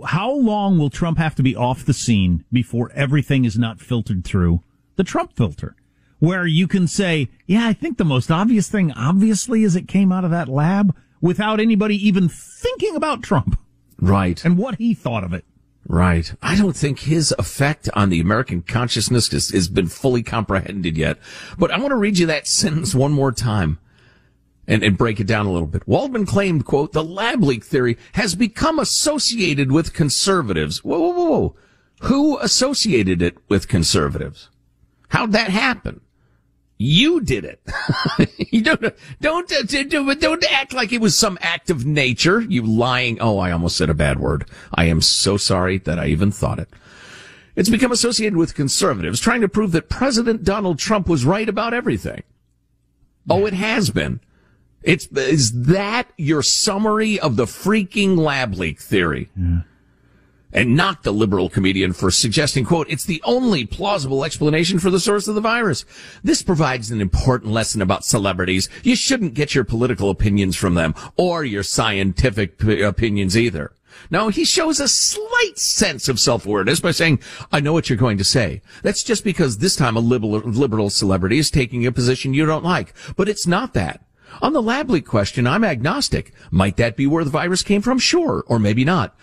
how 0.07 0.31
long 0.31 0.79
will 0.79 0.91
Trump 0.91 1.19
have 1.19 1.35
to 1.37 1.43
be 1.43 1.57
off 1.57 1.85
the 1.85 1.95
scene 1.95 2.45
before 2.53 2.93
everything 2.95 3.45
is 3.45 3.59
not 3.59 3.81
filtered 3.81 4.25
through 4.25 4.63
the 4.97 5.05
Trump 5.05 5.35
filter? 5.35 5.77
Where 6.19 6.47
you 6.47 6.67
can 6.69 6.87
say, 6.87 7.29
yeah, 7.47 7.67
I 7.67 7.73
think 7.73 7.99
the 7.99 8.05
most 8.05 8.31
obvious 8.31 8.69
thing, 8.69 8.93
obviously, 8.93 9.63
is 9.63 9.77
it 9.77 9.89
came 9.89 10.13
out 10.13 10.25
of 10.25 10.31
that 10.31 10.49
lab 10.49 10.95
without 11.21 11.61
anybody 11.61 11.97
even 12.07 12.29
thinking 12.29 12.97
about 12.97 13.23
Trump. 13.23 13.59
Right. 13.99 14.45
And 14.45 14.59
what 14.59 14.77
he 14.77 14.93
thought 14.93 15.25
of 15.25 15.33
it. 15.33 15.45
Right. 15.87 16.35
I 16.43 16.57
don't 16.57 16.77
think 16.77 17.01
his 17.01 17.35
effect 17.39 17.89
on 17.95 18.11
the 18.11 18.21
American 18.21 18.63
consciousness 18.63 19.31
has, 19.33 19.51
has 19.51 19.69
been 19.69 19.89
fully 19.89 20.23
comprehended 20.23 20.97
yet. 20.97 21.19
But 21.59 21.71
I 21.71 21.79
want 21.79 21.91
to 21.91 21.97
read 21.97 22.19
you 22.19 22.27
that 22.27 22.47
sentence 22.47 22.95
one 22.95 23.13
more 23.13 23.33
time 23.33 23.79
and, 24.67 24.83
and 24.83 24.99
break 24.99 25.21
it 25.21 25.27
down 25.27 25.47
a 25.47 25.53
little 25.53 25.69
bit. 25.69 25.87
Waldman 25.87 26.27
claimed, 26.27 26.65
quote, 26.65 26.93
the 26.93 27.05
lab 27.05 27.43
leak 27.43 27.65
theory 27.65 27.97
has 28.15 28.35
become 28.35 28.79
associated 28.79 29.71
with 29.71 29.93
conservatives. 29.93 30.85
Whoa, 30.85 30.99
whoa, 30.99 31.13
whoa. 31.13 31.57
Who 32.03 32.39
associated 32.39 33.23
it 33.23 33.37
with 33.49 33.69
conservatives? 33.69 34.51
How'd 35.09 35.33
that 35.33 35.51
happen? 35.51 36.01
You 36.77 37.21
did 37.21 37.45
it. 37.45 37.63
you 38.51 38.63
don't, 38.63 38.81
don't, 39.21 39.53
uh, 39.53 39.83
don't, 39.85 40.21
don't 40.21 40.53
act 40.53 40.73
like 40.73 40.93
it 40.93 41.01
was 41.01 41.17
some 41.17 41.39
act 41.41 41.71
of 41.71 41.87
nature. 41.87 42.41
You 42.41 42.63
lying. 42.63 43.21
Oh, 43.21 43.39
I 43.39 43.53
almost 43.53 43.77
said 43.77 43.91
a 43.91 43.95
bad 43.95 44.19
word. 44.19 44.49
I 44.75 44.87
am 44.87 45.01
so 45.01 45.37
sorry 45.37 45.79
that 45.79 45.99
I 45.99 46.07
even 46.09 46.33
thought 46.33 46.59
it. 46.59 46.69
It's 47.55 47.69
become 47.69 47.93
associated 47.93 48.37
with 48.37 48.57
conservatives 48.57 49.21
trying 49.21 49.41
to 49.43 49.49
prove 49.49 49.71
that 49.73 49.89
President 49.89 50.43
Donald 50.43 50.81
Trump 50.81 51.09
was 51.09 51.25
right 51.25 51.49
about 51.49 51.73
everything. 51.73 52.25
Oh, 53.31 53.47
it 53.47 53.55
has 53.55 53.91
been. 53.91 54.21
It's, 54.85 55.07
is 55.07 55.65
that 55.65 56.09
your 56.17 56.43
summary 56.43 57.19
of 57.19 57.37
the 57.37 57.47
freaking 57.47 58.17
lab 58.17 58.55
leak 58.55 58.81
theory? 58.81 59.31
Yeah. 59.37 59.61
And 60.53 60.77
not 60.77 61.03
the 61.03 61.11
liberal 61.11 61.49
comedian 61.49 61.93
for 61.93 62.13
suggesting, 62.13 62.65
quote, 62.65 62.89
it's 62.89 63.05
the 63.05 63.21
only 63.25 63.67
plausible 63.67 64.25
explanation 64.25 64.79
for 64.79 64.89
the 64.89 65.01
source 65.01 65.27
of 65.27 65.35
the 65.35 65.41
virus. 65.41 65.85
This 66.23 66.43
provides 66.43 66.93
an 66.93 67.01
important 67.01 67.53
lesson 67.53 67.83
about 67.83 68.05
celebrities. 68.05 68.69
You 68.85 68.95
shouldn't 68.95 69.35
get 69.35 69.57
your 69.57 69.65
political 69.65 70.11
opinions 70.11 70.55
from 70.55 70.75
them 70.75 70.95
or 71.17 71.45
your 71.45 71.65
scientific 71.65 72.59
p- 72.59 72.83
opinions 72.83 73.37
either. 73.37 73.73
No, 74.11 74.29
he 74.29 74.45
shows 74.45 74.79
a 74.79 74.87
slight 74.87 75.59
sense 75.59 76.09
of 76.09 76.21
self-awareness 76.21 76.79
by 76.79 76.93
saying, 76.93 77.19
I 77.51 77.59
know 77.59 77.73
what 77.73 77.89
you're 77.89 77.97
going 77.97 78.19
to 78.19 78.25
say. 78.25 78.63
That's 78.83 79.03
just 79.03 79.25
because 79.25 79.59
this 79.59 79.75
time 79.75 79.97
a 79.97 80.01
liberal, 80.01 80.39
liberal 80.39 80.89
celebrity 80.91 81.39
is 81.39 81.51
taking 81.51 81.85
a 81.85 81.91
position 81.91 82.33
you 82.33 82.47
don't 82.47 82.65
like. 82.65 82.95
But 83.17 83.29
it's 83.29 83.47
not 83.47 83.75
that. 83.75 84.05
On 84.43 84.53
the 84.53 84.63
lab 84.63 84.91
leak 84.91 85.07
question, 85.07 85.47
I'm 85.47 85.65
agnostic. 85.65 86.33
Might 86.51 86.77
that 86.77 86.97
be 86.97 87.07
where 87.07 87.25
the 87.25 87.31
virus 87.31 87.63
came 87.63 87.83
from? 87.83 87.99
Sure, 87.99 88.45
or 88.47 88.59
maybe 88.59 88.85
not. 88.85 89.17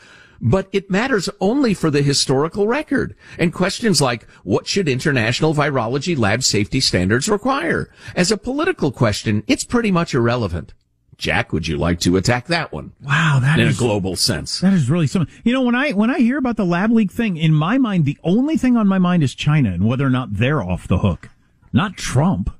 But 0.44 0.68
it 0.72 0.90
matters 0.90 1.30
only 1.40 1.76
for 1.76 1.92
the 1.92 2.02
historical 2.02 2.68
record. 2.68 3.16
And 3.38 3.54
questions 3.54 4.02
like, 4.02 4.28
what 4.44 4.66
should 4.66 4.88
international 4.88 5.54
virology 5.54 6.18
lab 6.18 6.44
safety 6.44 6.80
standards 6.80 7.30
require? 7.30 7.92
As 8.16 8.32
a 8.32 8.38
political 8.38 8.92
question, 8.92 9.44
it's 9.48 9.64
pretty 9.64 9.92
much 9.92 10.16
irrelevant. 10.16 10.74
Jack, 11.22 11.54
would 11.54 11.68
you 11.68 11.78
like 11.78 12.00
to 12.00 12.18
attack 12.18 12.48
that 12.48 12.74
one? 12.74 12.94
Wow, 13.00 13.38
that 13.40 13.60
in 13.60 13.68
is, 13.68 13.78
a 13.78 13.80
global 13.80 14.16
sense. 14.16 14.60
That 14.60 14.74
is 14.74 14.90
really 14.90 15.06
something. 15.06 15.32
You 15.44 15.54
know, 15.54 15.62
when 15.62 15.76
I 15.76 15.92
when 15.92 16.10
I 16.10 16.18
hear 16.18 16.40
about 16.40 16.58
the 16.58 16.66
lab 16.66 16.92
leak 16.92 17.12
thing, 17.12 17.38
in 17.38 17.54
my 17.54 17.78
mind, 17.78 18.06
the 18.06 18.18
only 18.24 18.58
thing 18.58 18.76
on 18.76 18.88
my 18.88 18.98
mind 18.98 19.22
is 19.22 19.36
China 19.36 19.72
and 19.72 19.86
whether 19.86 20.04
or 20.04 20.10
not 20.10 20.34
they're 20.34 20.64
off 20.64 20.88
the 20.88 20.98
hook, 20.98 21.30
not 21.72 21.96
Trump. 21.96 22.52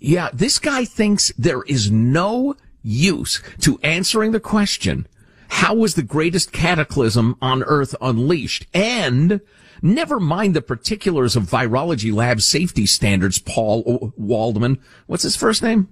Yeah, 0.00 0.30
this 0.32 0.58
guy 0.58 0.84
thinks 0.84 1.32
there 1.38 1.62
is 1.62 1.90
no 1.90 2.56
use 2.82 3.42
to 3.60 3.78
answering 3.82 4.32
the 4.32 4.40
question, 4.40 5.06
how 5.48 5.74
was 5.74 5.94
the 5.94 6.02
greatest 6.02 6.52
cataclysm 6.52 7.36
on 7.42 7.62
earth 7.64 7.94
unleashed? 8.00 8.66
And 8.72 9.40
never 9.82 10.18
mind 10.18 10.56
the 10.56 10.62
particulars 10.62 11.36
of 11.36 11.44
virology 11.44 12.12
lab 12.12 12.40
safety 12.40 12.86
standards, 12.86 13.38
Paul 13.38 14.12
Waldman. 14.16 14.80
What's 15.06 15.24
his 15.24 15.36
first 15.36 15.62
name? 15.62 15.88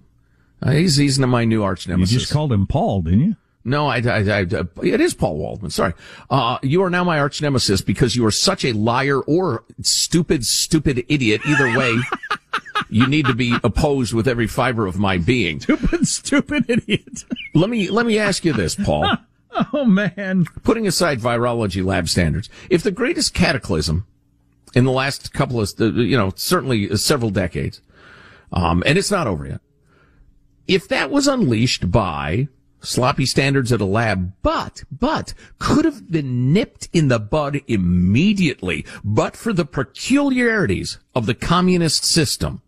Uh, 0.63 0.73
he's, 0.73 0.97
he's 0.97 1.19
my 1.19 1.45
new 1.45 1.63
arch 1.63 1.87
nemesis. 1.87 2.13
You 2.13 2.21
just 2.21 2.33
called 2.33 2.53
him 2.53 2.67
Paul, 2.67 3.03
didn't 3.03 3.21
you? 3.21 3.37
No, 3.65 3.87
I, 3.87 3.99
I, 3.99 4.19
I, 4.21 4.47
it 4.83 5.01
is 5.01 5.13
Paul 5.13 5.37
Waldman. 5.37 5.71
Sorry. 5.71 5.93
Uh, 6.31 6.59
you 6.63 6.83
are 6.83 6.91
now 6.91 7.05
my 7.05 7.19
arch 7.19 7.43
nemesis 7.43 7.83
because 7.83 8.17
you 8.17 8.25
are 8.25 8.31
such 8.31 8.65
a 8.65 8.73
liar 8.73 9.21
or 9.21 9.65
stupid, 9.83 10.47
stupid 10.47 11.05
idiot. 11.09 11.43
Either 11.47 11.77
way, 11.77 11.95
you 12.89 13.07
need 13.07 13.27
to 13.27 13.35
be 13.35 13.57
opposed 13.63 14.13
with 14.13 14.29
every 14.29 14.47
fiber 14.47 14.87
of 14.87 14.99
my 14.99 15.19
being. 15.19 15.61
Stupid, 15.61 16.07
stupid 16.07 16.65
idiot. 16.69 17.25
let 17.55 17.71
me, 17.71 17.89
let 17.89 18.07
me 18.07 18.19
ask 18.19 18.45
you 18.45 18.53
this, 18.53 18.75
Paul. 18.75 19.17
oh 19.73 19.85
man. 19.85 20.47
Putting 20.63 20.87
aside 20.87 21.21
virology 21.21 21.85
lab 21.85 22.09
standards, 22.09 22.49
if 22.71 22.83
the 22.83 22.91
greatest 22.91 23.35
cataclysm 23.35 24.07
in 24.75 24.85
the 24.85 24.93
last 24.93 25.33
couple 25.33 25.61
of, 25.61 25.73
you 25.79 26.17
know, 26.17 26.33
certainly 26.37 26.97
several 26.97 27.31
decades, 27.31 27.81
um, 28.53 28.83
and 28.87 28.99
it's 28.99 29.11
not 29.11 29.27
over 29.27 29.47
yet, 29.47 29.61
if 30.67 30.89
that 30.89 31.11
was 31.11 31.27
unleashed 31.27 31.91
by 31.91 32.49
sloppy 32.81 33.27
standards 33.27 33.73
at 33.73 33.81
a 33.81 33.85
lab, 33.85 34.33
but, 34.43 34.85
but 34.91 35.35
could 35.59 35.85
have 35.85 36.11
been 36.11 36.53
nipped 36.53 36.89
in 36.93 37.09
the 37.09 37.19
bud 37.19 37.61
immediately, 37.67 38.85
but 39.03 39.37
for 39.37 39.53
the 39.53 39.65
peculiarities 39.65 40.99
of 41.15 41.27
the 41.27 41.35
communist 41.35 42.05
system 42.05 42.63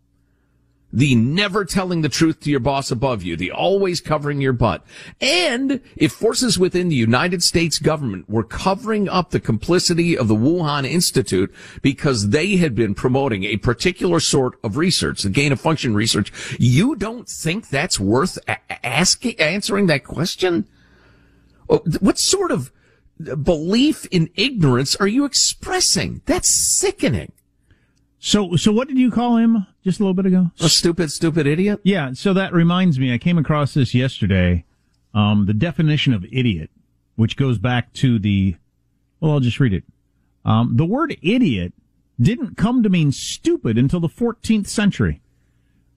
the 0.93 1.15
never 1.15 1.65
telling 1.65 2.03
the 2.03 2.09
truth 2.09 2.41
to 2.41 2.51
your 2.51 2.61
boss 2.61 2.91
above 2.91 3.23
you, 3.23 3.37
the 3.37 3.51
always 3.51 4.01
covering 4.01 4.41
your 4.41 4.53
butt. 4.53 4.85
And 5.21 5.81
if 5.97 6.13
forces 6.13 6.59
within 6.59 6.89
the 6.89 6.97
United 6.97 7.43
States 7.43 7.79
government 7.79 8.29
were 8.29 8.45
covering 8.45 9.09
up 9.09 9.31
the 9.31 9.41
complicity 9.41 10.17
of 10.17 10.29
the 10.29 10.35
Wuhan 10.35 10.89
Institute 10.89 11.53
because 11.83 12.31
they 12.31 12.57
had 12.57 12.75
been 12.75 12.95
promoting 12.95 13.45
a 13.45 13.57
particular 13.59 14.21
sort 14.21 14.59
of 14.65 14.77
research, 14.77 15.23
the 15.23 15.31
gain 15.31 15.53
of 15.53 15.61
function 15.61 15.95
research, 15.95 16.33
you 16.59 16.97
don't 16.97 17.29
think 17.29 17.69
that's 17.69 18.01
worth 18.01 18.39
asking, 18.83 19.39
answering 19.39 19.87
that 19.87 20.05
question? 20.05 20.67
Oh, 21.69 21.83
what 22.01 22.19
sort 22.19 22.51
of 22.51 22.73
uh, 23.29 23.37
belief 23.37 24.07
in 24.11 24.29
ignorance 24.35 24.97
are 24.97 25.07
you 25.07 25.25
expressing? 25.25 26.23
That's 26.27 26.51
sickening. 26.51 27.33
So, 28.23 28.55
so 28.57 28.71
what 28.71 28.87
did 28.87 28.99
you 28.99 29.11
call 29.11 29.39
him 29.39 29.67
just 29.83 29.99
a 29.99 30.03
little 30.03 30.15
bit 30.15 30.27
ago? 30.27 30.51
A 30.61 30.69
stupid, 30.69 31.11
stupid 31.11 31.47
idiot? 31.47 31.81
Yeah. 31.83 32.13
So 32.13 32.35
that 32.35 32.53
reminds 32.53 32.99
me, 32.99 33.13
I 33.13 33.19
came 33.19 33.39
across 33.39 33.73
this 33.73 33.95
yesterday. 33.95 34.65
Um, 35.15 35.47
the 35.47 35.55
definition 35.55 36.13
of 36.13 36.25
idiot, 36.31 36.71
which 37.17 37.37
goes 37.37 37.59
back 37.59 37.93
to 37.95 38.19
the, 38.19 38.57
well, 39.19 39.33
I'll 39.33 39.41
just 39.41 39.59
read 39.59 39.73
it. 39.73 39.85
Um, 40.45 40.77
the 40.77 40.85
word 40.85 41.17
idiot 41.23 41.73
didn't 42.21 42.57
come 42.57 42.83
to 42.83 42.91
mean 42.91 43.11
stupid 43.11 43.79
until 43.79 44.01
the 44.01 44.09
14th 44.09 44.67
century. 44.67 45.23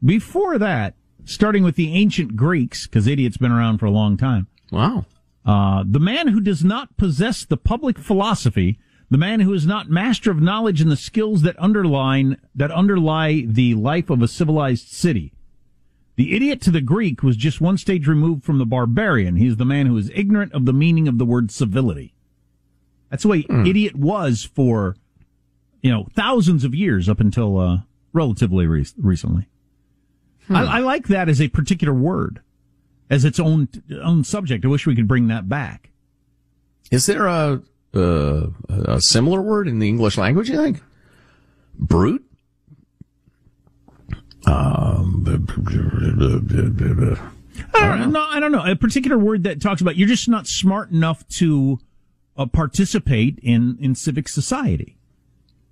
Before 0.04 0.58
that, 0.58 0.96
starting 1.26 1.64
with 1.64 1.76
the 1.76 1.94
ancient 1.94 2.36
Greeks, 2.36 2.88
because 2.88 3.06
idiot's 3.06 3.38
been 3.38 3.52
around 3.52 3.80
for 3.80 3.86
a 3.86 3.92
long 3.92 4.16
time. 4.16 4.48
Wow. 4.72 5.06
Uh, 5.46 5.84
the 5.86 6.00
man 6.00 6.30
who 6.30 6.40
does 6.40 6.64
not 6.64 6.96
possess 6.96 7.44
the 7.44 7.58
public 7.58 8.00
philosophy, 8.00 8.80
the 9.10 9.18
man 9.18 9.41
who 9.41 9.54
is 9.54 9.66
not 9.66 9.89
master 9.89 10.32
of 10.32 10.41
knowledge 10.41 10.82
and 10.82 10.89
the 10.89 10.95
skills 10.95 11.41
that 11.43 11.56
underline, 11.60 12.38
that 12.56 12.72
underlie 12.72 13.43
the 13.47 13.76
life 13.76 14.10
of 14.10 14.22
a 14.22 14.28
civilized 14.28 14.88
city. 14.88 15.34
The 16.16 16.36
idiot 16.36 16.62
to 16.62 16.72
the 16.72 16.82
Greek 16.82 17.24
was 17.24 17.36
just 17.38 17.60
one 17.62 17.78
stage 17.78 18.08
removed 18.08 18.43
from 18.43 18.60
the 18.60 18.66
barbarian. 18.66 19.36
He's 19.36 19.58
the 19.58 19.66
man 19.66 19.88
who 19.88 19.97
is 19.97 20.12
ignorant 20.14 20.54
of 20.54 20.66
the 20.66 20.74
meaning 20.74 21.08
of 21.08 21.18
the 21.18 21.26
word 21.26 21.51
civility. 21.51 22.14
That's 23.10 23.24
the 23.24 23.30
way 23.30 23.41
Hmm. 23.43 23.66
idiot 23.66 23.95
was 23.95 24.43
for, 24.43 24.95
you 25.82 25.91
know, 25.91 26.08
thousands 26.16 26.64
of 26.64 26.74
years 26.76 27.10
up 27.10 27.20
until, 27.20 27.58
uh, 27.60 27.82
relatively 28.14 28.68
re- 28.68 28.86
recently. 28.97 29.47
Hmm. 30.47 30.56
I, 30.56 30.64
I 30.64 30.80
like 30.80 31.08
that 31.08 31.30
as 31.30 31.41
a 31.41 31.47
particular 31.47 31.93
word, 31.93 32.41
as 33.10 33.26
its 33.26 33.39
own, 33.39 33.70
own 34.01 34.24
subject. 34.24 34.66
I 34.66 34.68
wish 34.68 34.86
we 34.86 34.95
could 34.95 35.08
bring 35.08 35.28
that 35.28 35.49
back. 35.49 35.89
Is 36.91 37.06
there 37.08 37.26
a, 37.26 37.62
uh, 37.94 38.48
a 38.70 39.00
similar 39.02 39.41
word 39.41 39.68
in 39.68 39.80
the 39.80 39.88
English 39.88 40.18
language, 40.18 40.50
you 40.50 40.56
think? 40.58 40.82
Brute? 41.78 42.24
Um, 44.46 45.24
I 47.74 47.98
don't, 47.98 48.12
no, 48.12 48.22
I 48.30 48.39
don't 48.39 48.52
know. 48.52 48.64
A 48.66 48.76
particular 48.76 49.18
word 49.18 49.44
that 49.44 49.62
talks 49.62 49.82
about 49.82 49.96
you're 49.96 50.08
just 50.08 50.28
not 50.28 50.48
smart 50.48 50.91
enough 50.91 51.26
to 51.39 51.80
uh, 52.36 52.46
participate 52.46 53.39
in, 53.41 53.78
in 53.80 53.96
civic 53.96 54.28
society. 54.28 54.98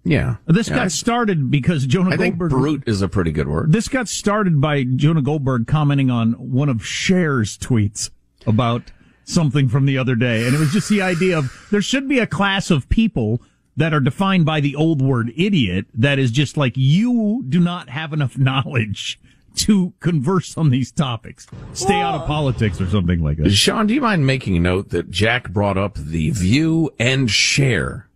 yeah. 0.04 0.38
This 0.48 0.70
Yeah, 0.70 0.76
I- 0.76 0.78
got 0.84 0.92
started 0.92 1.52
because 1.52 1.86
Jonah 1.86 2.12
I 2.12 2.18
think 2.18 2.38
Goldberg. 2.38 2.52
brute 2.52 2.84
is 2.88 3.02
a 3.02 3.08
pretty 3.10 3.32
good 3.32 3.48
word. 3.48 3.72
This 3.74 3.88
got 3.88 4.08
started 4.08 4.62
by 4.62 4.84
Jonah 4.84 5.22
Goldberg 5.22 5.68
commenting 5.68 6.10
on 6.10 6.34
one 6.34 6.70
of 6.70 6.84
Cher's 6.86 7.58
tweets 7.58 8.10
about 8.48 8.84
something 9.32 9.70
from 9.70 9.86
the 9.86 9.98
other 9.98 10.16
day. 10.16 10.46
And 10.46 10.56
it 10.56 10.60
was 10.60 10.72
just 10.72 10.90
the 10.90 11.02
idea 11.02 11.38
of 11.38 11.68
there 11.72 11.82
should 11.82 12.08
be 12.08 12.20
a 12.20 12.28
class 12.28 12.70
of 12.70 12.90
people 12.90 13.42
that 13.78 13.94
are 13.94 14.00
defined 14.00 14.46
by 14.46 14.60
the 14.60 14.76
old 14.76 15.02
word 15.02 15.32
idiot 15.36 15.86
that 15.94 16.20
is 16.20 16.32
just 16.32 16.58
like 16.58 16.74
you 16.76 17.44
do 17.48 17.60
not 17.60 17.90
have 17.90 18.14
enough 18.14 18.38
knowledge 18.38 19.20
to 19.54 19.94
converse 20.00 20.58
on 20.58 20.70
these 20.70 20.92
topics. 20.92 21.48
Stay 21.74 22.00
out 22.00 22.16
of 22.16 22.28
politics 22.28 22.80
or 22.80 22.88
something 22.90 23.22
like 23.22 23.38
that. 23.38 23.52
Sean, 23.52 23.88
do 23.88 23.94
you 23.94 24.02
mind 24.02 24.26
making 24.26 24.56
a 24.56 24.60
note 24.60 24.90
that 24.90 25.12
Jack 25.12 25.50
brought 25.50 25.78
up 25.78 25.96
the 25.96 26.30
view 26.30 26.90
and 27.00 27.30
Cher 27.30 28.08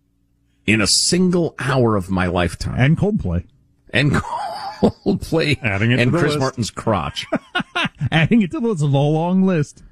in 0.66 0.80
a 0.80 0.86
single 0.86 1.54
hour 1.58 1.96
of 1.96 2.10
my 2.10 2.26
lifetime? 2.26 2.78
And 2.78 2.96
Coldplay. 2.96 3.44
And 3.90 4.12
Coldplay 4.80 5.62
Adding 5.62 5.92
it 5.92 5.96
to 5.96 6.02
and 6.02 6.12
the 6.12 6.18
Chris 6.18 6.32
list. 6.32 6.40
Martin's 6.40 6.70
crotch. 6.70 7.26
Adding 8.10 8.42
it 8.42 8.50
to 8.52 8.60
the 8.60 8.68
list 8.68 8.82
of 8.82 8.92
a 8.94 8.98
long 8.98 9.42
list. 9.42 9.82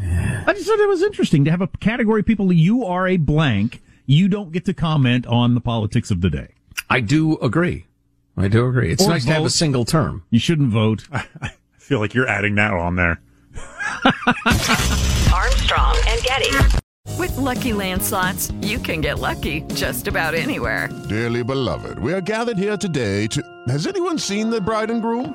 I 0.00 0.52
just 0.52 0.66
thought 0.66 0.78
it 0.78 0.88
was 0.88 1.02
interesting 1.02 1.44
to 1.44 1.50
have 1.50 1.60
a 1.60 1.68
category 1.68 2.20
of 2.20 2.26
people. 2.26 2.52
You 2.52 2.84
are 2.84 3.06
a 3.06 3.16
blank. 3.16 3.82
You 4.06 4.28
don't 4.28 4.52
get 4.52 4.64
to 4.66 4.74
comment 4.74 5.26
on 5.26 5.54
the 5.54 5.60
politics 5.60 6.10
of 6.10 6.20
the 6.20 6.30
day. 6.30 6.48
I 6.90 7.00
do 7.00 7.38
agree. 7.38 7.86
I 8.36 8.48
do 8.48 8.66
agree. 8.66 8.90
It's 8.90 9.04
Or 9.04 9.10
nice 9.10 9.24
to 9.24 9.32
have 9.32 9.44
a 9.44 9.50
single 9.50 9.84
term. 9.84 10.24
You 10.30 10.38
shouldn't 10.38 10.70
vote. 10.70 11.06
I 11.12 11.52
feel 11.78 12.00
like 12.00 12.14
you're 12.14 12.28
adding 12.28 12.56
that 12.56 12.72
on 12.72 12.96
there. 12.96 13.20
Armstrong 15.32 15.96
and 16.08 16.22
Getty. 16.22 16.58
With 17.18 17.36
Lucky 17.36 17.72
Land 17.72 18.02
slots, 18.02 18.50
you 18.60 18.78
can 18.78 19.00
get 19.00 19.18
lucky 19.20 19.60
just 19.74 20.08
about 20.08 20.34
anywhere. 20.34 20.88
Dearly 21.08 21.44
beloved, 21.44 21.98
we 22.00 22.12
are 22.12 22.20
gathered 22.20 22.58
here 22.58 22.76
today 22.76 23.26
to. 23.28 23.42
Has 23.68 23.86
anyone 23.86 24.18
seen 24.18 24.50
the 24.50 24.60
bride 24.60 24.90
and 24.90 25.00
groom? 25.00 25.34